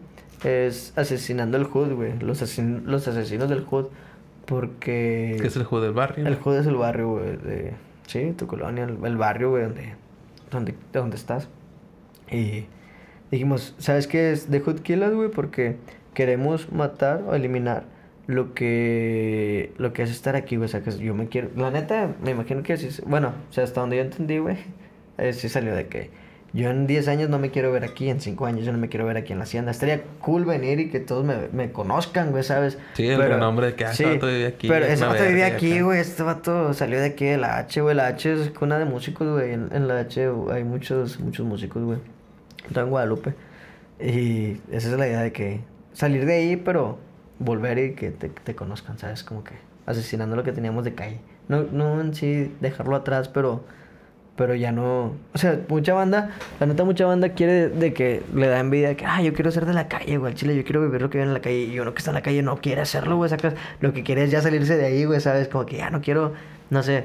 es 0.42 0.92
asesinando 0.96 1.56
el 1.56 1.64
Hood, 1.64 1.92
güey, 1.94 2.18
los, 2.20 2.42
asesin- 2.42 2.82
los 2.84 3.06
asesinos 3.08 3.48
del 3.48 3.64
Hood. 3.64 3.86
Porque... 4.46 5.36
Que 5.40 5.46
es 5.46 5.56
el 5.56 5.64
juego 5.64 5.84
del 5.84 5.94
barrio. 5.94 6.26
El 6.26 6.36
Hood 6.36 6.56
es 6.58 6.66
el 6.66 6.76
barrio, 6.76 7.10
güey, 7.12 7.36
de... 7.38 7.72
Sí, 8.06 8.34
tu 8.36 8.46
colonia, 8.46 8.84
el, 8.84 8.98
el 9.04 9.16
barrio, 9.16 9.50
güey, 9.50 9.62
donde, 9.64 9.94
donde, 10.50 10.72
de 10.92 10.98
donde 11.00 11.16
estás. 11.16 11.48
Y 12.30 12.66
dijimos, 13.30 13.74
¿sabes 13.78 14.06
qué 14.06 14.32
es 14.32 14.46
The 14.48 14.60
Hood 14.60 14.80
Killers, 14.80 15.14
güey? 15.14 15.30
Porque 15.30 15.76
queremos 16.12 16.70
matar 16.70 17.22
o 17.26 17.34
eliminar 17.34 17.84
lo 18.26 18.54
que... 18.54 19.72
Lo 19.78 19.92
que 19.92 20.02
es 20.02 20.10
estar 20.10 20.36
aquí, 20.36 20.56
güey. 20.56 20.66
O 20.66 20.68
sea, 20.68 20.82
que 20.82 20.90
yo 20.98 21.14
me 21.14 21.28
quiero... 21.28 21.50
La 21.56 21.70
neta, 21.70 22.14
me 22.22 22.30
imagino 22.30 22.62
que 22.62 22.74
así... 22.74 22.88
Bueno, 23.06 23.32
o 23.50 23.52
sea, 23.52 23.64
hasta 23.64 23.80
donde 23.80 23.96
yo 23.96 24.02
entendí, 24.02 24.38
güey, 24.38 24.56
eh, 25.18 25.32
sí 25.32 25.48
salió 25.48 25.74
de 25.74 25.86
que... 25.88 26.10
Yo 26.54 26.70
en 26.70 26.86
10 26.86 27.08
años 27.08 27.28
no 27.28 27.40
me 27.40 27.50
quiero 27.50 27.72
ver 27.72 27.82
aquí, 27.82 28.08
en 28.08 28.20
5 28.20 28.46
años 28.46 28.64
yo 28.64 28.70
no 28.70 28.78
me 28.78 28.88
quiero 28.88 29.04
ver 29.04 29.16
aquí 29.16 29.32
en 29.32 29.38
la 29.38 29.42
hacienda. 29.42 29.72
Estaría 29.72 30.04
cool 30.20 30.44
venir 30.44 30.78
y 30.78 30.88
que 30.88 31.00
todos 31.00 31.24
me, 31.24 31.48
me 31.52 31.72
conozcan, 31.72 32.30
güey, 32.30 32.44
¿sabes? 32.44 32.78
Sí, 32.92 33.08
el 33.08 33.20
renombre 33.20 33.66
de 33.66 33.74
que, 33.74 33.84
ah, 33.84 33.90
este 33.90 34.06
vato 34.06 34.28
vive 34.28 34.46
aquí, 34.46 34.68
Pero 34.68 34.84
es 34.84 34.92
ese 34.92 35.04
vato 35.04 35.24
vivía 35.24 35.46
aquí, 35.46 35.80
güey. 35.80 35.98
Este 35.98 36.22
vato 36.22 36.72
salió 36.72 37.00
de 37.00 37.06
aquí 37.06 37.24
de 37.24 37.38
la 37.38 37.58
H, 37.58 37.80
güey. 37.80 37.96
La 37.96 38.06
H 38.06 38.32
es 38.32 38.50
cuna 38.50 38.78
de 38.78 38.84
músicos, 38.84 39.28
güey. 39.32 39.52
En, 39.52 39.68
en 39.72 39.88
la 39.88 39.98
H 39.98 40.30
hay 40.52 40.62
muchos, 40.62 41.18
muchos 41.18 41.44
músicos, 41.44 41.82
güey. 41.82 41.98
Está 42.68 42.82
en 42.82 42.90
Guadalupe. 42.90 43.34
Y 44.00 44.58
esa 44.70 44.92
es 44.92 44.96
la 44.96 45.08
idea 45.08 45.22
de 45.22 45.32
que 45.32 45.60
salir 45.92 46.24
de 46.24 46.34
ahí, 46.34 46.56
pero 46.56 47.00
volver 47.38 47.78
y 47.78 47.94
que 47.94 48.10
te, 48.10 48.28
te 48.28 48.54
conozcan, 48.54 48.98
¿sabes? 48.98 49.24
Como 49.24 49.44
que 49.44 49.54
asesinando 49.86 50.36
lo 50.36 50.44
que 50.44 50.52
teníamos 50.52 50.84
de 50.84 50.94
calle. 50.94 51.20
No, 51.48 51.62
no 51.70 52.00
en 52.00 52.14
sí 52.14 52.54
dejarlo 52.60 52.96
atrás, 52.96 53.28
pero 53.28 53.64
pero 54.36 54.54
ya 54.54 54.72
no. 54.72 55.14
O 55.32 55.38
sea, 55.38 55.60
mucha 55.68 55.94
banda, 55.94 56.30
la 56.58 56.66
neta, 56.66 56.84
mucha 56.84 57.06
banda 57.06 57.30
quiere 57.30 57.68
de, 57.68 57.92
que 57.92 58.22
le 58.34 58.48
da 58.48 58.58
envidia 58.58 58.88
de 58.88 58.96
que, 58.96 59.06
ah, 59.06 59.22
yo 59.22 59.32
quiero 59.32 59.50
ser 59.50 59.64
de 59.64 59.74
la 59.74 59.86
calle, 59.88 60.16
güey, 60.18 60.34
chile, 60.34 60.56
yo 60.56 60.64
quiero 60.64 60.82
vivir 60.82 61.00
lo 61.02 61.10
que 61.10 61.18
vive 61.18 61.28
en 61.28 61.34
la 61.34 61.40
calle. 61.40 61.64
Y 61.64 61.78
uno 61.78 61.94
que 61.94 61.98
está 61.98 62.10
en 62.10 62.16
la 62.16 62.22
calle 62.22 62.42
no 62.42 62.56
quiere 62.60 62.80
hacerlo, 62.80 63.16
güey, 63.16 63.30
sacas. 63.30 63.54
Lo 63.80 63.92
que 63.92 64.02
quiere 64.02 64.24
es 64.24 64.30
ya 64.30 64.40
salirse 64.42 64.76
de 64.76 64.86
ahí, 64.86 65.04
güey, 65.04 65.20
¿sabes? 65.20 65.48
Como 65.48 65.66
que 65.66 65.76
ya 65.76 65.90
no 65.90 66.00
quiero, 66.00 66.32
no 66.70 66.82
sé. 66.82 67.04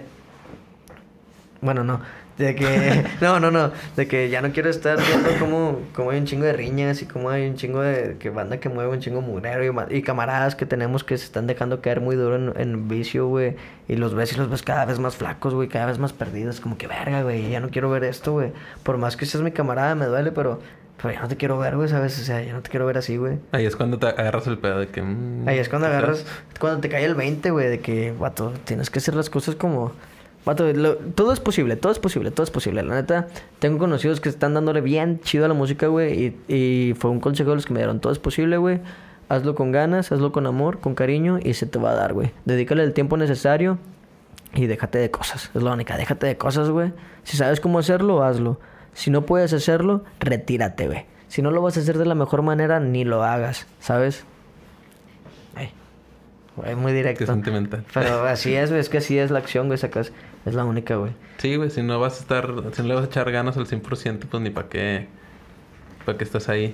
Bueno, 1.62 1.84
no. 1.84 2.02
De 2.40 2.56
que, 2.56 3.04
no, 3.22 3.40
no, 3.40 3.52
no, 3.52 3.72
de 3.96 4.08
que 4.08 4.30
ya 4.30 4.42
no 4.42 4.52
quiero 4.52 4.70
estar 4.70 4.98
viendo 4.98 5.30
cómo, 5.40 5.80
cómo 5.94 6.12
hay 6.12 6.20
un 6.20 6.26
chingo 6.26 6.46
de 6.46 6.54
riñas 6.54 7.02
y 7.02 7.06
cómo 7.06 7.30
hay 7.30 7.48
un 7.48 7.56
chingo 7.56 7.82
de 7.82 8.16
que 8.18 8.30
banda 8.30 8.60
que 8.62 8.70
mueve 8.70 8.90
un 8.92 9.00
chingo 9.02 9.22
mugrero 9.22 9.64
y, 9.92 9.98
y 9.98 10.02
camaradas 10.02 10.56
que 10.56 10.66
tenemos 10.66 11.04
que 11.04 11.18
se 11.18 11.26
están 11.26 11.46
dejando 11.48 11.82
caer 11.82 12.00
muy 12.00 12.16
duro 12.16 12.38
en, 12.38 12.54
en 12.56 12.88
vicio, 12.88 13.28
güey. 13.28 13.56
Y 13.90 13.98
los 13.98 14.16
ves 14.16 14.32
y 14.34 14.38
los 14.38 14.50
ves 14.50 14.64
cada 14.64 14.86
vez 14.86 15.00
más 15.00 15.18
flacos, 15.18 15.54
güey, 15.54 15.68
cada 15.68 15.86
vez 15.88 16.00
más 16.00 16.14
perdidos. 16.14 16.62
Como 16.62 16.78
que 16.78 16.88
verga, 16.88 17.24
güey, 17.24 17.50
ya 17.50 17.60
no 17.60 17.70
quiero 17.70 17.90
ver 17.90 18.06
esto, 18.06 18.32
güey. 18.32 18.54
Por 18.84 18.98
más 18.98 19.18
que 19.18 19.26
seas 19.26 19.44
mi 19.44 19.52
camarada, 19.52 19.94
me 19.96 20.06
duele, 20.06 20.32
pero, 20.32 20.62
pero 21.02 21.14
ya 21.14 21.22
no 21.22 21.28
te 21.28 21.36
quiero 21.36 21.58
ver, 21.58 21.76
güey, 21.76 21.90
¿sabes? 21.90 22.18
O 22.20 22.24
sea, 22.24 22.42
ya 22.42 22.54
no 22.54 22.62
te 22.62 22.70
quiero 22.70 22.86
ver 22.86 22.98
así, 23.00 23.18
güey. 23.18 23.38
Ahí 23.52 23.66
es 23.66 23.76
cuando 23.76 24.00
te 24.00 24.08
agarras 24.08 24.48
el 24.48 24.58
pedo 24.60 24.80
de 24.80 24.88
que... 24.88 25.02
mm, 25.02 25.46
Ahí 25.48 25.58
es 25.60 25.68
cuando 25.68 25.88
agarras, 25.88 26.26
cuando 26.58 26.80
te 26.80 26.88
cae 26.88 27.04
el 27.04 27.16
20, 27.16 27.52
güey, 27.52 27.68
de 27.68 27.80
que, 27.82 28.14
vato, 28.18 28.54
tienes 28.64 28.90
que 28.90 29.00
hacer 29.00 29.14
las 29.16 29.30
cosas 29.30 29.56
como... 29.56 29.92
Lo- 30.58 30.96
todo 30.98 31.34
es 31.34 31.40
posible, 31.40 31.76
todo 31.76 31.92
es 31.92 32.00
posible, 32.00 32.32
todo 32.32 32.44
es 32.44 32.52
posible. 32.52 32.84
La 32.84 32.96
neta, 32.96 33.28
tengo 33.60 33.78
conocidos 33.78 34.20
que 34.22 34.30
están 34.30 34.54
dándole 34.54 34.82
bien 34.82 35.20
chido 35.22 35.46
a 35.46 35.48
la 35.48 35.54
música, 35.54 35.88
güey, 35.88 36.36
y, 36.48 36.54
y 36.54 36.94
fue 36.96 37.12
un 37.12 37.20
consejo 37.20 37.50
de 37.52 37.56
los 37.58 37.66
que 37.66 37.74
me 37.74 37.80
dieron, 37.80 38.00
todo 38.00 38.12
es 38.14 38.20
posible, 38.20 38.58
güey. 38.58 38.80
Hazlo 39.30 39.54
con 39.54 39.72
ganas, 39.72 40.12
hazlo 40.12 40.32
con 40.32 40.48
amor, 40.48 40.80
con 40.80 40.96
cariño, 40.96 41.38
y 41.44 41.54
se 41.54 41.66
te 41.68 41.78
va 41.78 41.92
a 41.92 41.96
dar, 41.96 42.14
güey. 42.14 42.32
Dedícale 42.46 42.84
el 42.84 42.94
tiempo 42.94 43.16
necesario 43.16 43.78
Y 44.56 44.66
déjate 44.66 44.98
de 44.98 45.12
cosas, 45.12 45.52
es 45.54 45.62
la 45.62 45.72
única, 45.72 45.96
déjate 45.98 46.26
de 46.26 46.36
cosas, 46.38 46.70
güey. 46.72 46.92
Si 47.24 47.38
sabes 47.38 47.60
cómo 47.60 47.78
hacerlo, 47.78 48.24
hazlo. 48.24 48.60
Si 48.94 49.12
no 49.12 49.24
puedes 49.28 49.54
hacerlo, 49.54 50.04
retírate, 50.20 50.88
güey. 50.88 51.06
Si 51.28 51.44
no 51.44 51.52
lo 51.52 51.62
vas 51.62 51.78
a 51.78 51.82
hacer 51.82 52.00
de 52.00 52.06
la 52.06 52.16
mejor 52.16 52.42
manera, 52.42 52.80
ni 52.80 53.04
lo 53.06 53.24
hagas, 53.24 53.68
¿sabes? 53.80 54.24
Ay, 55.56 55.70
güey, 56.56 56.74
muy 56.76 56.92
directo. 56.92 57.26
Pero 57.94 58.24
así 58.26 58.56
es, 58.56 58.70
güey, 58.70 58.82
es 58.82 58.90
que 58.90 58.98
así 58.98 59.20
es 59.20 59.30
la 59.30 59.38
acción, 59.40 59.68
güey, 59.68 59.78
sacas. 59.78 60.12
Es 60.46 60.54
la 60.56 60.66
única, 60.66 60.96
güey. 60.96 61.12
Sí, 61.38 61.56
güey, 61.56 61.70
si 61.70 61.82
no 61.84 62.00
vas 62.00 62.18
a 62.18 62.22
estar, 62.22 62.54
si 62.74 62.82
no 62.82 62.88
le 62.88 62.96
vas 62.96 63.04
a 63.04 63.08
echar 63.08 63.32
ganas 63.32 63.58
al 63.58 63.66
100%, 63.68 64.20
pues 64.30 64.44
ni 64.44 64.50
para 64.50 64.70
qué, 64.70 65.08
para 66.06 66.18
qué 66.18 66.24
estás 66.24 66.50
ahí. 66.50 66.74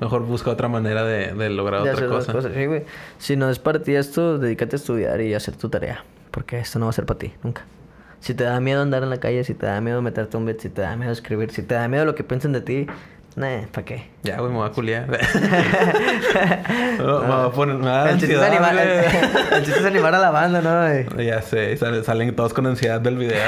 Mejor 0.00 0.22
busca 0.26 0.50
otra 0.50 0.68
manera 0.68 1.04
de, 1.04 1.32
de 1.32 1.50
lograr 1.50 1.82
De 1.82 1.90
otra 1.90 2.06
hacer 2.06 2.08
cosa. 2.08 2.32
cosas, 2.32 2.52
sí, 2.54 2.66
güey. 2.66 2.84
Si 3.18 3.36
no 3.36 3.48
es 3.50 3.58
para 3.58 3.82
ti 3.82 3.94
esto, 3.94 4.38
dedícate 4.38 4.76
a 4.76 4.78
estudiar 4.78 5.20
y 5.20 5.32
a 5.34 5.36
hacer 5.36 5.56
tu 5.56 5.68
tarea. 5.68 6.04
Porque 6.30 6.58
esto 6.58 6.78
no 6.78 6.86
va 6.86 6.90
a 6.90 6.92
ser 6.94 7.06
para 7.06 7.18
ti, 7.18 7.32
nunca. 7.44 7.62
Si 8.18 8.34
te 8.34 8.44
da 8.44 8.58
miedo 8.60 8.82
andar 8.82 9.02
en 9.02 9.10
la 9.10 9.20
calle, 9.20 9.44
si 9.44 9.54
te 9.54 9.66
da 9.66 9.80
miedo 9.80 10.00
meterte 10.02 10.36
un 10.36 10.44
beat, 10.46 10.60
si 10.60 10.68
te 10.70 10.82
da 10.82 10.96
miedo 10.96 11.12
escribir, 11.12 11.50
si 11.50 11.62
te 11.62 11.74
da 11.74 11.86
miedo 11.88 12.04
lo 12.04 12.14
que 12.14 12.24
piensen 12.24 12.52
de 12.52 12.60
ti, 12.62 12.86
nah, 13.36 13.62
¿para 13.72 13.84
qué? 13.84 14.04
Ya, 14.22 14.38
güey, 14.38 14.50
me 14.50 14.58
voy 14.58 14.68
a 14.68 14.72
culiar. 14.72 15.06
No, 16.98 17.20
Me 17.20 17.26
voy 17.26 17.46
a 17.46 17.50
poner... 17.50 17.76
Me 17.76 17.86
va 17.86 18.02
a 18.02 18.04
dar 18.04 18.08
el, 18.14 18.18
chiste 18.20 18.34
es 18.34 18.42
animar, 18.42 18.76
el, 18.78 18.88
el 19.56 19.64
chiste 19.64 19.80
es 19.80 19.86
animar 19.86 20.14
a 20.14 20.18
la 20.18 20.30
banda, 20.30 20.60
¿no? 20.60 20.80
güey? 21.14 21.26
Ya 21.26 21.42
sé, 21.42 21.76
sale- 21.76 22.04
salen 22.04 22.34
todos 22.36 22.52
con 22.54 22.66
ansiedad 22.66 23.00
del 23.00 23.16
video. 23.16 23.40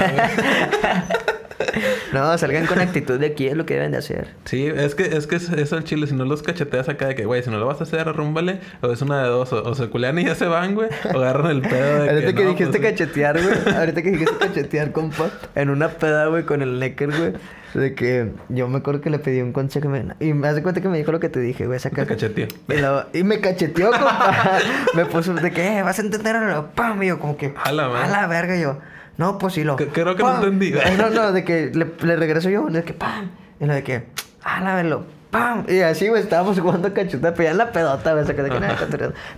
No, 2.12 2.36
salgan 2.38 2.66
con 2.66 2.78
actitud 2.80 3.18
de 3.18 3.26
aquí 3.26 3.48
es 3.48 3.56
lo 3.56 3.66
que 3.66 3.74
deben 3.74 3.90
de 3.90 3.98
hacer. 3.98 4.28
Sí, 4.44 4.66
es 4.66 4.94
que 4.94 5.02
es 5.16 5.26
que 5.26 5.34
es- 5.36 5.48
eso 5.50 5.76
el 5.76 5.82
chile, 5.84 6.06
si 6.06 6.14
no 6.14 6.24
los 6.24 6.42
cacheteas 6.44 6.88
acá 6.88 7.08
de 7.08 7.16
que, 7.16 7.24
güey, 7.24 7.42
si 7.42 7.50
no 7.50 7.58
lo 7.58 7.66
vas 7.66 7.80
a 7.80 7.84
hacer, 7.84 8.08
arrúmbale, 8.08 8.60
o 8.82 8.92
es 8.92 9.02
una 9.02 9.22
de 9.24 9.28
dos, 9.28 9.52
o, 9.52 9.62
o 9.64 9.74
se 9.74 9.88
culean 9.88 10.16
y 10.20 10.24
ya 10.24 10.36
se 10.36 10.46
van, 10.46 10.74
güey, 10.76 10.88
o 11.12 11.18
agarran 11.18 11.50
el 11.50 11.62
pedo 11.62 12.04
de 12.04 12.10
Ahorita 12.10 12.32
que, 12.34 12.44
no, 12.44 12.50
dijiste 12.50 12.78
pues, 12.78 12.92
cachetear, 12.92 13.42
güey. 13.42 13.76
Ahorita 13.76 14.02
que 14.02 14.10
dijiste 14.12 14.36
cachetear, 14.38 14.92
compa. 14.92 15.30
En 15.56 15.70
una 15.70 15.88
peda, 15.88 16.26
güey, 16.26 16.44
con 16.44 16.62
el 16.62 16.78
Necker, 16.78 17.10
güey. 17.10 17.32
De 17.74 17.94
que 17.94 18.30
yo 18.48 18.68
me 18.68 18.78
acuerdo 18.78 19.00
que 19.00 19.10
le 19.10 19.18
pedí 19.18 19.40
un 19.42 19.52
consejo. 19.52 19.90
Y 20.20 20.32
me 20.32 20.48
hace 20.48 20.62
cuenta 20.62 20.80
que 20.80 20.88
me 20.88 20.96
dijo 20.98 21.10
lo 21.12 21.20
que 21.20 21.28
te 21.28 21.40
dije, 21.40 21.66
güey. 21.66 21.78
Saca. 21.80 22.02
Te 22.02 22.08
cacheteó. 22.08 22.46
Y, 22.68 22.76
lo- 22.76 23.06
y 23.12 23.24
me 23.24 23.40
cacheteó, 23.40 23.90
compa. 23.92 24.58
me 24.94 25.04
puso 25.06 25.34
de 25.34 25.50
que, 25.50 25.78
eh, 25.78 25.82
vas 25.82 25.98
a 25.98 26.02
entender 26.02 26.36
no. 26.40 26.68
Pam, 26.70 27.02
y 27.02 27.08
yo, 27.08 27.18
como 27.18 27.36
que. 27.36 27.52
A 27.62 27.72
la. 27.72 27.86
A 28.04 28.06
la 28.08 28.26
verga, 28.26 28.56
yo. 28.56 28.78
No, 29.16 29.38
pues 29.38 29.54
sí 29.54 29.64
lo. 29.64 29.76
Que- 29.76 29.88
creo 29.88 30.14
que 30.16 30.22
no 30.22 30.28
pam. 30.30 30.44
entendí. 30.44 30.72
Eh, 30.74 30.96
No, 30.98 31.10
no, 31.10 31.32
de 31.32 31.44
que 31.44 31.70
le, 31.74 31.86
le 32.06 32.16
regreso 32.16 32.48
yo, 32.50 32.66
de 32.68 32.82
que 32.84 32.92
pam. 32.94 33.30
Y 33.60 33.66
lo 33.66 33.74
de 33.74 33.82
que, 33.82 34.04
a 34.42 34.60
la 34.60 34.74
verlo. 34.76 35.04
Pam. 35.30 35.64
Y 35.68 35.80
así, 35.80 36.08
güey, 36.08 36.22
estábamos 36.22 36.60
jugando 36.60 36.94
cachetada, 36.94 37.34
pero 37.34 37.44
ya 37.44 37.50
en 37.50 37.58
la 37.58 37.72
pedota, 37.72 38.12
güey. 38.12 38.24
saca 38.24 38.42
de 38.44 38.50
que, 38.50 38.60
nada. 38.60 38.76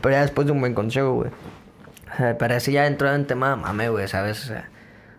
Pero 0.02 0.14
ya 0.14 0.20
después 0.20 0.46
de 0.46 0.52
un 0.52 0.60
buen 0.60 0.74
consejo, 0.74 1.14
güey. 1.14 1.30
O 2.12 2.16
sea, 2.18 2.36
pero 2.38 2.54
así 2.54 2.72
ya 2.72 2.86
entró 2.86 3.12
en 3.14 3.26
tema 3.26 3.56
mame, 3.56 3.88
güey, 3.88 4.06
¿sabes? 4.08 4.42
O 4.44 4.46
sea, 4.46 4.68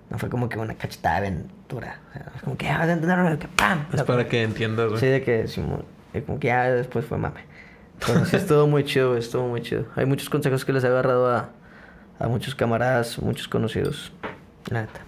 no 0.10 0.18
fue 0.18 0.30
como 0.30 0.47
que 0.49 0.58
una 0.58 0.76
cachetada 0.76 1.22
de 1.22 1.28
aventura. 1.28 1.99
O 2.10 2.14
sea, 2.14 2.32
como 2.43 2.58
que 2.58 2.66
ya 2.66 2.78
vas 2.78 2.88
a 2.88 2.93
entender 2.93 3.38
que 3.39 3.47
pam. 3.47 3.86
Es 3.93 4.03
para 4.03 4.28
que 4.28 4.43
entiendas, 4.43 4.89
güey. 4.89 4.99
Sí, 4.99 5.08
de 5.08 5.22
que 5.24 5.45
como 6.26 6.39
que 6.39 6.47
ya 6.47 6.70
después 6.72 7.05
fue 7.05 7.18
mame. 7.18 7.41
Pero 8.05 8.26
sí 8.26 8.36
estuvo 8.36 8.68
muy 8.68 8.84
chido, 8.84 9.10
güey, 9.10 9.20
estuvo 9.20 9.47
muy 9.47 9.62
chido. 9.62 9.86
Hay 9.95 10.05
muchos 10.05 10.30
consejos 10.30 10.64
que 10.66 10.74
les 10.74 10.84
he 10.84 10.88
agarrado 10.88 11.30
a, 11.30 11.49
a 12.20 12.28
muchos 12.28 12.55
camaradas, 12.55 13.20
muchos 13.20 13.47
conocidos. 13.47 14.12
La 14.70 14.82
neta. 14.82 15.01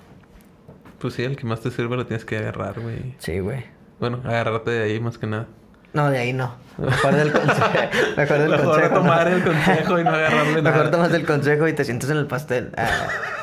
Pues 0.99 1.13
sí, 1.13 1.23
el 1.23 1.37
que 1.37 1.45
más 1.45 1.61
te 1.61 1.71
sirve 1.71 1.95
lo 1.95 2.05
tienes 2.05 2.25
que 2.25 2.37
agarrar, 2.37 2.79
güey. 2.79 3.15
Sí, 3.19 3.39
güey. 3.39 3.65
Bueno, 3.99 4.21
agarrarte 4.25 4.71
de 4.71 4.83
ahí 4.83 4.99
más 4.99 5.17
que 5.17 5.27
nada. 5.27 5.47
No, 5.93 6.09
de 6.09 6.19
ahí 6.19 6.33
no. 6.33 6.55
Mejor 6.77 7.15
del 7.15 7.31
consejo. 7.31 7.69
Mejor 8.17 8.37
del 8.37 8.49
Mejor 8.49 8.65
consejo. 8.65 8.95
tomar 8.95 9.29
¿no? 9.29 9.35
el 9.37 9.43
consejo 9.43 9.99
y 9.99 10.03
no 10.03 10.09
agarrarle 10.09 10.61
nada. 10.61 10.75
Mejor 10.75 10.91
tomas 10.91 11.13
el 11.13 11.25
consejo 11.25 11.67
y 11.67 11.73
te 11.73 11.83
sientes 11.83 12.09
en 12.09 12.17
el 12.17 12.27
pastel. 12.27 12.71
Ah. 12.77 13.07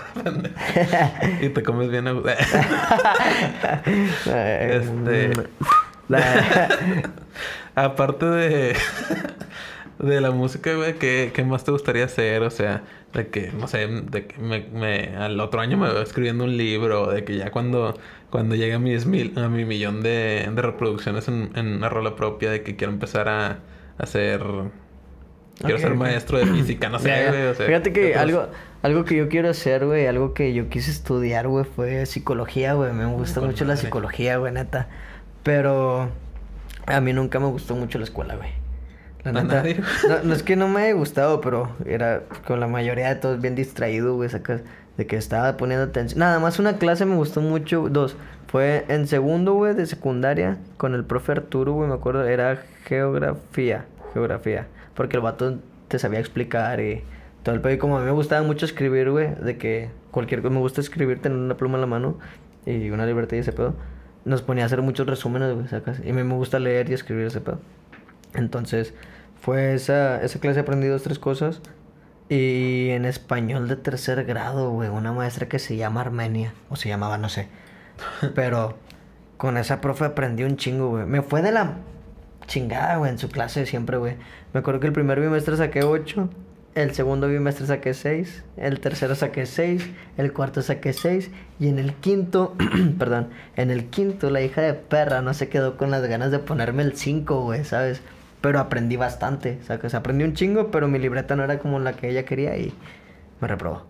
y 1.41 1.49
te 1.51 1.63
comes 1.63 1.89
bien 1.91 2.09
a. 2.09 2.15
Este... 4.27 5.33
Aparte 7.75 8.27
de... 8.27 8.77
de 9.99 10.21
la 10.21 10.31
música, 10.31 10.75
güey, 10.75 10.95
¿qué, 10.95 11.31
¿qué 11.35 11.45
más 11.45 11.65
te 11.65 11.71
gustaría 11.73 12.05
hacer? 12.05 12.43
O 12.43 12.51
sea, 12.51 12.83
de 13.13 13.29
que, 13.29 13.51
no 13.53 13.67
sé, 13.69 13.87
de 13.87 14.27
que 14.27 14.39
me, 14.39 14.61
me- 14.73 15.17
al 15.17 15.39
otro 15.41 15.61
año 15.61 15.77
me 15.77 15.89
veo 15.89 16.03
escribiendo 16.03 16.45
un 16.45 16.57
libro, 16.57 17.11
de 17.11 17.25
que 17.25 17.37
ya 17.37 17.51
cuando, 17.51 17.99
cuando 18.31 18.55
llegue 18.55 18.75
a 18.75 18.79
mis 18.79 19.07
mil, 19.07 19.33
a 19.39 19.49
mi 19.49 19.65
millón 19.65 20.03
de, 20.03 20.49
de 20.55 20.63
reproducciones 20.63 21.29
en, 21.29 21.51
en 21.55 21.67
una 21.77 21.89
rola 21.89 22.15
propia, 22.17 22.51
de 22.51 22.63
que 22.63 22.77
quiero 22.77 22.93
empezar 22.93 23.29
a, 23.29 23.47
a 23.49 23.59
hacer... 23.99 24.43
Quiero 25.59 25.79
ser 25.79 25.95
maestro 25.95 26.37
de 26.39 26.45
física, 26.47 26.91
no 26.91 26.99
sé, 26.99 27.09
Ya, 27.09 27.23
ya. 27.25 27.29
güey. 27.31 27.43
O 27.47 27.55
sea, 27.55 27.67
Fíjate 27.67 27.91
que 27.95 28.15
algo, 28.15 28.49
algo 28.83 29.05
que 29.05 29.17
yo 29.17 29.29
quiero 29.29 29.51
hacer, 29.51 29.85
güey, 29.87 30.07
algo 30.07 30.35
que 30.35 30.55
yo 30.55 30.69
quise 30.69 30.91
estudiar, 30.91 31.49
güey, 31.49 31.65
fue 31.65 32.07
psicología, 32.07 32.75
güey. 32.75 32.93
Me 32.93 33.07
gusta 33.07 33.41
mucho 33.41 33.65
la 33.65 33.77
psicología, 33.77 34.37
güey, 34.39 34.53
neta. 34.53 34.89
Pero 35.43 36.09
a 36.87 37.01
mí 37.01 37.13
nunca 37.13 37.39
me 37.41 37.47
gustó 37.47 37.75
mucho 37.75 37.99
la 37.99 38.05
escuela, 38.05 38.37
güey. 38.37 38.51
La 39.25 39.31
¿A 39.31 39.43
neta. 39.43 39.55
nadie? 39.57 39.81
No, 40.09 40.23
no 40.23 40.35
es 40.35 40.43
que 40.43 40.57
no 40.57 40.69
me 40.69 40.83
haya 40.83 40.95
gustado, 40.95 41.41
pero 41.41 41.71
era 41.85 42.23
con 42.47 42.61
la 42.61 42.69
mayoría 42.69 43.09
de 43.09 43.17
todos 43.17 43.41
bien 43.41 43.55
distraído, 43.55 44.15
güey, 44.15 44.29
sacas 44.29 44.63
de 44.97 45.07
que 45.07 45.17
estaba 45.17 45.57
poniendo 45.57 45.85
atención. 45.85 46.21
Nada 46.21 46.39
más 46.39 46.59
una 46.59 46.79
clase 46.79 47.05
me 47.07 47.17
gustó 47.17 47.41
mucho, 47.41 47.89
dos. 47.91 48.17
Fue 48.47 48.85
en 48.89 49.09
segundo, 49.09 49.55
güey, 49.55 49.75
de 49.75 49.87
secundaria, 49.87 50.59
con 50.77 50.95
el 50.95 51.05
profe 51.05 51.33
Arturo, 51.33 51.73
güey, 51.73 51.89
me 51.89 51.95
acuerdo, 51.95 52.25
era 52.27 52.63
geografía, 52.85 53.85
geografía. 54.15 54.67
Porque 54.95 55.17
el 55.17 55.23
vato 55.23 55.59
te 55.89 55.99
sabía 55.99 56.21
explicar 56.21 56.81
y 56.81 57.03
todo 57.47 57.55
el 57.55 57.61
pedo. 57.61 57.75
Y 57.75 57.79
como 57.79 57.97
a 57.97 58.01
mí 58.01 58.07
me 58.07 58.11
gustaba 58.11 58.45
mucho 58.45 58.67
escribir, 58.67 59.09
güey, 59.09 59.33
de 59.37 59.57
que 59.57 59.91
cualquier 60.11 60.43
cosa, 60.43 60.53
me 60.53 60.59
gusta 60.59 60.81
escribir, 60.81 61.23
tener 61.23 61.39
una 61.39 61.57
pluma 61.57 61.77
en 61.77 61.81
la 61.81 61.87
mano 61.87 62.19
y 62.67 62.91
una 62.91 63.07
libertad 63.07 63.37
y 63.37 63.41
ese 63.41 63.53
pedo. 63.53 63.77
Nos 64.25 64.43
ponía 64.43 64.65
a 64.65 64.67
hacer 64.67 64.83
muchos 64.83 65.07
resúmenes, 65.07 65.55
güey, 65.55 65.69
sacas. 65.69 66.01
Y 66.05 66.11
a 66.11 66.13
mí 66.13 66.25
me 66.25 66.35
gusta 66.35 66.59
leer 66.59 66.91
y 66.91 66.95
escribir 66.95 67.27
ese 67.27 67.41
pedo. 67.41 67.61
Entonces, 68.35 68.95
fue 69.41 69.75
esa, 69.75 70.21
esa 70.23 70.41
clase 70.41 70.59
aprendí 70.59 70.89
dos, 70.89 71.05
tres 71.05 71.21
cosas. 71.21 71.63
Y 72.29 72.89
en 72.91 73.05
español 73.05 73.69
de 73.69 73.77
tercer 73.77 74.25
grado, 74.25 74.73
güey, 74.73 74.89
una 74.89 75.13
maestra 75.13 75.49
que 75.49 75.61
se 75.61 75.77
llama 75.77 76.01
Armenia, 76.01 76.53
o 76.69 76.75
se 76.75 76.89
llamaba, 76.89 77.17
no 77.17 77.29
sé. 77.29 77.47
Pero 78.35 78.77
con 79.37 79.57
esa 79.57 79.81
profe 79.81 80.05
aprendí 80.05 80.43
un 80.43 80.57
chingo, 80.57 80.89
güey. 80.89 81.07
Me 81.07 81.23
fue 81.23 81.43
de 81.43 81.53
la 81.53 81.77
chingada, 82.49 82.97
güey, 82.97 83.13
en 83.13 83.19
su 83.19 83.29
clase 83.29 83.67
siempre, 83.67 83.99
güey. 83.99 84.17
Me 84.53 84.59
acuerdo 84.59 84.81
que 84.81 84.89
el 84.89 84.93
primer 84.93 85.21
bimestre 85.21 85.57
saqué 85.57 85.85
8, 85.85 86.29
el 86.77 86.93
segundo 86.93 87.27
bimestre 87.27 87.67
saqué 87.67 87.95
6, 87.95 88.45
el 88.59 88.81
tercero 88.81 89.15
saqué 89.15 89.47
6, 89.47 89.89
el 90.19 90.33
cuarto 90.35 90.61
saqué 90.61 90.93
6 90.93 91.31
y 91.59 91.69
en 91.69 91.79
el 91.79 91.95
quinto, 91.95 92.55
perdón, 92.99 93.31
en 93.57 93.71
el 93.71 93.87
quinto 93.87 94.29
la 94.29 94.43
hija 94.43 94.61
de 94.61 94.75
perra 94.75 95.23
no 95.23 95.33
se 95.33 95.49
quedó 95.49 95.79
con 95.79 95.91
las 95.91 96.07
ganas 96.07 96.31
de 96.31 96.39
ponerme 96.39 96.83
el 96.83 96.95
5, 96.95 97.41
güey, 97.41 97.65
¿sabes? 97.65 98.03
Pero 98.43 98.61
aprendí 98.61 98.97
bastante, 98.97 99.59
¿sabes? 99.67 99.95
Aprendí 99.95 100.25
un 100.25 100.35
chingo, 100.35 100.71
pero 100.71 100.87
mi 100.87 100.99
libreta 100.99 101.35
no 101.35 101.45
era 101.45 101.59
como 101.59 101.81
la 101.81 101.95
que 101.95 102.11
ella 102.11 102.27
quería 102.27 102.59
y 102.59 102.75
me 103.41 103.49
reprobó. 103.49 103.87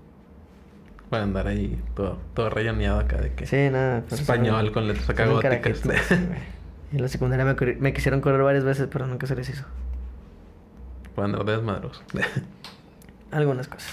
Para 1.10 1.24
andar 1.24 1.48
ahí 1.48 1.76
todo, 1.96 2.18
todo 2.34 2.50
rayoneado 2.50 3.00
acá 3.00 3.16
de 3.16 3.32
que... 3.32 3.46
Sí, 3.46 3.68
nada. 3.68 4.04
Español 4.12 4.70
con 4.70 4.86
letras 4.86 5.10
acá 5.10 5.26
góticas. 5.26 5.82
en 6.92 7.02
la 7.02 7.08
secundaria 7.08 7.44
me, 7.80 7.92
quisieron 7.92 8.20
correr 8.20 8.42
varias 8.42 8.62
veces, 8.62 8.88
pero 8.92 9.08
nunca 9.08 9.26
se 9.26 9.34
les 9.34 9.48
hizo. 9.48 9.64
Para 11.16 11.26
andar 11.26 11.44
de 11.44 11.52
desmadros. 11.52 12.00
Algunas 13.30 13.68
cosas. 13.68 13.92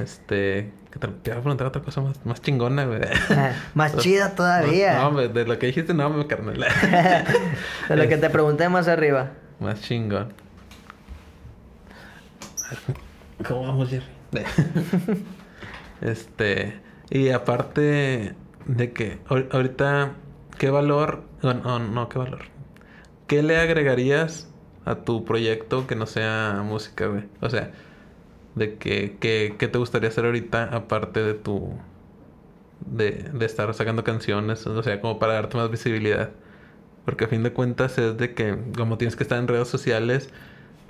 Este... 0.00 0.72
¿qué 0.92 0.98
tal? 0.98 1.14
Te 1.22 1.30
iba 1.30 1.38
a 1.38 1.42
preguntar 1.42 1.66
otra 1.66 1.82
cosa 1.82 2.00
más, 2.00 2.24
más 2.24 2.40
chingona, 2.40 2.84
güey. 2.86 3.00
Ah, 3.30 3.52
Más 3.74 3.96
chida 3.98 4.34
todavía. 4.34 4.98
No, 4.98 5.08
hombre, 5.08 5.28
de 5.28 5.44
lo 5.46 5.58
que 5.58 5.66
dijiste, 5.66 5.92
no, 5.94 6.08
me 6.10 6.26
carnal. 6.26 6.56
De 7.88 7.96
lo 7.96 8.08
que 8.08 8.16
te 8.16 8.30
pregunté 8.30 8.68
más 8.68 8.88
arriba. 8.88 9.30
Más 9.60 9.80
chingón. 9.82 10.32
¿Cómo 13.46 13.62
vamos, 13.62 13.88
Jerry? 13.90 14.04
este... 16.00 16.80
Y 17.10 17.30
aparte 17.30 18.34
de 18.66 18.92
que 18.92 19.18
ahor- 19.28 19.48
ahorita, 19.52 20.12
¿qué 20.58 20.68
valor... 20.70 21.22
No, 21.42 21.54
no, 21.54 21.78
no, 21.78 22.08
¿qué 22.08 22.18
valor? 22.18 22.42
¿Qué 23.26 23.42
le 23.42 23.58
agregarías 23.58 24.48
a 24.84 24.96
tu 24.96 25.24
proyecto 25.24 25.86
que 25.86 25.94
no 25.96 26.04
sea 26.06 26.60
música, 26.64 27.06
güey? 27.06 27.24
O 27.40 27.48
sea, 27.48 27.70
de 28.58 28.74
que, 28.76 29.16
que, 29.20 29.54
¿qué 29.58 29.68
te 29.68 29.78
gustaría 29.78 30.08
hacer 30.08 30.24
ahorita 30.26 30.64
aparte 30.64 31.22
de 31.22 31.34
tu... 31.34 31.72
De, 32.86 33.10
de 33.34 33.44
estar 33.44 33.72
sacando 33.74 34.04
canciones, 34.04 34.66
o 34.66 34.82
sea, 34.82 35.00
como 35.00 35.18
para 35.18 35.34
darte 35.34 35.56
más 35.56 35.70
visibilidad. 35.70 36.30
Porque 37.04 37.24
a 37.24 37.28
fin 37.28 37.42
de 37.42 37.52
cuentas 37.52 37.98
es 37.98 38.16
de 38.16 38.34
que 38.34 38.56
como 38.76 38.98
tienes 38.98 39.16
que 39.16 39.24
estar 39.24 39.38
en 39.38 39.48
redes 39.48 39.68
sociales, 39.68 40.30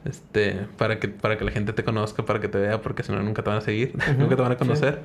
este, 0.05 0.67
para 0.77 1.01
que, 1.01 1.09
para 1.09 1.39
que 1.39 1.45
la 1.45 1.51
gente 1.51 1.73
te 1.73 1.83
conozca, 1.85 2.25
para 2.25 2.41
que 2.41 2.49
te 2.49 2.59
vea, 2.59 2.81
porque 2.83 3.03
si 3.03 3.13
no 3.13 3.23
nunca 3.23 3.43
te 3.43 3.51
van 3.51 3.59
a 3.59 3.63
seguir, 3.63 3.95
nunca 4.19 4.37
te 4.37 4.43
van 4.43 4.53
a 4.53 4.55
sí. 4.55 4.59
conocer. 4.59 5.01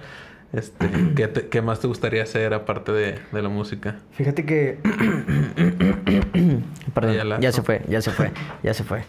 Este, 0.54 0.90
¿qué, 1.16 1.28
te- 1.28 1.48
qué 1.48 1.62
más 1.62 1.80
te 1.80 1.88
gustaría 1.88 2.24
hacer 2.24 2.54
aparte 2.54 2.92
de, 2.92 3.20
de 3.32 3.42
la 3.42 3.50
música? 3.50 4.00
Fíjate 4.12 4.46
que. 4.46 4.78
Perdón, 6.94 7.12
Ayala. 7.12 7.40
ya 7.40 7.52
se 7.52 7.64
fue, 7.64 7.82
ya 7.88 8.02
se 8.02 8.12
fue, 8.12 8.32
ya 8.62 8.74
se 8.74 8.84
fue. 8.84 9.04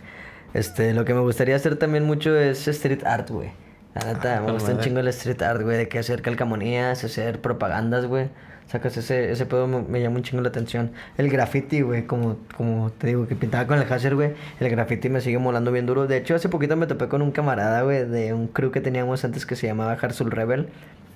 Este, 0.55 0.95
lo 0.95 1.05
que 1.05 1.13
me 1.15 1.21
gustaría 1.21 1.57
hacer 1.57 1.77
también 1.77 2.05
mucho 2.05 2.35
es 2.39 2.67
street 2.69 3.05
art, 3.05 3.29
güey. 3.31 3.51
La 3.95 4.13
neta, 4.13 4.39
Ah, 4.39 4.41
me 4.41 4.53
gusta 4.53 4.71
un 4.71 4.77
madre. 4.77 4.89
chingo 4.89 5.01
el 5.01 5.09
street 5.09 5.43
art, 5.43 5.63
güey, 5.63 5.77
de 5.77 5.89
que 5.89 5.99
hacer 5.99 6.23
calcamonías, 6.23 7.05
hacer 7.05 7.41
propagandas, 7.41 8.07
güey. 8.07 8.29
Sacas 8.67 8.97
ese, 8.97 9.31
ese 9.31 9.45
pedo 9.47 9.67
me, 9.69 9.83
me 9.83 10.01
llama 10.01 10.17
un 10.17 10.23
chingo 10.23 10.43
la 10.43 10.49
atención. 10.49 10.93
El 11.19 11.29
graffiti, 11.29 11.83
güey, 11.83 12.07
como, 12.07 12.39
como 12.57 12.91
te 12.91 13.09
digo, 13.09 13.27
que 13.29 13.37
pintaba 13.37 13.67
con 13.67 13.79
el 13.79 13.93
hasher, 13.93 14.15
güey. 14.15 14.33
El 14.59 14.71
graffiti 14.71 15.09
me 15.11 15.21
sigue 15.21 15.39
molando 15.39 15.71
bien 15.71 15.87
duro. 15.87 16.07
De 16.07 16.17
hecho, 16.17 16.35
hace 16.35 16.49
poquito 16.49 16.75
me 16.77 16.87
topé 16.87 17.09
con 17.09 17.21
un 17.21 17.31
camarada, 17.31 17.83
güey, 17.83 18.05
de 18.09 18.33
un 18.33 18.47
crew 18.49 18.71
que 18.71 18.81
teníamos 18.81 19.25
antes 19.25 19.45
que 19.47 19.55
se 19.55 19.67
llamaba 19.67 19.93
Harsul 19.93 20.31
Rebel. 20.31 20.69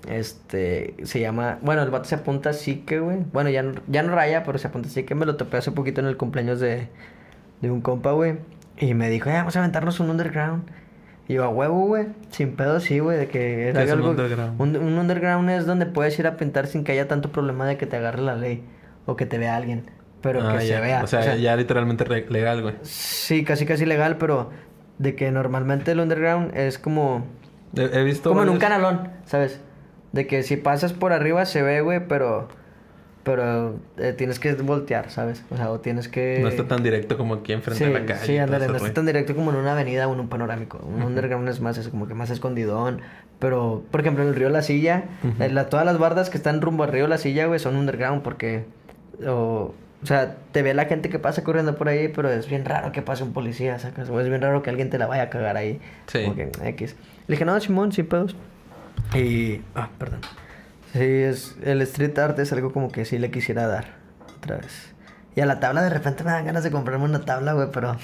Este, 0.09 0.95
se 1.05 1.21
llama, 1.21 1.59
bueno, 1.63 1.83
el 1.83 1.91
vato 1.91 2.05
se 2.05 2.15
apunta 2.17 2.51
así 2.51 2.77
que, 2.87 3.01
güey. 3.01 3.19
Bueno, 3.33 3.51
ya, 3.51 3.63
no- 3.63 3.81
ya 3.89 4.03
no 4.03 4.15
raya, 4.15 4.45
pero 4.45 4.59
se 4.59 4.69
apunta 4.69 4.89
así 4.89 5.03
que 5.05 5.15
me 5.15 5.27
lo 5.27 5.37
topé 5.37 5.57
hace 5.57 5.73
poquito 5.73 6.01
en 6.01 6.07
el 6.07 6.17
cumpleaños 6.17 6.61
de, 6.61 6.89
de 7.61 7.71
un 7.71 7.81
compa, 7.81 8.13
güey. 8.13 8.37
Y 8.81 8.95
me 8.95 9.11
dijo, 9.11 9.29
"Eh, 9.31 9.35
vamos 9.35 9.57
a 9.57 9.61
aventarnos 9.61 10.01
un 10.01 10.11
underground. 10.11 10.65
Y 11.27 11.35
yo, 11.35 11.45
a 11.45 11.49
huevo, 11.49 11.87
güey. 11.87 12.07
Sin 12.31 12.57
pedo, 12.57 12.81
sí, 12.81 13.01
güey. 13.01 13.19
De 13.19 13.29
que 13.29 13.69
era 13.69 13.81
¿Qué 13.81 13.87
es 13.87 13.93
un 13.93 13.99
algo. 13.99 14.11
underground? 14.11 14.61
Un, 14.61 14.77
un 14.77 14.99
underground 14.99 15.51
es 15.51 15.67
donde 15.67 15.85
puedes 15.87 16.19
ir 16.19 16.27
a 16.27 16.37
pintar 16.37 16.67
sin 16.67 16.85
que 16.85 16.93
haya 16.93 17.07
tanto 17.09 17.31
problema 17.33 17.67
de 17.67 17.77
que 17.77 17.87
te 17.87 17.97
agarre 17.97 18.23
la 18.23 18.35
ley 18.35 18.65
o 19.05 19.17
que 19.17 19.27
te 19.27 19.37
vea 19.39 19.57
alguien. 19.57 19.91
Pero 20.23 20.41
Ah, 20.49 20.57
que 20.59 20.67
ya. 20.67 20.77
se 20.77 20.81
vea. 20.81 21.03
O 21.05 21.07
sea, 21.07 21.37
ya 21.37 21.55
literalmente 21.57 22.05
legal, 22.31 22.63
güey. 22.63 22.75
Sí, 22.83 23.45
casi 23.45 23.67
casi 23.67 23.85
legal, 23.85 24.17
pero 24.17 24.51
de 24.99 25.15
que 25.15 25.31
normalmente 25.31 25.93
el 25.93 26.01
underground 26.01 26.57
es 26.57 26.79
como. 26.79 27.27
He, 27.77 27.83
he 28.01 28.03
visto. 28.05 28.31
Como 28.31 28.43
en 28.43 28.49
un 28.49 28.59
canalón, 28.59 29.11
¿sabes? 29.27 29.61
De 30.13 30.27
que 30.27 30.43
si 30.43 30.57
pasas 30.57 30.93
por 30.95 31.13
arriba 31.13 31.45
se 31.45 31.63
ve, 31.63 31.83
güey, 31.83 32.07
pero. 32.09 32.49
Pero 33.29 33.77
eh, 33.99 34.15
tienes 34.17 34.39
que 34.41 34.55
voltear, 34.55 35.11
¿sabes? 35.11 35.45
O 35.51 35.57
sea, 35.57 35.71
o 35.71 35.81
tienes 35.81 36.09
que. 36.09 36.39
No 36.41 36.49
está 36.49 36.67
tan 36.67 36.83
directo 36.83 37.19
como 37.19 37.35
aquí 37.35 37.53
enfrente 37.53 37.85
Sí, 37.85 37.93
de 37.93 38.01
la 38.01 38.07
calle. 38.07 38.25
sí, 38.27 38.37
eso, 38.37 38.47
no 38.47 38.77
está 38.77 38.95
tan 38.95 39.05
directo 39.07 39.35
como 39.37 39.51
en 39.51 39.57
una 39.59 39.73
avenida 39.73 40.09
o 40.09 40.15
en 40.15 40.21
un 40.21 40.29
panorámico. 40.29 40.79
Un 40.79 41.03
underground 41.03 41.49
es 41.49 41.61
más, 41.61 41.77
es 41.77 41.89
como 41.89 42.07
que 42.09 42.15
más 42.15 42.31
escondidón. 42.31 43.01
Pero, 43.39 43.85
por 43.91 44.01
ejemplo, 44.01 44.23
en 44.25 44.31
el 44.31 44.35
río 44.35 44.49
La 44.49 44.63
Silla, 44.63 45.05
Ujú. 45.23 45.43
eh, 45.43 45.51
la- 45.51 45.69
todas 45.69 45.85
las 45.85 45.99
bardas 45.99 46.31
que 46.31 46.39
están 46.39 46.61
rumbo 46.63 46.85
al 46.85 46.91
río 46.93 47.07
La 47.07 47.19
Silla, 47.19 47.47
güey, 47.47 47.61
son 47.61 47.77
underground 47.77 48.23
porque. 48.23 48.65
O, 49.27 49.75
o 50.03 50.07
sea, 50.07 50.37
te 50.53 50.63
ve 50.63 50.75
la 50.75 50.87
gente 50.87 51.09
que 51.11 51.19
pasa 51.19 51.45
corriendo 51.45 51.77
por 51.77 51.89
ahí, 51.89 52.09
pero 52.09 52.31
es 52.31 52.49
bien 52.49 52.65
raro 52.65 52.93
que 52.93 53.03
pase 53.03 53.25
un 53.25 53.33
policía, 53.33 53.79
¿sacas? 53.79 54.09
O 54.11 54.21
es 54.21 54.29
bien 54.29 54.41
raro 54.41 54.63
que 54.63 54.71
alguien 54.71 54.91
te 54.91 54.99
la 54.99 55.07
vaya 55.07 55.25
a 55.25 55.29
cagar 55.31 55.57
ahí. 55.57 55.81
Sí. 56.07 56.23
Como 56.25 56.37
que 56.37 56.51
X. 56.65 56.97
Le 57.27 57.35
dije, 57.35 57.45
no, 57.45 57.59
Simón, 57.61 57.93
sin 57.93 58.07
pedos. 58.07 58.37
Y. 59.15 59.61
Ah, 59.75 59.89
perdón. 59.99 60.21
Sí, 60.93 61.03
es, 61.03 61.57
el 61.63 61.83
street 61.83 62.19
art 62.19 62.39
es 62.39 62.53
algo 62.53 62.73
como 62.73 62.91
que 62.91 63.05
sí 63.05 63.19
le 63.19 63.31
quisiera 63.31 63.67
dar 63.67 63.97
otra 64.37 64.57
vez. 64.57 64.95
Y 65.37 65.41
a 65.41 65.47
la 65.47 65.61
tabla 65.61 65.83
de 65.83 65.91
repente 65.91 66.25
me 66.25 66.31
dan 66.31 66.47
ganas 66.47 66.65
de 66.65 66.71
comprarme 66.71 67.05
una 67.05 67.25
tabla, 67.25 67.53
güey, 67.53 67.69
pero 67.73 67.97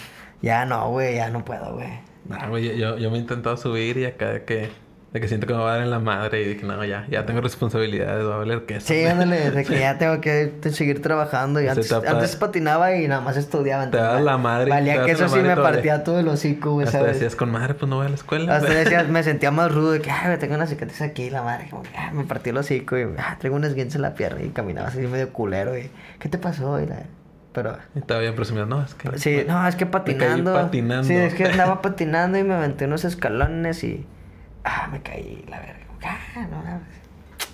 ya 0.42 0.64
no, 0.66 0.90
güey, 0.90 1.16
ya 1.16 1.30
no 1.30 1.44
puedo, 1.44 1.74
güey. 1.74 2.00
Nah, 2.28 2.48
güey, 2.48 2.78
yo, 2.78 2.96
yo 2.98 3.10
me 3.10 3.16
he 3.16 3.20
intentado 3.20 3.56
subir 3.56 3.96
y 3.96 4.04
acá 4.04 4.44
que, 4.44 4.70
de 5.14 5.20
que 5.20 5.28
siento 5.28 5.46
que 5.46 5.52
me 5.54 5.60
va 5.60 5.70
a 5.70 5.74
dar 5.76 5.84
en 5.84 5.90
la 5.90 6.00
madre 6.00 6.42
y 6.42 6.48
de 6.48 6.56
que 6.56 6.66
no, 6.66 6.84
ya, 6.84 7.06
ya 7.08 7.24
tengo 7.24 7.40
responsabilidades, 7.40 8.26
va 8.26 8.34
a 8.34 8.38
valer 8.38 8.66
queso. 8.66 8.88
Sí, 8.88 9.04
ándale, 9.04 9.52
de 9.52 9.64
que 9.64 9.78
ya 9.78 9.96
tengo 9.96 10.20
que 10.20 10.52
seguir 10.72 11.00
trabajando. 11.02 11.60
Y 11.62 11.68
antes, 11.68 11.86
etapa- 11.86 12.10
antes 12.10 12.34
patinaba 12.34 12.96
y 12.96 13.06
nada 13.06 13.20
más 13.20 13.36
estudiaba. 13.36 13.88
Te 13.90 13.96
das 13.96 14.20
la 14.22 14.36
madre 14.38 14.70
Valía 14.70 15.04
que 15.04 15.12
eso 15.12 15.28
sí 15.28 15.38
me 15.38 15.54
partía 15.56 16.02
todo 16.02 16.18
el 16.18 16.26
hocico, 16.26 16.72
güey, 16.72 16.86
Hasta 16.88 16.98
¿sabes? 16.98 17.14
decías 17.14 17.36
con 17.36 17.52
madre, 17.52 17.74
pues 17.74 17.88
no 17.88 17.96
voy 17.98 18.06
a 18.06 18.08
la 18.08 18.16
escuela. 18.16 18.56
Hasta 18.56 18.74
decías, 18.74 19.08
me 19.08 19.22
sentía 19.22 19.52
más 19.52 19.72
rudo 19.72 19.92
de 19.92 20.00
que, 20.00 20.10
ay, 20.10 20.26
güey, 20.26 20.38
tengo 20.40 20.56
una 20.56 20.66
cicatriz 20.66 21.00
aquí, 21.00 21.30
la 21.30 21.42
madre, 21.42 21.68
como 21.70 21.84
ah, 21.96 22.10
me 22.12 22.24
partió 22.24 22.50
el 22.50 22.56
hocico 22.58 22.98
y, 22.98 23.06
ah, 23.16 23.36
traigo 23.38 23.54
un 23.54 23.62
esguince 23.64 23.98
en 23.98 24.02
la 24.02 24.14
pierna 24.14 24.42
y 24.42 24.48
caminaba 24.48 24.88
así 24.88 24.98
medio 24.98 25.32
culero 25.32 25.78
y, 25.78 25.92
¿qué 26.18 26.28
te 26.28 26.38
pasó? 26.38 26.80
Y 26.80 26.86
la- 26.86 27.04
Pero, 27.52 27.78
Y 27.94 28.00
todavía 28.00 28.34
presumiendo, 28.34 28.74
no, 28.78 28.82
es 28.84 28.94
que. 28.96 29.16
sí, 29.16 29.44
no, 29.46 29.64
es 29.68 29.76
que 29.76 29.86
patinando. 29.86 30.54
patinando. 30.54 31.04
Sí, 31.06 31.14
es 31.14 31.34
que 31.34 31.44
andaba 31.44 31.80
patinando 31.82 32.36
y 32.36 32.42
me 32.42 32.54
aventé 32.54 32.86
unos 32.86 33.04
escalones 33.04 33.84
y, 33.84 34.04
ah, 34.64 34.88
me 34.90 35.00
caí, 35.02 35.44
la 35.48 35.60
verga. 35.60 35.86
Ah, 36.02 36.46
no, 36.50 36.62
no. 36.62 36.80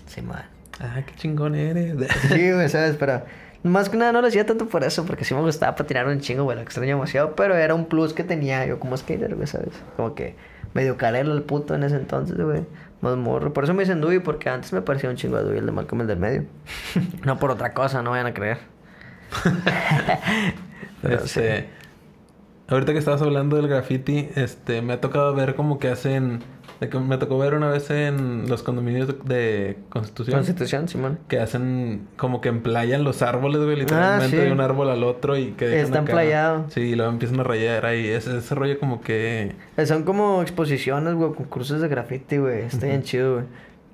Sí, 0.06 0.22
man. 0.22 0.44
Ah, 0.80 1.02
qué 1.06 1.14
chingón 1.16 1.54
eres. 1.54 1.96
Sí, 2.28 2.52
güey, 2.52 2.68
¿sabes? 2.68 2.96
Pero 2.96 3.22
más 3.62 3.88
que 3.88 3.96
nada 3.96 4.12
no 4.12 4.22
lo 4.22 4.28
hacía 4.28 4.46
tanto 4.46 4.66
por 4.66 4.84
eso, 4.84 5.04
porque 5.04 5.24
sí 5.24 5.34
me 5.34 5.42
gustaba 5.42 5.76
patinar 5.76 6.06
un 6.08 6.20
chingo, 6.20 6.44
güey, 6.44 6.56
lo 6.56 6.62
extraño 6.62 6.96
demasiado, 6.96 7.36
pero 7.36 7.54
era 7.54 7.74
un 7.74 7.86
plus 7.86 8.14
que 8.14 8.24
tenía 8.24 8.64
yo 8.66 8.80
como 8.80 8.96
skater, 8.96 9.34
güey, 9.34 9.46
¿sabes? 9.46 9.74
Como 9.96 10.14
que 10.14 10.34
medio 10.72 10.96
carelo 10.96 11.34
el 11.34 11.42
puto 11.42 11.74
en 11.74 11.82
ese 11.82 11.96
entonces, 11.96 12.36
güey. 12.36 12.64
Más 13.00 13.16
morro. 13.16 13.52
Por 13.52 13.64
eso 13.64 13.72
me 13.72 13.82
dicen 13.82 14.00
Dewey, 14.00 14.18
porque 14.18 14.50
antes 14.50 14.72
me 14.72 14.82
parecía 14.82 15.08
un 15.08 15.16
chingo 15.16 15.38
de 15.38 15.44
Dewey, 15.44 15.58
el 15.58 15.66
de 15.66 15.72
Malcolm 15.72 16.02
el 16.02 16.06
del 16.06 16.18
medio. 16.18 16.44
no 17.24 17.38
por 17.38 17.50
otra 17.50 17.72
cosa, 17.72 18.02
no 18.02 18.11
vayan 18.11 18.26
a 18.26 18.34
creer. 18.34 18.58
Pero 21.02 21.16
este, 21.16 21.68
ahorita 22.68 22.92
que 22.92 22.98
estabas 22.98 23.22
hablando 23.22 23.56
del 23.56 23.68
graffiti, 23.68 24.28
este, 24.34 24.82
me 24.82 24.94
ha 24.94 25.00
tocado 25.00 25.34
ver 25.34 25.54
como 25.54 25.78
que 25.78 25.88
hacen, 25.88 26.40
de 26.81 26.89
que 26.89 26.99
me 26.99 27.18
tocó 27.18 27.39
ver 27.39 27.55
una 27.55 27.68
vez 27.68 27.91
en 27.91 28.49
los 28.49 28.62
condominios 28.62 29.09
de, 29.26 29.76
Constitución, 29.91 30.39
Constitución, 30.39 30.89
Simón. 30.89 31.18
que 31.28 31.39
hacen 31.39 32.09
como 32.16 32.41
que 32.41 32.49
emplayan 32.49 33.05
los 33.05 33.20
árboles, 33.22 33.61
güey, 33.62 33.76
literalmente 33.76 34.24
Ah, 34.37 34.41
sí. 34.41 34.47
de 34.47 34.51
un 34.53 34.61
árbol 34.61 34.89
al 34.91 35.05
otro 35.05 35.37
y 35.37 35.51
que 35.53 35.66
dejan 35.66 35.85
Está 35.85 35.99
acá- 36.01 36.11
emplayado. 36.12 36.64
Sí, 36.70 36.81
y 36.81 36.95
luego 36.95 37.12
empiezan 37.12 37.39
a 37.41 37.43
rayar 37.45 37.85
ahí, 37.85 38.07
ese, 38.09 38.39
ese 38.39 38.55
rollo 38.55 38.78
como 38.81 39.03
que, 39.03 39.53
Eh, 39.76 39.87
Son 39.87 40.05
como 40.05 40.41
exposiciones, 40.43 41.14
güey, 41.14 41.33
concursos 41.35 41.81
de 41.83 41.89
graffiti, 41.89 42.39
güey. 42.39 42.62
Está 42.62 42.87
bien 42.87 43.03
chido, 43.03 43.35
güey. 43.35 43.45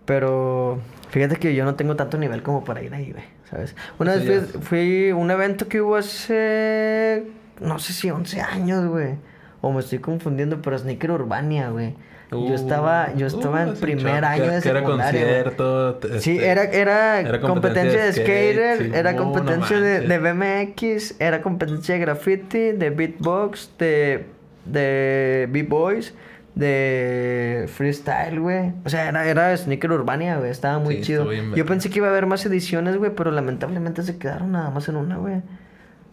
Pero 0.05 0.79
fíjate 1.11 1.37
que 1.37 1.55
yo 1.57 1.65
no 1.65 1.75
tengo 1.75 1.97
tanto 1.97 2.17
nivel 2.19 2.43
como 2.43 2.65
para 2.65 2.83
ir 2.83 2.95
ahí, 2.95 3.11
güey. 3.11 3.25
¿Sabes? 3.51 3.75
Una 3.99 4.15
vez 4.17 4.53
fui 4.61 5.11
a 5.11 5.17
un 5.17 5.31
evento 5.31 5.67
que 5.69 5.81
hubo 5.81 5.97
hace. 5.97 7.25
No 7.61 7.79
sé 7.79 7.93
si 7.93 8.11
11 8.11 8.41
años, 8.41 8.87
güey. 8.87 9.15
O 9.61 9.73
me 9.73 9.81
estoy 9.81 9.99
confundiendo, 9.99 10.61
pero 10.63 10.79
Sneaker 10.79 11.11
Urbania, 11.11 11.71
güey. 11.71 11.95
Uh, 12.33 12.49
yo 12.49 12.55
estaba, 12.57 13.15
yo 13.15 13.27
estaba 13.29 13.61
uh, 13.61 13.63
en 13.63 13.69
hace 13.71 13.81
primer 13.81 14.25
año 14.25 14.45
que- 14.45 14.51
de 14.51 14.61
que 14.63 14.69
era 14.69 14.81
secundaria. 14.81 15.21
güey. 15.21 15.35
concierto, 15.45 15.95
t- 15.97 16.21
Sí, 16.21 16.33
este, 16.33 16.47
era, 16.49 16.63
era, 16.65 17.21
era 17.21 17.41
competencia 17.41 18.05
de 18.05 18.13
skater, 18.13 18.77
skate, 18.79 18.95
era 18.95 19.13
no, 19.13 19.19
competencia 19.23 19.81
de, 19.81 20.01
de 20.01 20.19
BMX, 20.19 21.15
era 21.21 21.41
competencia 21.41 21.95
de 21.95 22.01
graffiti, 22.01 22.73
de 22.73 22.91
beatbox, 22.91 23.71
de, 23.79 24.27
de 24.65 25.49
b-boys, 25.53 26.15
de 26.57 27.67
freestyle, 27.73 28.41
güey. 28.41 28.73
O 28.85 28.89
sea, 28.89 29.09
era, 29.09 29.25
era 29.27 29.57
sneaker 29.57 29.93
urbania, 29.93 30.37
güey, 30.39 30.51
estaba 30.51 30.79
muy 30.81 30.97
Sí, 30.97 31.03
chido. 31.03 31.33
Yo 31.33 31.65
pensé 31.67 31.91
que 31.91 31.99
iba 31.99 32.09
a 32.09 32.11
haber 32.11 32.27
más 32.27 32.45
ediciones, 32.47 32.97
güey, 32.97 33.13
pero 33.15 33.31
lamentablemente 33.31 34.03
se 34.03 34.19
quedaron 34.19 34.53
nada 34.53 34.71
más 34.71 34.89
en 34.89 34.97
una, 34.97 35.17
güey. 35.19 35.43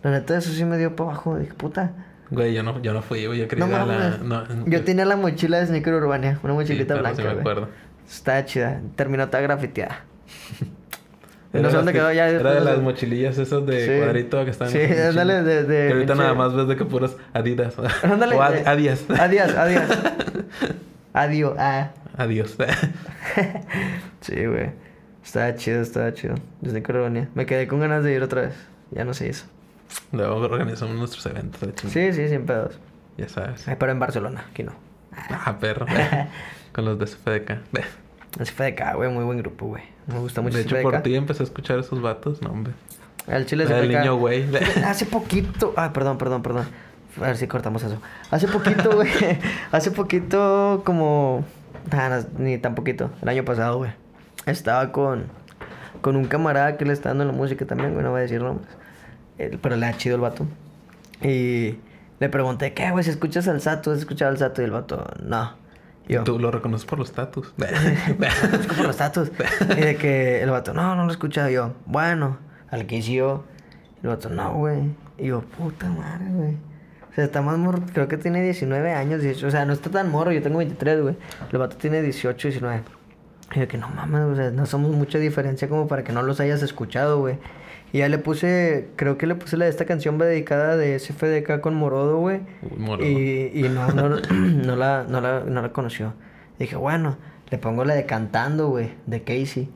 La 0.03 0.11
neta, 0.11 0.37
eso 0.37 0.51
sí 0.51 0.63
me 0.65 0.77
dio 0.77 0.95
para 0.95 1.11
abajo, 1.11 1.39
dije, 1.39 1.53
puta. 1.53 1.91
Güey, 2.33 2.53
yo 2.53 2.63
no, 2.63 2.81
yo 2.81 2.93
no 2.93 3.01
fui, 3.01 3.25
güey, 3.25 3.39
yo 3.39 3.47
quería 3.47 3.65
No 3.65 3.75
a 3.75 3.85
la... 3.85 4.17
no, 4.17 4.65
Yo 4.65 4.83
tenía 4.83 5.05
la 5.05 5.15
mochila 5.15 5.59
de 5.59 5.67
sneaker 5.67 5.93
urbania, 5.93 6.39
una 6.43 6.53
sí, 6.53 6.57
mochilita 6.59 6.93
pero 6.95 7.01
blanca, 7.01 7.21
sí 7.21 7.27
me 7.27 7.39
acuerdo. 7.39 7.69
Estaba 8.09 8.43
chida, 8.45 8.81
terminó 8.95 9.27
toda 9.29 9.41
grafiteada. 9.41 10.01
No 11.53 11.69
sé 11.69 11.75
dónde 11.77 11.91
que- 11.93 11.99
quedó 11.99 12.11
ya. 12.11 12.27
Era 12.29 12.53
de 12.55 12.61
las 12.61 12.79
mochilillas 12.79 13.37
esas 13.37 13.63
de 13.67 13.85
Sí. 13.85 13.99
cuadrito 14.03 14.43
que 14.43 14.49
están 14.51 14.69
Sí, 14.69 14.79
ándale, 14.81 15.43
de- 15.43 15.63
de 15.63 15.87
Que 15.87 15.93
ahorita 15.93 16.15
nada 16.15 16.33
más 16.33 16.55
ves 16.55 16.67
de 16.67 16.75
que 16.75 16.83
puros 16.85 17.15
Adidas. 17.31 17.75
Ándale. 18.03 18.35
o 18.35 18.41
ad- 18.41 18.53
de- 18.53 18.67
Adidas. 18.67 19.05
Adiós, 19.09 19.53
adiós. 19.55 19.83
Adiós. 21.13 21.53
Ah. 21.59 21.91
Adiós. 22.17 22.57
Sí, 24.21 24.45
güey. 24.45 24.71
Estaba 25.23 25.53
chido, 25.55 25.81
estaba 25.81 26.13
chido. 26.13 26.35
Desde 26.61 26.81
Colonia. 26.83 27.29
Me 27.35 27.45
quedé 27.45 27.67
con 27.67 27.79
ganas 27.79 28.03
de 28.03 28.13
ir 28.13 28.23
otra 28.23 28.41
vez. 28.41 28.53
Ya 28.91 29.05
no 29.05 29.13
se 29.13 29.27
hizo. 29.29 29.45
Luego 30.11 30.37
organizamos 30.37 30.95
nuestros 30.95 31.25
eventos. 31.25 31.59
chingada. 31.61 31.89
Sí, 31.89 32.13
sí, 32.13 32.29
sin 32.29 32.45
pedos. 32.45 32.79
Ya 33.17 33.29
sabes. 33.29 33.67
Ay, 33.67 33.75
pero 33.79 33.91
en 33.91 33.99
Barcelona, 33.99 34.45
aquí 34.51 34.63
no. 34.63 34.73
Ah, 35.29 35.57
perro. 35.59 35.85
Con 36.73 36.85
los 36.85 36.97
de 36.97 37.07
fue 37.07 37.33
de 37.33 38.71
acá, 38.71 38.93
güey. 38.95 39.11
Muy 39.11 39.23
buen 39.23 39.37
grupo, 39.37 39.67
güey. 39.67 39.83
Me 40.07 40.19
gusta 40.19 40.41
mucho 40.41 40.57
De 40.57 40.63
hecho, 40.63 40.81
por 40.81 41.01
ti 41.01 41.15
empecé 41.15 41.43
a 41.43 41.45
escuchar 41.45 41.79
esos 41.79 42.01
vatos. 42.01 42.41
No, 42.41 42.49
hombre. 42.49 42.73
El 43.27 43.45
chile 43.45 43.63
El 43.63 43.69
CFDK. 43.69 43.99
niño 43.99 44.15
güey. 44.17 44.45
Hace 44.83 45.05
poquito. 45.05 45.73
Ay, 45.77 45.91
perdón, 45.93 46.17
perdón, 46.17 46.41
perdón. 46.41 46.65
A 47.17 47.27
ver 47.27 47.37
si 47.37 47.47
cortamos 47.47 47.83
eso. 47.83 48.01
Hace 48.31 48.47
poquito, 48.47 48.95
güey. 48.95 49.09
Hace 49.71 49.91
poquito, 49.91 50.81
como. 50.83 51.45
Nah, 51.91 52.09
no, 52.09 52.25
ni 52.39 52.57
tan 52.57 52.75
poquito. 52.75 53.11
El 53.21 53.29
año 53.29 53.45
pasado, 53.45 53.77
güey. 53.77 53.91
Estaba 54.45 54.91
con. 54.91 55.25
Con 56.01 56.15
un 56.15 56.25
camarada 56.25 56.75
que 56.75 56.85
le 56.85 56.93
está 56.93 57.09
dando 57.09 57.25
la 57.25 57.31
música 57.31 57.65
también, 57.65 57.93
güey. 57.93 58.03
No 58.03 58.11
voy 58.11 58.19
a 58.19 58.21
decir 58.23 58.41
nombres. 58.41 58.67
Pero 59.37 59.75
le 59.75 59.85
ha 59.85 59.97
chido 59.97 60.15
el 60.15 60.21
vato. 60.21 60.45
Y 61.21 61.77
le 62.19 62.29
pregunté, 62.29 62.73
¿qué, 62.73 62.91
güey? 62.91 63.03
Si 63.03 63.09
escuchas 63.09 63.47
al 63.47 63.61
Sato, 63.61 63.91
¿has 63.91 63.99
escuchado 63.99 64.31
al 64.31 64.37
Sato? 64.37 64.61
Y 64.61 64.65
el 64.65 64.71
vato, 64.71 65.05
no. 65.23 65.53
Y 66.07 66.13
Yo, 66.13 66.23
Tú 66.23 66.37
lo 66.37 66.51
reconoces 66.51 66.85
por 66.85 66.99
los 66.99 67.11
tatus. 67.11 67.53
como 68.69 68.83
los 68.83 68.97
tatus. 68.97 69.31
Y 69.77 69.81
de 69.81 69.95
que 69.95 70.41
el 70.41 70.49
vato, 70.49 70.73
no, 70.73 70.95
no 70.95 71.03
lo 71.03 71.09
he 71.09 71.13
escuchado. 71.13 71.49
Y 71.49 71.53
yo, 71.53 71.73
bueno, 71.85 72.37
al 72.69 72.85
que 72.85 72.97
hice 72.97 73.13
yo. 73.13 73.45
El 74.01 74.09
vato, 74.09 74.29
no, 74.29 74.53
güey. 74.53 74.81
Y 75.17 75.27
yo, 75.27 75.41
puta 75.41 75.89
madre, 75.89 76.25
güey. 76.29 76.57
O 77.13 77.15
sea, 77.15 77.25
está 77.25 77.43
más 77.43 77.59
morro, 77.59 77.79
creo 77.93 78.07
que 78.07 78.17
tiene 78.17 78.41
19 78.41 78.91
años, 78.91 79.21
18. 79.21 79.45
O 79.47 79.51
sea, 79.51 79.65
no 79.65 79.73
está 79.73 79.91
tan 79.91 80.09
morro, 80.09 80.31
yo 80.31 80.41
tengo 80.41 80.57
23, 80.57 81.01
güey. 81.01 81.15
El 81.51 81.59
vato 81.59 81.77
tiene 81.77 82.01
18, 82.01 82.47
19. 82.47 82.81
Y 83.55 83.59
yo 83.59 83.67
que 83.67 83.77
no 83.77 83.87
mames, 83.89 84.21
o 84.21 84.35
sea, 84.35 84.49
no 84.49 84.65
somos 84.65 84.91
mucha 84.91 85.19
diferencia 85.19 85.69
como 85.69 85.87
para 85.87 86.03
que 86.03 86.11
no 86.11 86.23
los 86.23 86.39
hayas 86.39 86.63
escuchado, 86.63 87.19
güey. 87.19 87.37
Y 87.93 87.99
ya 87.99 88.09
le 88.09 88.17
puse, 88.17 88.89
creo 88.95 89.19
que 89.19 89.27
le 89.27 89.35
puse 89.35 89.55
la 89.55 89.65
de 89.65 89.71
esta 89.71 89.85
canción 89.85 90.17
dedicada 90.17 90.75
de 90.77 90.97
SFDK 90.97 91.61
con 91.61 91.75
Morodo, 91.75 92.17
güey. 92.17 92.41
Morodo. 92.75 93.07
Y, 93.07 93.51
y 93.53 93.69
no, 93.69 93.87
no, 93.89 94.09
no, 94.31 94.75
la, 94.75 95.05
no, 95.07 95.21
la, 95.21 95.41
no 95.41 95.61
la 95.61 95.71
conoció. 95.71 96.13
Dije, 96.57 96.75
bueno, 96.75 97.17
le 97.51 97.59
pongo 97.59 97.85
la 97.85 97.93
de 97.93 98.07
cantando, 98.07 98.69
güey, 98.69 98.95
de 99.05 99.21
Casey. 99.21 99.69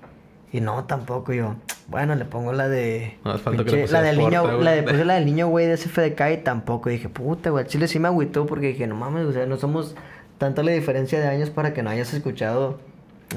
Y 0.51 0.61
no, 0.61 0.85
tampoco 0.85 1.31
yo. 1.31 1.57
Bueno, 1.89 2.15
le 2.15 2.25
pongo 2.25 2.53
la 2.53 2.67
de. 2.67 3.19
No, 3.23 3.35
que 3.63 3.71
le 3.71 3.87
la 3.87 4.11
niño, 4.13 4.41
güey. 4.41 4.63
la 4.63 4.71
de, 4.71 4.81
puse 4.81 5.05
la 5.05 5.13
del 5.13 5.25
niño, 5.25 5.47
güey, 5.49 5.67
de 5.67 5.77
SFDK 5.77 6.21
y 6.33 6.37
tampoco. 6.37 6.89
Dije, 6.89 7.09
puta, 7.09 7.51
güey, 7.51 7.65
chile 7.67 7.87
sí 7.87 7.99
me 7.99 8.07
agüitó 8.07 8.47
porque 8.47 8.69
dije, 8.69 8.87
no 8.87 8.95
mames, 8.95 9.27
o 9.27 9.31
sea, 9.31 9.45
no 9.45 9.57
somos 9.57 9.95
tanta 10.39 10.63
la 10.63 10.71
diferencia 10.71 11.19
de 11.19 11.27
años 11.27 11.51
para 11.51 11.75
que 11.75 11.83
no 11.83 11.91
hayas 11.91 12.11
escuchado 12.15 12.79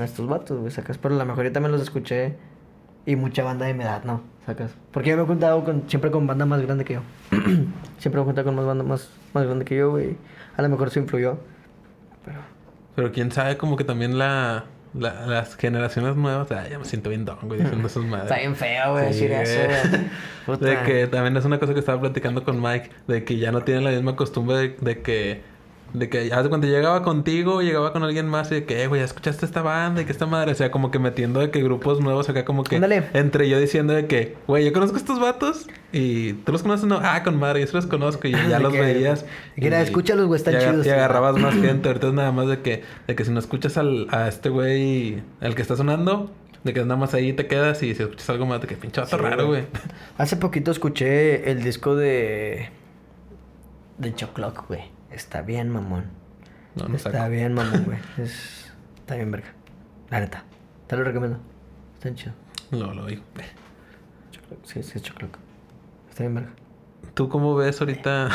a 0.00 0.04
estos 0.04 0.26
vatos, 0.26 0.58
güey, 0.58 0.70
sacas. 0.70 0.96
Pero 0.96 1.16
a 1.16 1.18
lo 1.18 1.26
mejor 1.26 1.44
yo 1.44 1.52
también 1.52 1.72
los 1.72 1.82
escuché 1.82 2.36
y 3.04 3.16
mucha 3.16 3.44
banda 3.44 3.66
de 3.66 3.74
mi 3.74 3.84
edad, 3.84 4.04
¿no? 4.04 4.22
Sacas. 4.50 4.72
Porque 4.92 5.10
yo 5.10 5.16
me 5.16 5.22
he 5.22 5.26
juntado 5.26 5.64
con, 5.64 5.84
siempre 5.88 6.10
con 6.10 6.26
banda 6.26 6.46
más 6.46 6.60
grande 6.62 6.84
que 6.84 6.94
yo. 6.94 7.00
siempre 7.98 8.16
me 8.18 8.22
he 8.22 8.24
juntado 8.24 8.44
con 8.46 8.54
más 8.56 8.64
banda 8.66 8.84
más, 8.84 9.10
más 9.34 9.44
grande 9.44 9.64
que 9.64 9.76
yo, 9.76 9.90
güey. 9.90 10.16
A 10.56 10.62
lo 10.62 10.68
mejor 10.68 10.88
eso 10.88 10.98
influyó. 10.98 11.38
Pero. 12.24 12.38
Pero 12.96 13.12
quién 13.12 13.30
sabe, 13.32 13.56
como 13.56 13.76
que 13.76 13.84
también 13.84 14.18
la, 14.18 14.64
la- 14.94 15.26
las 15.26 15.56
generaciones 15.56 16.16
nuevas. 16.16 16.48
Ya 16.70 16.78
me 16.78 16.84
siento 16.84 17.08
bien 17.10 17.24
don, 17.24 17.38
güey, 17.42 17.60
diciendo 17.60 17.86
esas 17.86 18.04
madres. 18.04 18.24
Está 18.24 18.38
bien 18.38 18.56
feo, 18.56 18.92
güey, 18.92 19.12
Sí, 19.14 19.26
decir 19.28 19.32
eso, 19.32 19.68
güey. 19.68 19.90
güey. 19.90 20.00
De 20.58 20.76
Puta. 20.76 20.82
que 20.84 21.06
también 21.06 21.36
es 21.36 21.44
una 21.44 21.58
cosa 21.58 21.72
que 21.72 21.80
estaba 21.80 22.00
platicando 22.00 22.42
con 22.44 22.60
Mike, 22.60 22.90
de 23.06 23.24
que 23.24 23.38
ya 23.38 23.52
no 23.52 23.62
tienen 23.62 23.84
la 23.84 23.90
misma 23.90 24.16
costumbre 24.16 24.56
de, 24.56 24.76
de 24.80 25.00
que, 25.00 25.42
de 25.92 26.08
que 26.08 26.28
ya 26.28 26.42
cuando 26.48 26.66
llegaba 26.66 27.02
contigo, 27.02 27.62
llegaba 27.62 27.92
con 27.92 28.02
alguien 28.04 28.26
más 28.28 28.50
y 28.52 28.56
de 28.56 28.64
que, 28.64 28.82
"Eh, 28.82 28.86
güey, 28.86 29.00
ya 29.00 29.04
escuchaste 29.04 29.44
esta 29.44 29.60
banda 29.62 30.02
y 30.02 30.04
que 30.04 30.12
esta 30.12 30.26
madre, 30.26 30.52
o 30.52 30.54
sea, 30.54 30.70
como 30.70 30.90
que 30.90 30.98
metiendo 30.98 31.40
de 31.40 31.50
que 31.50 31.62
grupos 31.62 32.00
nuevos 32.00 32.28
acá, 32.28 32.44
como 32.44 32.62
que 32.64 32.76
Ándale. 32.76 33.08
entre 33.12 33.48
yo 33.48 33.58
diciendo 33.58 33.92
de 33.92 34.06
que, 34.06 34.36
güey, 34.46 34.64
yo 34.64 34.72
conozco 34.72 34.96
a 34.96 35.00
estos 35.00 35.18
vatos 35.18 35.66
y 35.92 36.34
tú 36.34 36.52
los 36.52 36.62
conoces, 36.62 36.86
no, 36.86 37.00
ah, 37.02 37.22
con 37.24 37.38
madre, 37.38 37.60
yo 37.60 37.66
sí 37.66 37.72
los 37.74 37.86
conozco 37.86 38.28
y 38.28 38.32
ya 38.48 38.60
los 38.60 38.72
que- 38.72 38.80
veías. 38.80 39.24
que 39.56 39.66
era, 39.66 39.80
"Escúchalos, 39.80 40.26
güey, 40.26 40.38
están 40.38 40.54
y 40.54 40.58
chidos", 40.58 40.86
Y 40.86 40.90
agarrabas 40.90 41.36
más 41.38 41.54
gente, 41.54 41.88
ahorita 41.88 42.06
es 42.08 42.12
nada 42.14 42.30
más 42.32 42.46
de 42.48 42.60
que, 42.60 42.82
de 43.08 43.14
que 43.16 43.24
si 43.24 43.30
no 43.32 43.40
escuchas 43.40 43.76
al, 43.76 44.06
a 44.10 44.28
este 44.28 44.48
güey, 44.48 45.22
al 45.40 45.54
que 45.54 45.62
está 45.62 45.76
sonando. 45.76 46.30
De 46.62 46.74
que 46.74 46.80
nada 46.82 46.96
más 46.96 47.14
ahí 47.14 47.32
te 47.32 47.46
quedas 47.46 47.82
y 47.82 47.94
si 47.94 48.02
escuchas 48.02 48.28
algo 48.28 48.44
más 48.44 48.60
de 48.60 48.66
que 48.66 48.76
pinche 48.76 49.00
vato 49.00 49.16
Sí, 49.16 49.22
raro, 49.22 49.46
güey. 49.46 49.62
güey. 49.62 49.72
Hace 50.18 50.36
poquito 50.36 50.70
escuché 50.70 51.50
el 51.50 51.62
disco 51.64 51.96
de. 51.96 52.68
de 53.96 54.14
Choclock, 54.14 54.68
güey. 54.68 54.82
Está 55.10 55.42
bien, 55.42 55.68
mamón. 55.70 56.04
No, 56.74 56.88
no 56.88 56.96
Está 56.96 57.12
saco. 57.12 57.30
bien, 57.30 57.52
mamón, 57.54 57.84
güey. 57.84 57.98
Es... 58.18 58.72
Está 58.98 59.16
bien, 59.16 59.30
verga. 59.30 59.48
La 60.10 60.20
neta. 60.20 60.44
Te 60.86 60.96
lo 60.96 61.04
recomiendo. 61.04 61.38
Está 61.94 62.14
chido. 62.14 62.32
No, 62.70 62.92
lo 62.94 63.06
digo. 63.06 63.22
Sí, 64.64 64.82
sí, 64.82 64.92
es 64.96 65.02
Choclock. 65.02 65.36
Está 66.08 66.22
bien, 66.24 66.34
verga. 66.34 66.50
¿Tú 67.14 67.28
cómo 67.28 67.54
ves 67.56 67.80
ahorita 67.80 68.28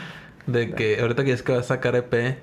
de 0.46 0.72
que 0.74 1.00
ahorita 1.00 1.24
que 1.24 1.32
es 1.32 1.42
que 1.42 1.52
vas 1.52 1.66
a 1.66 1.68
sacar 1.68 1.94
EP? 1.96 2.38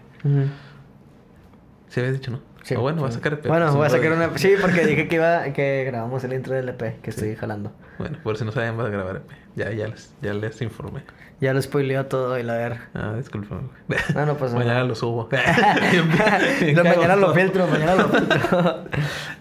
Sí 1.88 2.00
habías 2.00 2.14
dicho, 2.14 2.32
¿no? 2.32 2.42
Sí. 2.70 2.76
O 2.76 2.82
bueno, 2.82 3.02
vas 3.02 3.12
a 3.12 3.16
sacar 3.16 3.34
EP. 3.34 3.48
Bueno, 3.48 3.72
voy 3.74 3.82
a 3.88 3.90
no 3.90 3.96
sacar 3.96 4.12
una. 4.14 4.38
Sí, 4.38 4.54
porque 4.62 4.86
dije 4.86 5.08
que 5.08 5.16
iba. 5.16 5.44
que 5.54 5.84
grabamos 5.86 6.24
el 6.24 6.34
intro 6.34 6.54
del 6.54 6.70
EP 6.70 7.02
que 7.02 7.10
estoy 7.10 7.36
jalando. 7.36 7.72
Bueno, 7.98 8.20
por 8.24 8.38
si 8.38 8.46
no 8.46 8.52
sabían, 8.52 8.78
vas 8.78 8.86
a 8.88 8.90
grabar 8.92 9.16
EP. 9.18 9.32
Ya, 9.56 9.72
ya 9.72 9.88
les, 9.88 10.14
ya 10.22 10.34
les 10.36 10.62
informé. 10.62 11.02
Ya 11.42 11.54
lo 11.54 11.62
spoileó 11.62 12.06
todo 12.06 12.38
y 12.38 12.44
la 12.44 12.54
ver. 12.54 12.78
Ah, 12.94 13.14
discúlpame, 13.18 13.70
güey. 13.88 14.00
No, 14.14 14.26
no 14.28 14.38
pasa 14.38 14.56
Mañana 14.58 14.84
lo 14.84 14.94
subo. 14.94 15.30
Lo- 16.76 16.84
mañana 16.84 17.16
lo 17.16 17.34
filtro, 17.34 17.66
mañana 17.68 17.96
lo 17.96 18.10
filtro. 18.10 18.86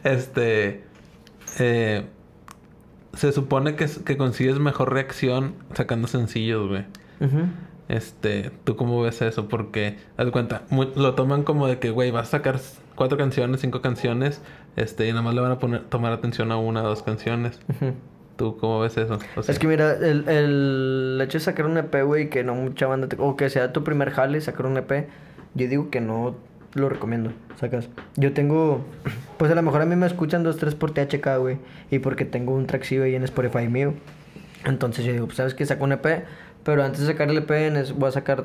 Este. 0.05 0.85
eh, 1.59 2.07
se 3.15 3.33
supone 3.33 3.75
que, 3.75 3.87
que 4.05 4.17
consigues 4.17 4.59
mejor 4.59 4.93
reacción 4.93 5.57
sacando 5.75 6.09
sencillos, 6.09 6.69
güey. 6.69 6.87
Este, 7.89 8.53
¿tú 8.65 8.77
cómo 8.77 9.03
ves 9.03 9.21
eso? 9.23 9.49
Porque, 9.49 9.99
haz 10.17 10.31
cuenta, 10.31 10.63
lo 10.71 11.15
toman 11.15 11.43
como 11.43 11.67
de 11.67 11.79
que, 11.79 11.91
güey, 11.91 12.11
vas 12.11 12.29
a 12.29 12.31
sacar 12.33 12.61
cuatro 12.99 13.17
canciones, 13.17 13.61
cinco 13.63 13.81
canciones, 13.81 14.43
este, 14.77 15.07
y 15.09 15.11
nada 15.11 15.23
más 15.23 15.35
le 15.35 15.41
van 15.41 15.53
a 15.53 15.59
poner, 15.59 15.85
tomar 15.85 16.13
atención 16.13 16.53
a 16.53 16.59
una 16.59 16.83
o 16.83 16.89
dos 16.89 17.03
canciones. 17.03 17.59
Ujú. 17.71 17.95
¿Tú 18.37 18.57
cómo 18.59 18.81
ves 18.81 18.97
eso? 18.99 19.19
O 19.37 19.43
sea, 19.43 19.53
Es 19.53 19.59
que 19.59 19.67
mira, 19.67 19.93
el, 19.95 20.29
el 20.29 21.19
hecho 21.23 21.39
de 21.39 21.45
sacar 21.45 21.65
un 21.67 21.77
EP, 21.79 22.05
güey, 22.05 22.29
que 22.29 22.45
no 22.45 22.55
mucha 22.55 22.87
banda, 22.87 23.09
te- 23.09 23.17
o 23.19 23.37
que 23.37 23.49
sea 23.51 23.73
tu 23.73 23.83
primer 23.83 24.11
jale, 24.11 24.41
sacar 24.41 24.67
un 24.67 24.77
EP, 24.77 25.09
yo 25.55 25.67
digo 25.69 25.91
que 25.91 26.01
no 26.01 26.37
lo 26.75 26.89
recomiendo, 26.89 27.33
sacas. 27.59 27.89
Yo 28.17 28.33
tengo, 28.35 28.85
pues 29.39 29.51
a 29.51 29.55
lo 29.57 29.63
mejor 29.63 29.81
a 29.83 29.87
mí 29.87 29.97
me 29.97 30.07
escuchan 30.07 30.43
dos, 30.45 30.57
tres 30.59 30.75
por 30.77 30.93
THK, 30.93 31.39
güey, 31.39 31.57
y 31.91 31.99
porque 31.99 32.25
tengo 32.27 32.55
un 32.55 32.67
track 32.67 32.85
ahí 32.93 33.15
en 33.17 33.25
Spotify 33.25 33.67
mío. 33.69 33.95
Entonces 34.65 35.05
yo 35.05 35.13
digo, 35.13 35.27
pues 35.27 35.37
sabes 35.39 35.55
que 35.55 35.65
saco 35.67 35.85
un 35.85 35.93
EP, 35.93 36.25
pero 36.63 36.85
antes 36.85 37.01
de 37.01 37.07
sacar 37.07 37.31
el 37.31 37.39
EP 37.39 37.51
voy 37.97 38.09
a 38.09 38.13
sacar 38.13 38.45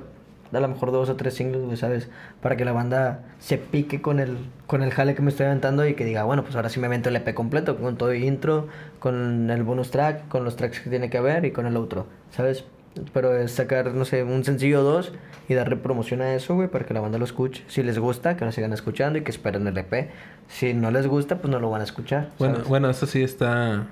a 0.58 0.62
lo 0.62 0.68
mejor 0.68 0.92
dos 0.92 1.10
o 1.10 1.16
tres 1.16 1.34
singles, 1.34 1.64
güey, 1.64 1.78
¿sabes? 1.78 2.10
Para 2.42 2.56
que 2.56 2.66
la 2.66 2.72
banda 2.72 3.22
se 3.40 3.58
pique 3.58 4.02
con 4.02 4.20
el, 4.20 4.38
con 4.68 4.84
el 4.84 4.92
jale 4.92 5.16
que 5.16 5.22
me 5.22 5.30
estoy 5.30 5.48
aventando 5.48 5.86
y 5.88 5.94
que 5.94 6.06
diga, 6.06 6.24
bueno, 6.24 6.44
pues 6.44 6.56
ahora 6.56 6.70
sí 6.70 6.80
me 6.80 6.88
avento 6.88 7.10
el 7.10 7.16
EP 7.16 7.34
completo, 7.34 7.78
con 7.78 7.98
todo 7.98 8.12
el 8.12 8.24
intro, 8.24 8.68
con 9.00 9.50
el 9.50 9.64
bonus 9.64 9.92
track, 9.92 10.28
con 10.28 10.44
los 10.44 10.56
tracks 10.56 10.80
que 10.80 10.90
tiene 10.90 11.10
que 11.10 11.18
haber 11.18 11.46
y 11.46 11.52
con 11.52 11.66
el 11.66 11.76
outro, 11.76 12.08
¿sabes? 12.32 12.66
Pero 13.12 13.36
es 13.36 13.52
sacar, 13.52 13.94
no 13.94 14.06
sé, 14.06 14.24
un 14.24 14.44
sencillo 14.44 14.82
o 14.82 14.84
dos 14.84 15.14
y 15.50 15.56
darle 15.56 15.78
promoción 15.78 16.22
a 16.22 16.36
eso, 16.36 16.56
güey, 16.56 16.68
para 16.68 16.86
que 16.86 16.94
la 16.94 17.00
banda 17.00 17.18
lo 17.18 17.26
escuche. 17.26 17.64
Si 17.68 17.82
les 17.82 17.98
gusta, 17.98 18.38
que 18.38 18.46
lo 18.46 18.52
sigan 18.52 18.72
escuchando 18.72 19.18
y 19.18 19.24
que 19.24 19.32
esperen 19.32 19.68
el 19.68 19.78
EP. 19.78 20.10
Si 20.48 20.74
no 20.74 20.92
les 20.92 21.08
gusta, 21.08 21.40
pues 21.40 21.52
no 21.52 21.60
lo 21.60 21.70
van 21.70 21.82
a 21.82 21.84
escuchar. 21.86 22.30
bueno, 22.38 22.56
¿sabes? 22.56 22.70
bueno, 22.70 22.90
eso 22.90 23.06
sí 23.08 23.24
está... 23.24 23.88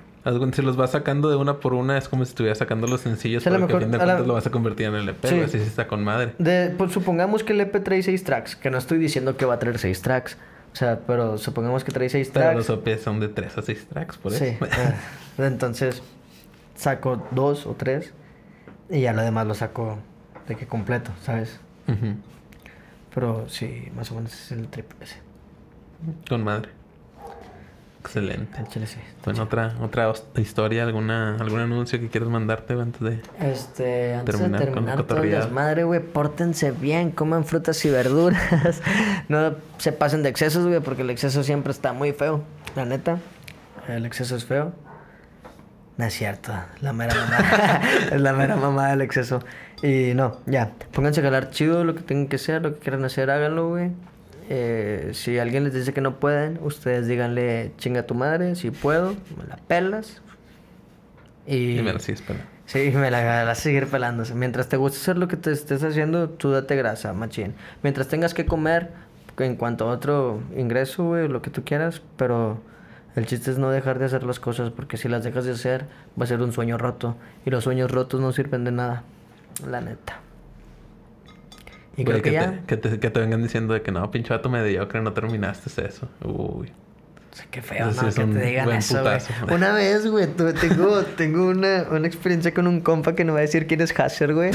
Si 0.53 0.61
los 0.61 0.78
vas 0.78 0.91
sacando 0.91 1.30
de 1.32 1.36
una 1.36 1.59
por 1.59 1.74
una, 1.74 1.97
es 1.97 2.07
como 2.07 2.24
si 2.26 2.30
estuvieras 2.30 2.59
sacando 2.59 2.86
los 2.88 3.01
sencillos, 3.01 3.45
a 3.47 3.49
lo 3.49 3.59
porque 3.61 3.74
a 3.74 3.80
fin 3.80 3.91
de 3.91 3.97
la- 3.97 4.03
cuentas 4.05 4.28
lo 4.28 4.34
vas 4.36 4.45
a 4.45 4.51
convertir 4.51 4.86
en 4.88 4.95
el 4.95 5.09
EP, 5.09 5.28
Sí. 5.28 5.39
así 5.39 5.57
sí 5.59 5.65
está 5.65 5.88
con 5.88 6.03
madre. 6.03 6.34
De, 6.38 6.69
pues 6.78 6.91
supongamos 6.91 7.43
que 7.43 7.53
el 7.53 7.61
EP 7.61 7.80
trae 7.84 8.03
seis 8.03 8.24
tracks, 8.24 8.55
que 8.55 8.69
no 8.69 8.78
estoy 8.78 8.99
diciendo 8.99 9.36
que 9.36 9.45
va 9.45 9.55
a 9.55 9.59
traer 9.59 9.80
seis 9.80 10.01
tracks, 10.03 10.38
o 10.74 10.76
sea, 10.76 10.99
pero 11.07 11.38
supongamos 11.39 11.84
que 11.84 11.91
trae 11.91 12.07
seis 12.09 12.30
Pero 12.32 12.45
tracks. 12.51 12.69
los 12.69 12.78
EP 12.78 12.97
son 12.99 13.19
de 13.19 13.30
3 13.30 13.57
a 13.57 13.61
6 13.63 13.88
tracks, 13.89 14.17
por 14.17 14.32
eso. 14.34 14.45
Sí, 14.45 14.57
ah, 14.61 14.93
entonces 15.39 16.03
saco 16.76 17.28
dos 17.32 17.65
o 17.65 17.74
tres 17.74 18.13
y 18.89 19.01
ya 19.01 19.13
lo 19.13 19.22
demás 19.24 19.47
lo 19.47 19.53
saco 19.55 19.97
de 20.47 20.55
que 20.55 20.67
completo, 20.67 21.11
¿sabes? 21.24 21.59
Pero 23.13 23.49
sí, 23.49 23.89
más 23.95 24.11
o 24.11 24.15
menos 24.15 24.34
es 24.34 24.51
el 24.51 24.67
trip 24.67 24.91
ese. 25.01 25.17
Con 26.30 26.43
madre. 26.43 26.69
Excelente. 28.03 28.59
El 28.59 28.67
chile 28.67 28.87
sí. 28.87 28.97
Bueno, 29.23 29.43
otra, 29.43 29.75
otra 29.79 30.11
historia, 30.37 30.83
alguna, 30.83 31.35
algún 31.35 31.59
anuncio 31.59 31.99
que 31.99 32.09
quieras 32.09 32.29
mandarte 32.29 32.73
antes 32.73 32.99
de. 32.99 33.21
Este, 33.39 34.15
antes 34.15 34.37
Terminar 34.37 34.59
de 34.59 34.65
con 34.65 34.73
terminar 34.73 34.97
la 34.97 35.05
todo 35.05 35.23
el 35.23 35.29
desmadre, 35.29 35.83
güey, 35.83 35.99
pórtense 35.99 36.71
bien, 36.71 37.11
coman 37.11 37.45
frutas 37.45 37.85
y 37.85 37.91
verduras. 37.91 38.81
no 39.29 39.53
se 39.77 39.91
pasen 39.91 40.23
de 40.23 40.29
excesos, 40.29 40.65
güey, 40.65 40.79
porque 40.79 41.03
el 41.03 41.11
exceso 41.11 41.43
siempre 41.43 41.71
está 41.71 41.93
muy 41.93 42.11
feo. 42.11 42.43
La 42.75 42.85
neta, 42.85 43.19
el 43.87 44.07
exceso 44.07 44.35
es 44.35 44.45
feo. 44.45 44.73
No 45.97 46.05
es 46.05 46.13
cierto, 46.15 46.53
la 46.79 46.93
mera 46.93 47.13
mamá. 47.13 47.81
es 48.11 48.19
la 48.19 48.33
mera 48.33 48.55
mamá 48.55 48.89
del 48.89 49.01
exceso. 49.01 49.41
Y 49.83 50.13
no, 50.15 50.39
ya, 50.47 50.71
pónganse 50.91 51.21
a 51.21 51.23
jalar 51.23 51.51
chido 51.51 51.83
lo 51.83 51.93
que 51.93 52.01
tengan 52.01 52.27
que 52.27 52.37
hacer, 52.37 52.63
lo 52.63 52.73
que 52.73 52.79
quieran 52.79 53.05
hacer, 53.05 53.29
háganlo, 53.29 53.69
güey. 53.69 53.91
Eh, 54.53 55.11
si 55.13 55.39
alguien 55.39 55.63
les 55.63 55.73
dice 55.73 55.93
que 55.93 56.01
no 56.01 56.19
pueden, 56.19 56.59
ustedes 56.61 57.07
díganle 57.07 57.71
chinga 57.77 58.03
tu 58.03 58.15
madre, 58.15 58.55
si 58.55 58.69
puedo, 58.69 59.15
me 59.37 59.45
la 59.47 59.55
pelas. 59.55 60.21
Y, 61.47 61.79
Y 61.79 61.81
me 61.81 61.93
lo 61.93 61.99
sigues 61.99 62.21
pelando. 62.21 62.49
Sí, 62.65 62.91
me 62.93 63.09
la 63.09 63.45
vas 63.45 63.59
a 63.59 63.61
seguir 63.61 63.87
pelándose. 63.87 64.35
Mientras 64.35 64.67
te 64.67 64.75
guste 64.75 64.97
hacer 64.97 65.17
lo 65.17 65.29
que 65.29 65.37
te 65.37 65.53
estés 65.53 65.81
haciendo, 65.85 66.27
tú 66.27 66.51
date 66.51 66.75
grasa, 66.75 67.13
machín. 67.13 67.53
Mientras 67.81 68.09
tengas 68.09 68.33
que 68.33 68.45
comer, 68.45 68.89
en 69.37 69.55
cuanto 69.55 69.89
a 69.89 69.93
otro 69.93 70.41
ingreso, 70.57 71.05
güey, 71.05 71.29
lo 71.29 71.41
que 71.41 71.49
tú 71.49 71.63
quieras, 71.63 72.01
pero 72.17 72.59
el 73.15 73.27
chiste 73.27 73.51
es 73.51 73.57
no 73.57 73.69
dejar 73.69 73.99
de 73.99 74.05
hacer 74.05 74.23
las 74.23 74.41
cosas, 74.41 74.69
porque 74.71 74.97
si 74.97 75.07
las 75.07 75.23
dejas 75.23 75.45
de 75.45 75.51
hacer, 75.51 75.85
va 76.19 76.25
a 76.25 76.27
ser 76.27 76.41
un 76.41 76.51
sueño 76.51 76.77
roto. 76.77 77.15
Y 77.45 77.51
los 77.51 77.63
sueños 77.63 77.89
rotos 77.89 78.19
no 78.19 78.33
sirven 78.33 78.65
de 78.65 78.71
nada, 78.73 79.03
la 79.65 79.79
neta. 79.79 80.19
Y 81.97 82.03
Güey, 82.03 82.21
creo 82.21 82.21
que, 82.21 82.29
que, 82.29 82.33
ya... 82.33 82.51
te, 82.51 82.65
que, 82.65 82.77
te, 82.77 82.99
que 82.99 83.09
te 83.09 83.19
vengan 83.19 83.43
diciendo 83.43 83.73
de 83.73 83.81
que 83.81 83.91
no, 83.91 84.09
pinche 84.11 84.33
vato 84.33 84.49
mediocre, 84.49 85.01
no 85.01 85.13
terminaste 85.13 85.85
eso. 85.85 86.07
Uy. 86.23 86.71
O 87.31 87.35
sea, 87.35 87.45
qué 87.49 87.61
feo, 87.61 87.89
Ese 87.89 87.99
sí 87.99 88.01
¿no? 88.01 88.09
es 88.09 88.15
Que 88.15 88.25
te 88.25 88.45
digan 88.45 88.71
eso, 88.71 89.01
güey. 89.01 89.55
Una 89.55 89.71
vez, 89.71 90.05
güey, 90.05 90.27
tengo, 90.27 91.01
tengo 91.17 91.47
una, 91.47 91.85
una 91.89 92.05
experiencia 92.05 92.53
con 92.53 92.67
un 92.67 92.81
compa 92.81 93.15
que 93.15 93.23
no 93.23 93.31
va 93.33 93.39
a 93.39 93.41
decir 93.43 93.67
quién 93.67 93.79
es 93.79 93.97
Hasser, 93.97 94.33
güey. 94.33 94.51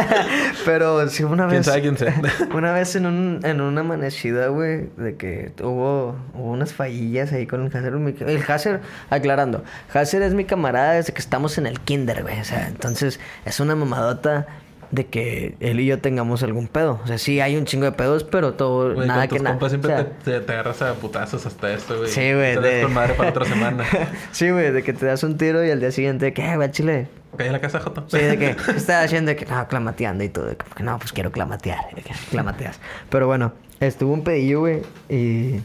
Pero 0.66 1.08
sí, 1.08 1.24
una 1.24 1.46
¿Quién 1.46 1.60
vez... 1.60 1.66
sabe 1.66 1.80
quién 1.80 1.96
sea? 1.96 2.20
Una 2.54 2.72
vez 2.72 2.94
en, 2.94 3.06
un, 3.06 3.40
en 3.42 3.62
una 3.62 3.80
amanecida, 3.80 4.48
güey, 4.48 4.90
de 4.98 5.16
que 5.16 5.52
hubo, 5.62 6.14
hubo 6.34 6.50
unas 6.50 6.74
fallillas 6.74 7.32
ahí 7.32 7.46
con 7.46 7.64
el 7.64 7.68
Hasser. 7.68 7.94
El 8.28 8.42
Hasser, 8.46 8.80
aclarando, 9.08 9.64
Hasser 9.92 10.20
es 10.20 10.34
mi 10.34 10.44
camarada 10.44 10.92
desde 10.92 11.14
que 11.14 11.20
estamos 11.20 11.56
en 11.56 11.66
el 11.66 11.80
kinder, 11.80 12.22
güey. 12.22 12.38
O 12.38 12.44
sea, 12.44 12.68
entonces 12.68 13.18
es 13.46 13.60
una 13.60 13.74
mamadota 13.74 14.46
de 14.90 15.06
que 15.06 15.54
él 15.60 15.78
y 15.80 15.86
yo 15.86 15.98
tengamos 16.00 16.42
algún 16.42 16.66
pedo. 16.66 17.00
O 17.04 17.06
sea, 17.06 17.16
sí 17.18 17.40
hay 17.40 17.56
un 17.56 17.64
chingo 17.64 17.84
de 17.84 17.92
pedos, 17.92 18.24
pero 18.24 18.54
todo, 18.54 18.94
Güey, 18.94 19.06
nada 19.06 19.20
con 19.22 19.28
tus 19.28 19.38
que 19.38 19.44
nada. 19.44 19.54
compas 19.56 19.70
siempre 19.70 19.92
O 19.94 19.96
sea, 19.96 20.10
te, 20.24 20.40
te, 20.40 20.52
agarras 20.52 20.82
a 20.82 20.94
putazos 20.94 21.46
hasta 21.46 21.72
esto, 21.72 21.96
güey. 21.98 22.10
Sí, 22.10 22.32
güey, 22.34 22.54
Te 22.54 22.60
de- 22.60 22.82
con 22.82 22.92
madre 22.94 23.14
para 23.14 23.30
otra 23.30 23.44
semana. 23.44 23.84
sí, 24.32 24.50
güey, 24.50 24.72
de 24.72 24.82
que 24.82 24.92
te 24.92 25.06
das 25.06 25.22
un 25.22 25.36
tiro 25.36 25.64
y 25.64 25.70
al 25.70 25.78
día 25.80 25.92
siguiente, 25.92 26.32
¿qué, 26.32 26.56
güey, 26.56 26.70
chile? 26.72 27.06
Cae 27.36 27.46
en 27.46 27.52
la 27.52 27.60
casa, 27.60 27.78
Joto. 27.80 28.04
Sí, 28.08 28.18
de 28.18 28.36
que 28.36 28.50
estaba 28.76 29.02
haciendo 29.02 29.28
de 29.30 29.36
que 29.36 29.46
no, 29.46 29.68
clamateando 29.68 30.24
y 30.24 30.28
todo. 30.28 30.46
de 30.46 30.56
que 30.56 30.82
no, 30.82 30.98
pues 30.98 31.12
quiero 31.12 31.30
clamatear. 31.30 31.78
de 31.94 32.02
que 32.02 32.12
clamateas. 32.30 32.80
Pero 33.10 33.26
bueno, 33.28 33.52
estuvo 33.78 34.12
un 34.12 34.24
pedillo, 34.24 34.60
güey, 34.60 34.82
y 35.08 35.60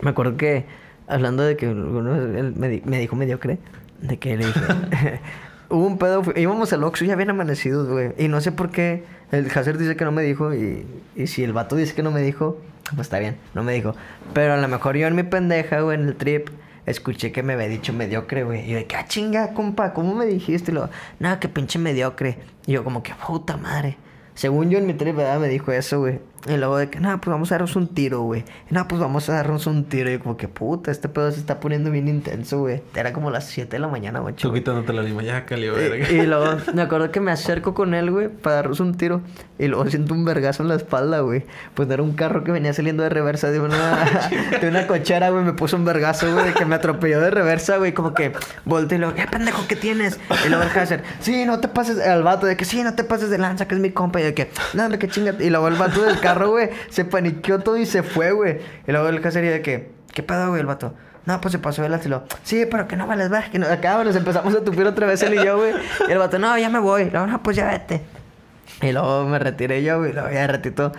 me 0.00 0.10
acuerdo 0.10 0.36
que, 0.36 0.64
hablando 1.08 1.42
de 1.42 1.56
que 1.56 1.66
uno, 1.66 2.14
él 2.14 2.52
me, 2.56 2.80
me 2.84 2.98
dijo 3.00 3.16
mediocre, 3.16 3.58
de 4.00 4.16
que 4.18 4.36
le 4.36 4.46
dije, 4.46 4.60
hubo 5.70 5.86
un 5.86 5.98
pedo, 5.98 6.22
íbamos 6.36 6.72
al 6.72 6.84
Oxxo 6.84 7.04
ya 7.04 7.16
bien 7.16 7.30
amanecidos, 7.30 7.88
güey, 7.88 8.12
y 8.18 8.28
no 8.28 8.40
sé 8.40 8.52
por 8.52 8.70
qué, 8.70 9.04
el 9.32 9.50
Hazer 9.50 9.78
dice 9.78 9.96
que 9.96 10.04
no 10.04 10.12
me 10.12 10.22
dijo, 10.22 10.54
y, 10.54 10.86
y 11.16 11.26
si 11.26 11.42
el 11.44 11.52
vato 11.52 11.76
dice 11.76 11.94
que 11.94 12.02
no 12.02 12.10
me 12.10 12.22
dijo, 12.22 12.58
pues 12.90 13.06
está 13.06 13.18
bien, 13.18 13.36
no 13.54 13.62
me 13.62 13.72
dijo, 13.72 13.94
pero 14.32 14.54
a 14.54 14.56
lo 14.56 14.68
mejor 14.68 14.96
yo 14.96 15.06
en 15.06 15.14
mi 15.14 15.22
pendeja, 15.22 15.80
güey, 15.80 15.98
en 15.98 16.08
el 16.08 16.16
trip, 16.16 16.48
escuché 16.86 17.32
que 17.32 17.42
me 17.42 17.54
había 17.54 17.68
dicho 17.68 17.92
mediocre, 17.92 18.44
güey. 18.44 18.66
Y 18.66 18.72
yo 18.72 18.76
de 18.76 18.86
ah, 18.96 19.06
chinga, 19.06 19.54
compa, 19.54 19.92
¿cómo 19.92 20.14
me 20.14 20.26
dijiste? 20.26 20.70
Y 20.70 20.74
lo, 20.74 20.90
nada, 21.18 21.40
que 21.40 21.48
pinche 21.48 21.78
mediocre. 21.78 22.38
Y 22.66 22.72
yo 22.72 22.84
como 22.84 23.02
que, 23.02 23.12
puta 23.14 23.56
madre. 23.56 23.96
Según 24.34 24.70
yo 24.70 24.78
en 24.78 24.86
mi 24.86 24.94
trip, 24.94 25.16
¿verdad? 25.16 25.38
Me 25.38 25.48
dijo 25.48 25.72
eso, 25.72 26.00
güey. 26.00 26.20
Y 26.46 26.56
luego 26.58 26.76
de 26.76 26.90
que, 26.90 27.00
no, 27.00 27.18
pues 27.20 27.32
vamos 27.32 27.50
a 27.52 27.54
darnos 27.54 27.74
un 27.74 27.88
tiro, 27.88 28.20
güey. 28.22 28.44
No, 28.68 28.86
pues 28.86 29.00
vamos 29.00 29.28
a 29.30 29.34
darnos 29.34 29.66
un 29.66 29.84
tiro. 29.84 30.10
Y 30.10 30.14
yo 30.14 30.20
como 30.20 30.36
que, 30.36 30.46
puta, 30.46 30.90
este 30.90 31.08
pedo 31.08 31.30
se 31.32 31.40
está 31.40 31.58
poniendo 31.58 31.90
bien 31.90 32.06
intenso, 32.06 32.58
güey. 32.58 32.82
Era 32.94 33.12
como 33.14 33.30
las 33.30 33.46
7 33.46 33.70
de 33.70 33.78
la 33.78 33.88
mañana, 33.88 34.20
güey. 34.20 34.34
Tú 34.34 34.52
quitándote 34.52 34.92
la 34.92 35.02
lima, 35.02 35.22
ya 35.22 35.46
calió, 35.46 35.72
Y, 35.72 35.88
verga. 35.88 36.10
y 36.10 36.26
luego 36.26 36.56
me 36.74 36.82
acuerdo 36.82 37.10
que 37.10 37.20
me 37.20 37.30
acerco 37.30 37.72
con 37.72 37.94
él, 37.94 38.10
güey, 38.10 38.28
para 38.28 38.56
darnos 38.56 38.80
un 38.80 38.94
tiro. 38.94 39.22
Y 39.58 39.68
luego 39.68 39.86
siento 39.88 40.12
un 40.12 40.24
vergazo 40.24 40.62
en 40.62 40.68
la 40.68 40.74
espalda, 40.74 41.20
güey. 41.20 41.44
Pues 41.74 41.88
era 41.88 42.02
un 42.02 42.12
carro 42.12 42.44
que 42.44 42.52
venía 42.52 42.74
saliendo 42.74 43.02
de 43.04 43.08
reversa 43.08 43.50
de 43.50 43.60
una, 43.60 44.04
de 44.60 44.68
una 44.68 44.86
cochera, 44.86 45.30
güey. 45.30 45.44
Me 45.44 45.52
puso 45.54 45.76
un 45.76 45.84
vergazo, 45.86 46.30
güey, 46.32 46.46
de 46.48 46.52
que 46.52 46.66
me 46.66 46.74
atropelló 46.74 47.20
de 47.20 47.30
reversa, 47.30 47.78
güey. 47.78 47.94
Como 47.94 48.12
que 48.12 48.32
volteé 48.66 48.96
y 48.98 49.00
luego, 49.00 49.14
¿qué 49.14 49.26
pendejo 49.26 49.66
que 49.66 49.76
tienes? 49.76 50.18
Y 50.44 50.48
luego 50.50 50.64
el 50.64 50.78
Hazer, 50.78 51.04
sí, 51.20 51.44
no 51.46 51.60
te 51.60 51.68
pases, 51.68 52.00
al 52.00 52.22
vato, 52.22 52.46
de 52.46 52.56
que 52.56 52.64
sí, 52.66 52.82
no 52.82 52.94
te 52.94 53.04
pases 53.04 53.30
de 53.30 53.38
lanza, 53.38 53.66
que 53.66 53.76
es 53.76 53.80
mi 53.80 53.90
compa. 53.92 54.20
Y 54.20 54.24
de 54.24 54.34
que, 54.34 54.50
no, 54.74 54.82
hombre, 54.84 54.98
que 54.98 55.08
chinga. 55.08 55.34
Y 55.40 55.48
luego 55.50 55.68
el 55.68 55.76
vato 55.76 56.02
del 56.02 56.18
carro, 56.20 56.33
güey, 56.50 56.70
se 56.90 57.04
paniqueó 57.04 57.60
todo 57.60 57.76
y 57.76 57.86
se 57.86 58.02
fue, 58.02 58.32
güey. 58.32 58.58
Y 58.86 58.92
luego 58.92 59.08
el 59.08 59.16
y 59.16 59.48
de 59.48 59.62
que, 59.62 59.92
¿qué 60.12 60.22
pedo, 60.22 60.48
güey, 60.48 60.60
el 60.60 60.66
vato? 60.66 60.94
No, 61.26 61.40
pues 61.40 61.52
se 61.52 61.58
pasó 61.58 61.84
el 61.84 62.00
y 62.04 62.08
lo, 62.08 62.24
sí, 62.42 62.66
pero 62.70 62.86
que 62.86 62.96
no 62.96 63.06
vales 63.06 63.30
ver, 63.30 63.50
que 63.50 63.58
no, 63.58 63.66
acá 63.66 64.02
nos 64.04 64.14
empezamos 64.14 64.54
a 64.54 64.62
tupir 64.62 64.86
otra 64.86 65.06
vez 65.06 65.22
él 65.22 65.34
y 65.34 65.44
yo, 65.44 65.56
güey. 65.56 65.72
Y 66.06 66.12
el 66.12 66.18
vato, 66.18 66.38
no, 66.38 66.56
ya 66.58 66.68
me 66.68 66.78
voy. 66.78 67.06
No, 67.10 67.26
no, 67.26 67.42
pues 67.42 67.56
ya 67.56 67.66
vete. 67.66 68.02
Y 68.82 68.92
luego 68.92 69.24
me 69.24 69.38
retiré 69.38 69.82
yo, 69.82 69.98
güey, 69.98 70.12
luego 70.12 70.30
ya 70.30 70.46
ratito. 70.46 70.92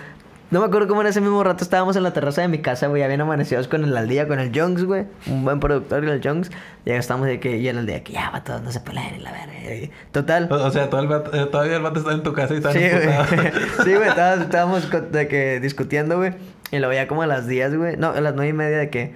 No 0.52 0.60
me 0.60 0.68
acuerdo 0.68 0.88
cómo 0.88 1.02
en 1.02 1.08
ese 1.08 1.22
mismo 1.22 1.44
rato 1.44 1.64
estábamos 1.64 1.96
en 1.96 2.04
la 2.04 2.14
terraza 2.14 2.42
de 2.42 2.48
mi 2.48 2.60
casa, 2.60 2.88
güey, 2.88 3.02
ya 3.02 3.08
bien 3.08 3.20
amanecidos 3.20 3.68
con 3.68 3.84
el 3.84 3.98
Aldía, 3.98 4.28
con 4.28 4.40
el 4.40 4.52
Jones, 4.54 4.84
güey, 4.86 5.06
un 5.28 5.44
buen 5.44 5.60
productor, 5.60 6.06
el 6.06 6.22
Jones. 6.24 6.52
Y 6.86 6.90
ya 6.92 6.98
estamos 6.98 7.26
de 7.28 7.40
que, 7.40 7.58
y 7.58 7.68
el 7.68 7.80
Aldía, 7.80 8.04
que 8.04 8.14
ya, 8.14 8.30
vato, 8.30 8.60
no 8.62 8.72
se 8.72 8.80
peleen 8.80 9.16
y 9.16 9.20
la 9.20 9.32
verga. 9.32 9.90
Total. 10.12 10.48
O 10.52 10.56
o 10.56 10.72
sea, 10.72 10.90
todo 10.90 11.02
el 11.02 11.08
vato- 11.08 11.34
eh, 11.34 11.48
todavía 11.48 11.78
el 11.78 11.82
vato 11.82 12.00
está 12.00 12.14
en 12.14 12.22
tu 12.24 12.34
casa 12.34 12.54
y 12.54 12.58
está 12.58 12.72
Sí, 12.74 12.80
güey. 12.80 13.52
Sí, 13.84 13.96
güey, 13.96 14.08
estábamos, 14.08 14.46
estábamos 14.46 15.12
de 15.12 15.28
que 15.28 15.60
discutiendo, 15.60 16.18
güey. 16.18 16.34
Y 16.72 16.78
lo 16.80 16.90
veía 16.90 17.08
como 17.08 17.24
a 17.24 17.28
las 17.28 17.48
10, 17.48 17.76
güey. 17.78 17.98
No, 17.98 18.10
a 18.12 18.22
las 18.22 18.36
nueve 18.36 18.50
y 18.50 18.54
media 18.54 18.78
de 18.78 18.90
que 18.92 19.16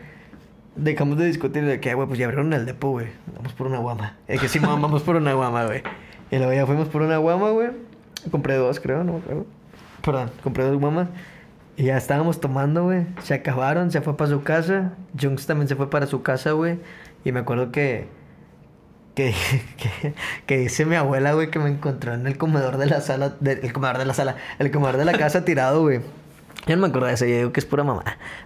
dejamos 0.75 1.17
de 1.17 1.25
discutir 1.25 1.63
de 1.65 1.80
que, 1.80 1.93
güey, 1.93 2.07
pues 2.07 2.17
ya 2.19 2.25
abrieron 2.25 2.51
el 2.53 2.65
depo, 2.65 2.89
güey. 2.89 3.07
Vamos 3.36 3.53
por 3.53 3.67
una 3.67 3.77
guama. 3.77 4.17
De 4.27 4.38
que 4.39 4.47
sí, 4.49 4.57
vamos 4.59 5.03
por 5.03 5.15
una 5.15 5.34
guama, 5.34 5.65
güey. 5.65 5.84
Y 6.32 6.38
luego 6.38 6.53
ya 6.53 6.65
fuimos 6.65 6.88
por 6.88 7.01
una 7.03 7.17
guama, 7.17 7.51
güey. 7.51 7.69
Compré 8.32 8.55
dos, 8.55 8.80
creo, 8.80 9.03
no 9.03 9.13
me 9.13 9.19
acuerdo. 9.19 9.45
Perdón, 10.04 10.32
compré 10.43 10.64
dos 10.66 10.80
guamas. 10.80 11.08
Y 11.78 11.86
ya 11.86 11.97
estábamos 11.97 12.41
tomando, 12.41 12.84
güey. 12.86 13.06
Se 13.24 13.34
acabaron, 13.34 13.91
se 13.91 14.02
fue 14.02 14.18
para 14.18 14.30
su 14.30 14.43
casa. 14.43 14.93
Junks 15.20 15.45
también 15.45 15.68
se 15.68 15.76
fue 15.76 15.89
para 15.89 16.08
su 16.08 16.22
casa, 16.24 16.52
güey. 16.52 16.80
Y 17.24 17.32
me 17.32 17.39
acuerdo 17.39 17.72
que 17.72 18.08
que, 19.16 19.34
que, 19.78 20.14
que 20.45 20.58
dice 20.58 20.86
mi 20.86 20.95
abuela, 20.95 21.34
güey, 21.34 21.50
que 21.52 21.60
me 21.60 21.70
encontró 21.70 22.14
en 22.14 22.28
el 22.28 22.38
comedor 22.38 22.78
de 22.78 22.86
la 22.86 23.02
sala, 23.02 23.36
de- 23.39 23.54
el 23.64 23.74
comedor 23.74 23.97
de 23.97 24.06
la 24.06 24.14
sala, 24.14 24.36
el 24.60 24.72
comedor 24.72 24.97
de 24.97 25.06
la 25.06 25.14
casa 25.14 25.43
tirado, 25.45 25.82
güey. 25.82 26.02
Yo 26.68 26.76
no 26.76 26.82
me 26.84 26.88
acuerdo 26.89 27.08
de 27.08 27.14
eso, 27.14 27.26
yo 27.26 27.36
digo 27.38 27.52
que 27.54 27.60
es 27.60 27.66
pura 27.66 27.84
mamá. 27.84 28.04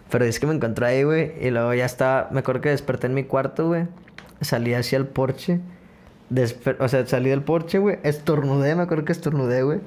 Pero 0.10 0.26
es 0.26 0.40
que 0.40 0.48
me 0.48 0.54
encontró 0.54 0.86
ahí, 0.86 1.04
güey, 1.04 1.34
y 1.42 1.50
luego 1.52 1.74
ya 1.74 1.86
estaba, 1.86 2.30
me 2.32 2.40
acuerdo 2.40 2.62
que 2.62 2.70
desperté 2.70 3.08
en 3.08 3.14
mi 3.16 3.24
cuarto, 3.24 3.68
güey. 3.68 3.86
Salí 4.42 4.74
hacia 4.74 4.98
el 4.98 5.08
porche. 5.08 5.60
O 6.80 6.88
sea, 6.88 7.06
salí 7.06 7.30
del 7.30 7.42
porche, 7.42 7.78
güey. 7.80 8.00
Estornudé, 8.04 8.76
me 8.76 8.84
acuerdo 8.84 9.06
que 9.06 9.12
estornudé, 9.12 9.64
güey. 9.64 9.80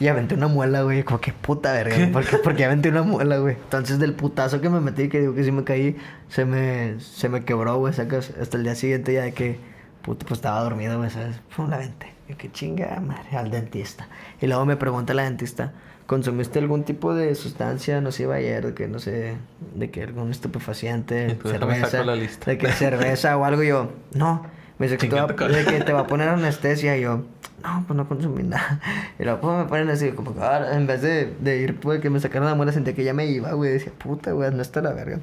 Y 0.00 0.08
aventé 0.08 0.34
una 0.34 0.48
muela, 0.48 0.82
güey. 0.82 1.02
Como 1.02 1.20
que 1.20 1.32
puta 1.32 1.72
verga. 1.72 1.96
güey, 1.96 2.12
¿Por 2.12 2.24
qué? 2.26 2.36
Porque 2.38 2.64
aventé 2.64 2.90
una 2.90 3.02
muela, 3.02 3.38
güey. 3.38 3.54
Entonces, 3.54 3.98
del 3.98 4.14
putazo 4.14 4.60
que 4.60 4.68
me 4.68 4.80
metí, 4.80 5.08
que 5.08 5.20
digo 5.20 5.34
que 5.34 5.44
sí 5.44 5.52
me 5.52 5.64
caí, 5.64 5.96
se 6.28 6.44
me, 6.44 7.00
se 7.00 7.28
me 7.28 7.44
quebró, 7.44 7.76
güey. 7.78 7.94
Sacas 7.94 8.32
hasta 8.40 8.56
el 8.56 8.64
día 8.64 8.74
siguiente 8.74 9.12
ya 9.12 9.22
de 9.22 9.32
que, 9.32 9.58
puta, 10.02 10.26
pues 10.26 10.38
estaba 10.38 10.60
dormido, 10.62 10.98
güey, 10.98 11.10
¿sabes? 11.10 11.40
Pum, 11.56 11.70
la 11.70 11.76
aventé. 11.76 12.12
Y 12.28 12.34
que 12.34 12.50
chinga 12.50 13.00
madre, 13.00 13.36
al 13.36 13.50
dentista. 13.50 14.08
Y 14.40 14.46
luego 14.46 14.64
me 14.66 14.76
pregunta 14.76 15.14
la 15.14 15.24
dentista. 15.24 15.72
¿Consumiste 16.06 16.58
algún 16.58 16.84
tipo 16.84 17.14
de 17.14 17.34
sustancia, 17.34 18.02
no 18.02 18.12
sé, 18.12 18.24
iba 18.24 18.34
ayer, 18.34 18.66
de 18.66 18.74
que 18.74 18.88
no 18.88 18.98
sé, 18.98 19.36
de 19.74 19.90
que 19.90 20.02
algún 20.02 20.30
estupefaciente, 20.30 21.38
déjame 21.42 21.76
cerveza, 21.76 22.04
la 22.04 22.14
lista. 22.14 22.50
de 22.50 22.58
que 22.58 22.68
cerveza 22.72 23.38
o 23.38 23.44
algo? 23.46 23.62
Y 23.62 23.68
yo, 23.68 23.90
no. 24.12 24.44
Me 24.78 24.86
dice 24.86 24.98
que 24.98 25.08
te, 25.08 25.20
va, 25.20 25.28
que 25.28 25.80
te 25.84 25.92
va 25.92 26.00
a 26.00 26.06
poner 26.06 26.28
anestesia. 26.28 26.96
Y 26.96 27.02
yo, 27.02 27.22
no, 27.62 27.84
pues 27.86 27.96
no 27.96 28.08
consumí 28.08 28.42
nada. 28.42 28.80
Y 29.18 29.24
luego 29.24 29.40
pues, 29.40 29.58
me 29.58 29.64
ponen 29.64 29.90
así, 29.90 30.10
como 30.10 30.34
que 30.34 30.42
ahora, 30.42 30.76
en 30.76 30.86
vez 30.86 31.02
de, 31.02 31.34
de 31.40 31.58
ir, 31.58 31.80
pues 31.80 32.00
que 32.00 32.10
me 32.10 32.20
sacaron 32.20 32.48
la 32.48 32.54
muela, 32.54 32.72
sentía 32.72 32.94
que 32.94 33.04
ya 33.04 33.14
me 33.14 33.26
iba, 33.26 33.52
güey. 33.52 33.72
Decía, 33.72 33.92
puta, 33.96 34.32
güey, 34.32 34.50
no 34.52 34.62
está 34.62 34.80
la 34.80 34.92
verga. 34.92 35.18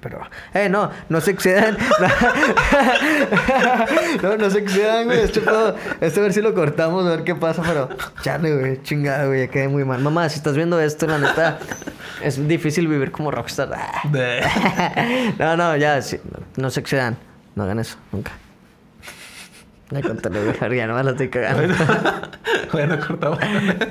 Pero, 0.00 0.20
eh, 0.52 0.68
no, 0.68 0.90
no 1.08 1.20
se 1.20 1.30
excedan. 1.30 1.78
no, 4.22 4.36
no 4.36 4.50
se 4.50 4.58
excedan, 4.58 5.04
güey. 5.04 5.20
Este 5.20 5.40
pedo, 5.40 5.76
este 6.00 6.18
a 6.18 6.22
ver 6.24 6.32
si 6.32 6.42
lo 6.42 6.54
cortamos, 6.54 7.06
a 7.06 7.10
ver 7.10 7.22
qué 7.22 7.36
pasa, 7.36 7.62
pero, 7.64 7.88
chale, 8.20 8.58
güey, 8.58 8.82
chingada, 8.82 9.26
güey, 9.26 9.46
ya 9.46 9.48
quedé 9.48 9.68
muy 9.68 9.84
mal. 9.84 10.00
Mamá, 10.00 10.28
si 10.28 10.38
estás 10.38 10.56
viendo 10.56 10.80
esto, 10.80 11.06
la 11.06 11.18
neta, 11.18 11.60
es 12.20 12.48
difícil 12.48 12.88
vivir 12.88 13.12
como 13.12 13.30
rockstar. 13.30 13.70
No, 15.38 15.56
no, 15.56 15.76
ya, 15.76 16.02
sí, 16.02 16.18
no, 16.24 16.64
no 16.64 16.70
se 16.70 16.80
excedan. 16.80 17.16
No 17.54 17.62
hagan 17.62 17.78
eso, 17.78 17.96
nunca. 18.10 18.32
Ya 19.90 20.00
contarle, 20.02 20.42
güey, 20.42 20.56
porque 20.56 20.76
ya 20.76 20.86
no 20.86 20.94
me 20.94 21.04
la 21.04 21.10
estoy 21.10 21.28
cagando. 21.28 21.74
bueno, 22.72 22.98
cortamos. 23.06 23.38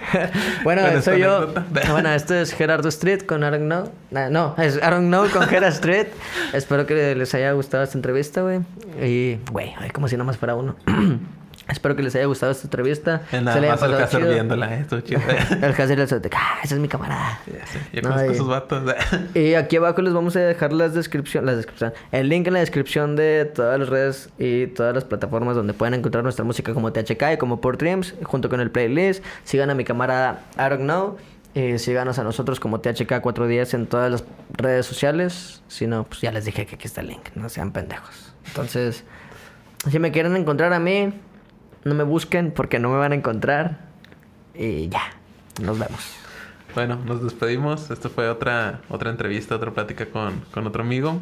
bueno, 0.64 0.82
esta 0.88 1.02
soy 1.02 1.22
yo. 1.22 1.38
anécdota. 1.38 1.92
Bueno, 1.92 2.10
esto 2.10 2.36
es 2.36 2.54
Gerardo 2.54 2.90
Street 2.90 3.24
con 3.26 3.42
don't 3.42 3.60
know. 3.60 3.92
Nah, 4.10 4.30
no, 4.30 4.56
es 4.58 4.80
don't 4.80 5.08
know 5.08 5.28
con 5.30 5.48
Gerard 5.48 5.74
Street. 5.74 6.08
Espero 6.54 6.86
que 6.86 7.16
les 7.16 7.34
haya 7.36 7.52
gustado 7.52 7.84
esta 7.84 7.98
entrevista, 7.98 8.42
güey. 8.42 8.62
Y, 9.02 9.40
güey, 9.52 9.74
como 9.94 10.08
si 10.08 10.16
nada 10.16 10.26
más 10.26 10.38
fuera 10.38 10.56
uno. 10.56 10.76
Espero 11.72 11.96
que 11.96 12.04
les 12.04 12.14
haya 12.16 12.26
gustado 12.26 12.52
esta 12.52 12.66
entrevista. 12.66 13.22
En 13.32 13.46
nada 13.46 13.60
le 13.60 13.70
haya 13.70 13.88
más 13.88 14.02
el 14.02 14.10
chido. 14.10 14.32
viéndola, 14.32 14.76
eh, 14.76 14.82
estuvo 14.82 15.00
chido. 15.00 15.22
El 15.52 16.22
de 16.22 16.30
que, 16.30 16.38
ah, 16.38 16.60
ese 16.64 16.76
es 16.76 16.80
mi 16.82 16.88
camarada. 16.88 17.40
Ya 17.48 17.66
sé, 17.66 17.80
Yo 17.94 18.02
No, 18.02 18.10
conozco 18.10 18.32
esos 18.32 18.48
vatos. 18.48 18.84
Y 19.34 19.54
aquí 19.54 19.78
abajo 19.78 20.02
les 20.02 20.14
vamos 20.14 20.36
a 20.36 20.40
dejar 20.42 20.74
las 20.74 20.94
descripción, 20.94 21.46
las 21.46 21.56
descripción, 21.56 21.94
el 22.12 22.30
link 22.30 22.48
en 22.48 22.54
la 22.54 22.60
descripción 22.60 23.16
de 23.16 23.46
todas 23.46 23.80
las 23.80 23.90
redes 23.90 24.30
y 24.38 24.68
todas 24.68 24.94
las 24.94 25.06
plataformas 25.06 25.56
donde 25.56 25.74
pueden 25.74 25.94
encontrar 25.94 26.24
nuestra 26.24 26.44
música 26.44 26.74
como 26.74 26.92
THK 26.92 27.34
y 27.34 27.38
como 27.38 27.62
Port 27.62 27.80
Dreams, 27.80 28.16
junto 28.24 28.50
con 28.50 28.60
el 28.60 28.70
playlist. 28.70 29.24
Sigan 29.44 29.70
a 29.70 29.76
mi 29.76 29.84
camarada 29.84 30.44
I 30.56 30.70
don't 30.70 30.82
know. 30.82 31.18
Y 31.54 31.78
síganos 31.80 32.18
a 32.18 32.24
nosotros 32.24 32.62
como 32.62 32.80
THK 32.80 33.20
4 33.22 33.48
días 33.48 33.74
en 33.74 33.86
todas 33.86 34.10
las 34.10 34.24
redes 34.54 34.86
sociales. 34.86 35.62
Si 35.68 35.86
no, 35.86 36.06
pues 36.06 36.22
ya 36.22 36.32
les 36.32 36.46
dije 36.46 36.66
que 36.66 36.76
aquí 36.76 36.88
está 36.88 37.02
el 37.02 37.08
link. 37.08 37.30
No 37.36 37.50
sean 37.50 37.72
pendejos. 37.72 38.34
Entonces, 38.48 39.04
si 39.90 40.00
me 40.00 40.12
quieren 40.12 40.36
encontrar 40.38 40.72
a 40.72 40.80
mí, 40.80 41.14
no 41.84 41.94
me 41.96 42.04
busquen 42.04 42.52
porque 42.52 42.80
no 42.80 42.90
me 42.90 42.98
van 42.98 43.12
a 43.12 43.16
encontrar. 43.16 43.80
Y 44.54 44.90
ya, 44.90 45.02
nos 45.62 45.80
vemos. 45.80 46.00
Bueno, 46.76 46.98
nos 47.06 47.24
despedimos. 47.24 47.90
Esto 47.92 48.10
fue 48.10 48.30
otra, 48.30 48.82
otra 48.90 49.10
entrevista, 49.10 49.56
otra 49.56 49.72
plática 49.72 50.06
con, 50.06 50.42
con 50.54 50.66
otro 50.68 50.84
amigo. 50.84 51.20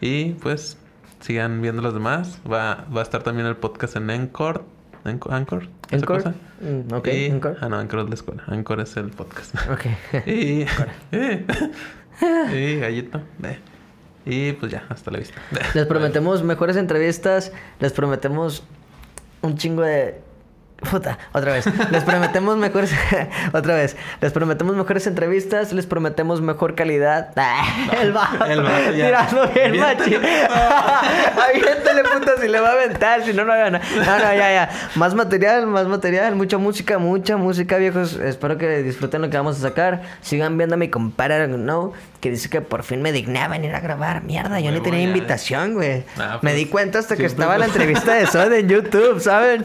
Y 0.00 0.30
pues 0.34 0.76
sigan 1.20 1.60
viendo 1.62 1.82
los 1.82 1.94
demás. 1.94 2.40
Va, 2.50 2.86
va 2.94 3.00
a 3.00 3.02
estar 3.02 3.22
también 3.22 3.46
el 3.46 3.56
podcast 3.56 3.96
en 3.96 4.10
Encore. 4.10 4.60
Anchor. 5.04 5.32
Anchor. 5.32 5.62
¿Esa 5.86 5.96
Encore. 5.96 6.22
cosa? 6.24 6.34
Mm, 6.60 6.92
ok, 6.94 7.06
Y- 7.08 7.24
Encore. 7.26 7.56
Ah, 7.60 7.68
no, 7.68 7.78
Anchor 7.78 8.00
es 8.00 8.08
la 8.08 8.14
escuela. 8.14 8.42
Anchor 8.48 8.80
es 8.80 8.96
el 8.96 9.10
podcast. 9.10 9.54
Ok. 9.70 9.86
y, 10.26 10.66
eh, 11.12 11.46
y 12.52 12.76
gallito. 12.80 13.20
eh. 13.44 13.58
Y 14.26 14.52
pues 14.52 14.70
ya, 14.72 14.84
hasta 14.90 15.10
la 15.10 15.18
vista. 15.20 15.40
Les 15.74 15.86
prometemos 15.86 16.42
mejores 16.42 16.76
entrevistas, 16.76 17.50
les 17.80 17.92
prometemos 17.92 18.62
un 19.42 19.56
chingo 19.56 19.82
de... 19.82 20.20
Puta, 20.90 21.18
otra 21.32 21.54
vez. 21.54 21.66
Les 21.90 22.04
prometemos 22.04 22.56
mejores... 22.58 22.94
otra 23.52 23.74
vez. 23.74 23.96
Les 24.20 24.32
prometemos 24.32 24.76
mejores 24.76 25.08
entrevistas, 25.08 25.72
les 25.72 25.86
prometemos 25.86 26.40
mejor 26.40 26.74
calidad. 26.74 27.32
Ah, 27.36 27.96
el 28.00 28.12
vato. 28.12 28.44
El 28.44 28.96
ya. 28.96 29.06
Tirando 29.06 29.48
bien 29.48 29.80
machín. 29.80 30.20
Aviéntale, 30.22 32.04
puta, 32.04 32.36
si 32.40 32.48
le 32.48 32.60
va 32.60 32.68
a 32.68 32.72
aventar, 32.72 33.24
si 33.24 33.32
no, 33.32 33.44
no 33.44 33.52
hagan. 33.52 33.72
No, 33.72 33.80
no, 34.18 34.34
ya, 34.34 34.52
ya. 34.52 34.70
Más 34.94 35.14
material, 35.14 35.66
más 35.66 35.86
material, 35.86 36.36
mucha 36.36 36.58
música, 36.58 36.98
mucha 36.98 37.36
música, 37.36 37.76
viejos. 37.78 38.14
Espero 38.14 38.58
que 38.58 38.82
disfruten 38.82 39.22
lo 39.22 39.30
que 39.30 39.36
vamos 39.36 39.56
a 39.58 39.60
sacar. 39.60 40.02
Sigan 40.20 40.56
viendo 40.58 40.74
a 40.74 40.78
mi 40.78 40.88
compadre, 40.88 41.48
no. 41.48 41.92
Que 42.20 42.30
dice 42.32 42.50
que 42.50 42.60
por 42.60 42.82
fin 42.82 43.00
me 43.00 43.12
digné 43.12 43.38
a 43.40 43.48
venir 43.48 43.72
a 43.74 43.80
grabar. 43.80 44.22
Mierda, 44.24 44.58
yo 44.58 44.72
ni 44.72 44.80
tenía 44.80 45.02
invitación, 45.02 45.74
güey. 45.74 46.02
Ah, 46.18 46.34
me 46.42 46.50
pues, 46.50 46.56
di 46.56 46.66
cuenta 46.66 46.98
hasta 46.98 47.16
que 47.16 47.24
estaba 47.26 47.56
la 47.58 47.66
entrevista 47.66 48.14
de 48.14 48.26
Sode 48.26 48.58
en 48.60 48.68
YouTube, 48.68 49.20
¿saben? 49.20 49.64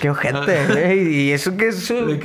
Qué 0.00 0.08
ojete, 0.08 0.66
güey. 0.68 1.00
Y 1.14 1.32
eso 1.32 1.54
que 1.56 1.68
es 1.68 1.84
su... 1.84 2.18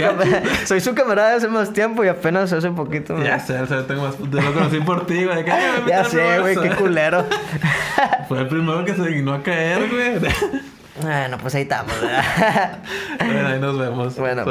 Soy 0.66 0.80
su 0.80 0.96
camarada 0.96 1.36
hace 1.36 1.50
más 1.50 1.74
tiempo 1.74 2.04
y 2.06 2.08
apenas 2.08 2.54
hace 2.54 2.70
poquito. 2.72 3.14
me- 3.16 3.26
Ya 3.26 3.40
sé, 3.40 3.60
o 3.60 3.68
sea, 3.68 3.86
tengo 3.86 4.04
más... 4.04 4.16
Te 4.16 4.42
lo 4.42 4.54
conocí 4.54 4.80
por 4.80 5.06
ti, 5.06 5.26
güey. 5.26 5.44
que, 5.44 5.52
"Ay, 5.52 5.82
me 5.86 5.90
Ya 5.90 6.06
sé, 6.06 6.40
güey, 6.40 6.56
bolsa". 6.56 6.70
qué 6.70 6.76
culero. 6.76 7.26
Fue 8.30 8.40
el 8.40 8.48
primero 8.48 8.86
que 8.86 8.94
se 8.94 9.04
dignó 9.06 9.34
a 9.34 9.44
caer, 9.44 9.90
güey. 9.90 10.32
bueno, 11.02 11.38
pues 11.40 11.56
ahí 11.56 11.64
estamos, 11.64 11.92
¿verdad? 12.02 12.80
bueno, 13.20 13.48
ahí 13.50 13.60
nos 13.60 13.78
vemos. 13.78 14.16
Bueno. 14.16 14.46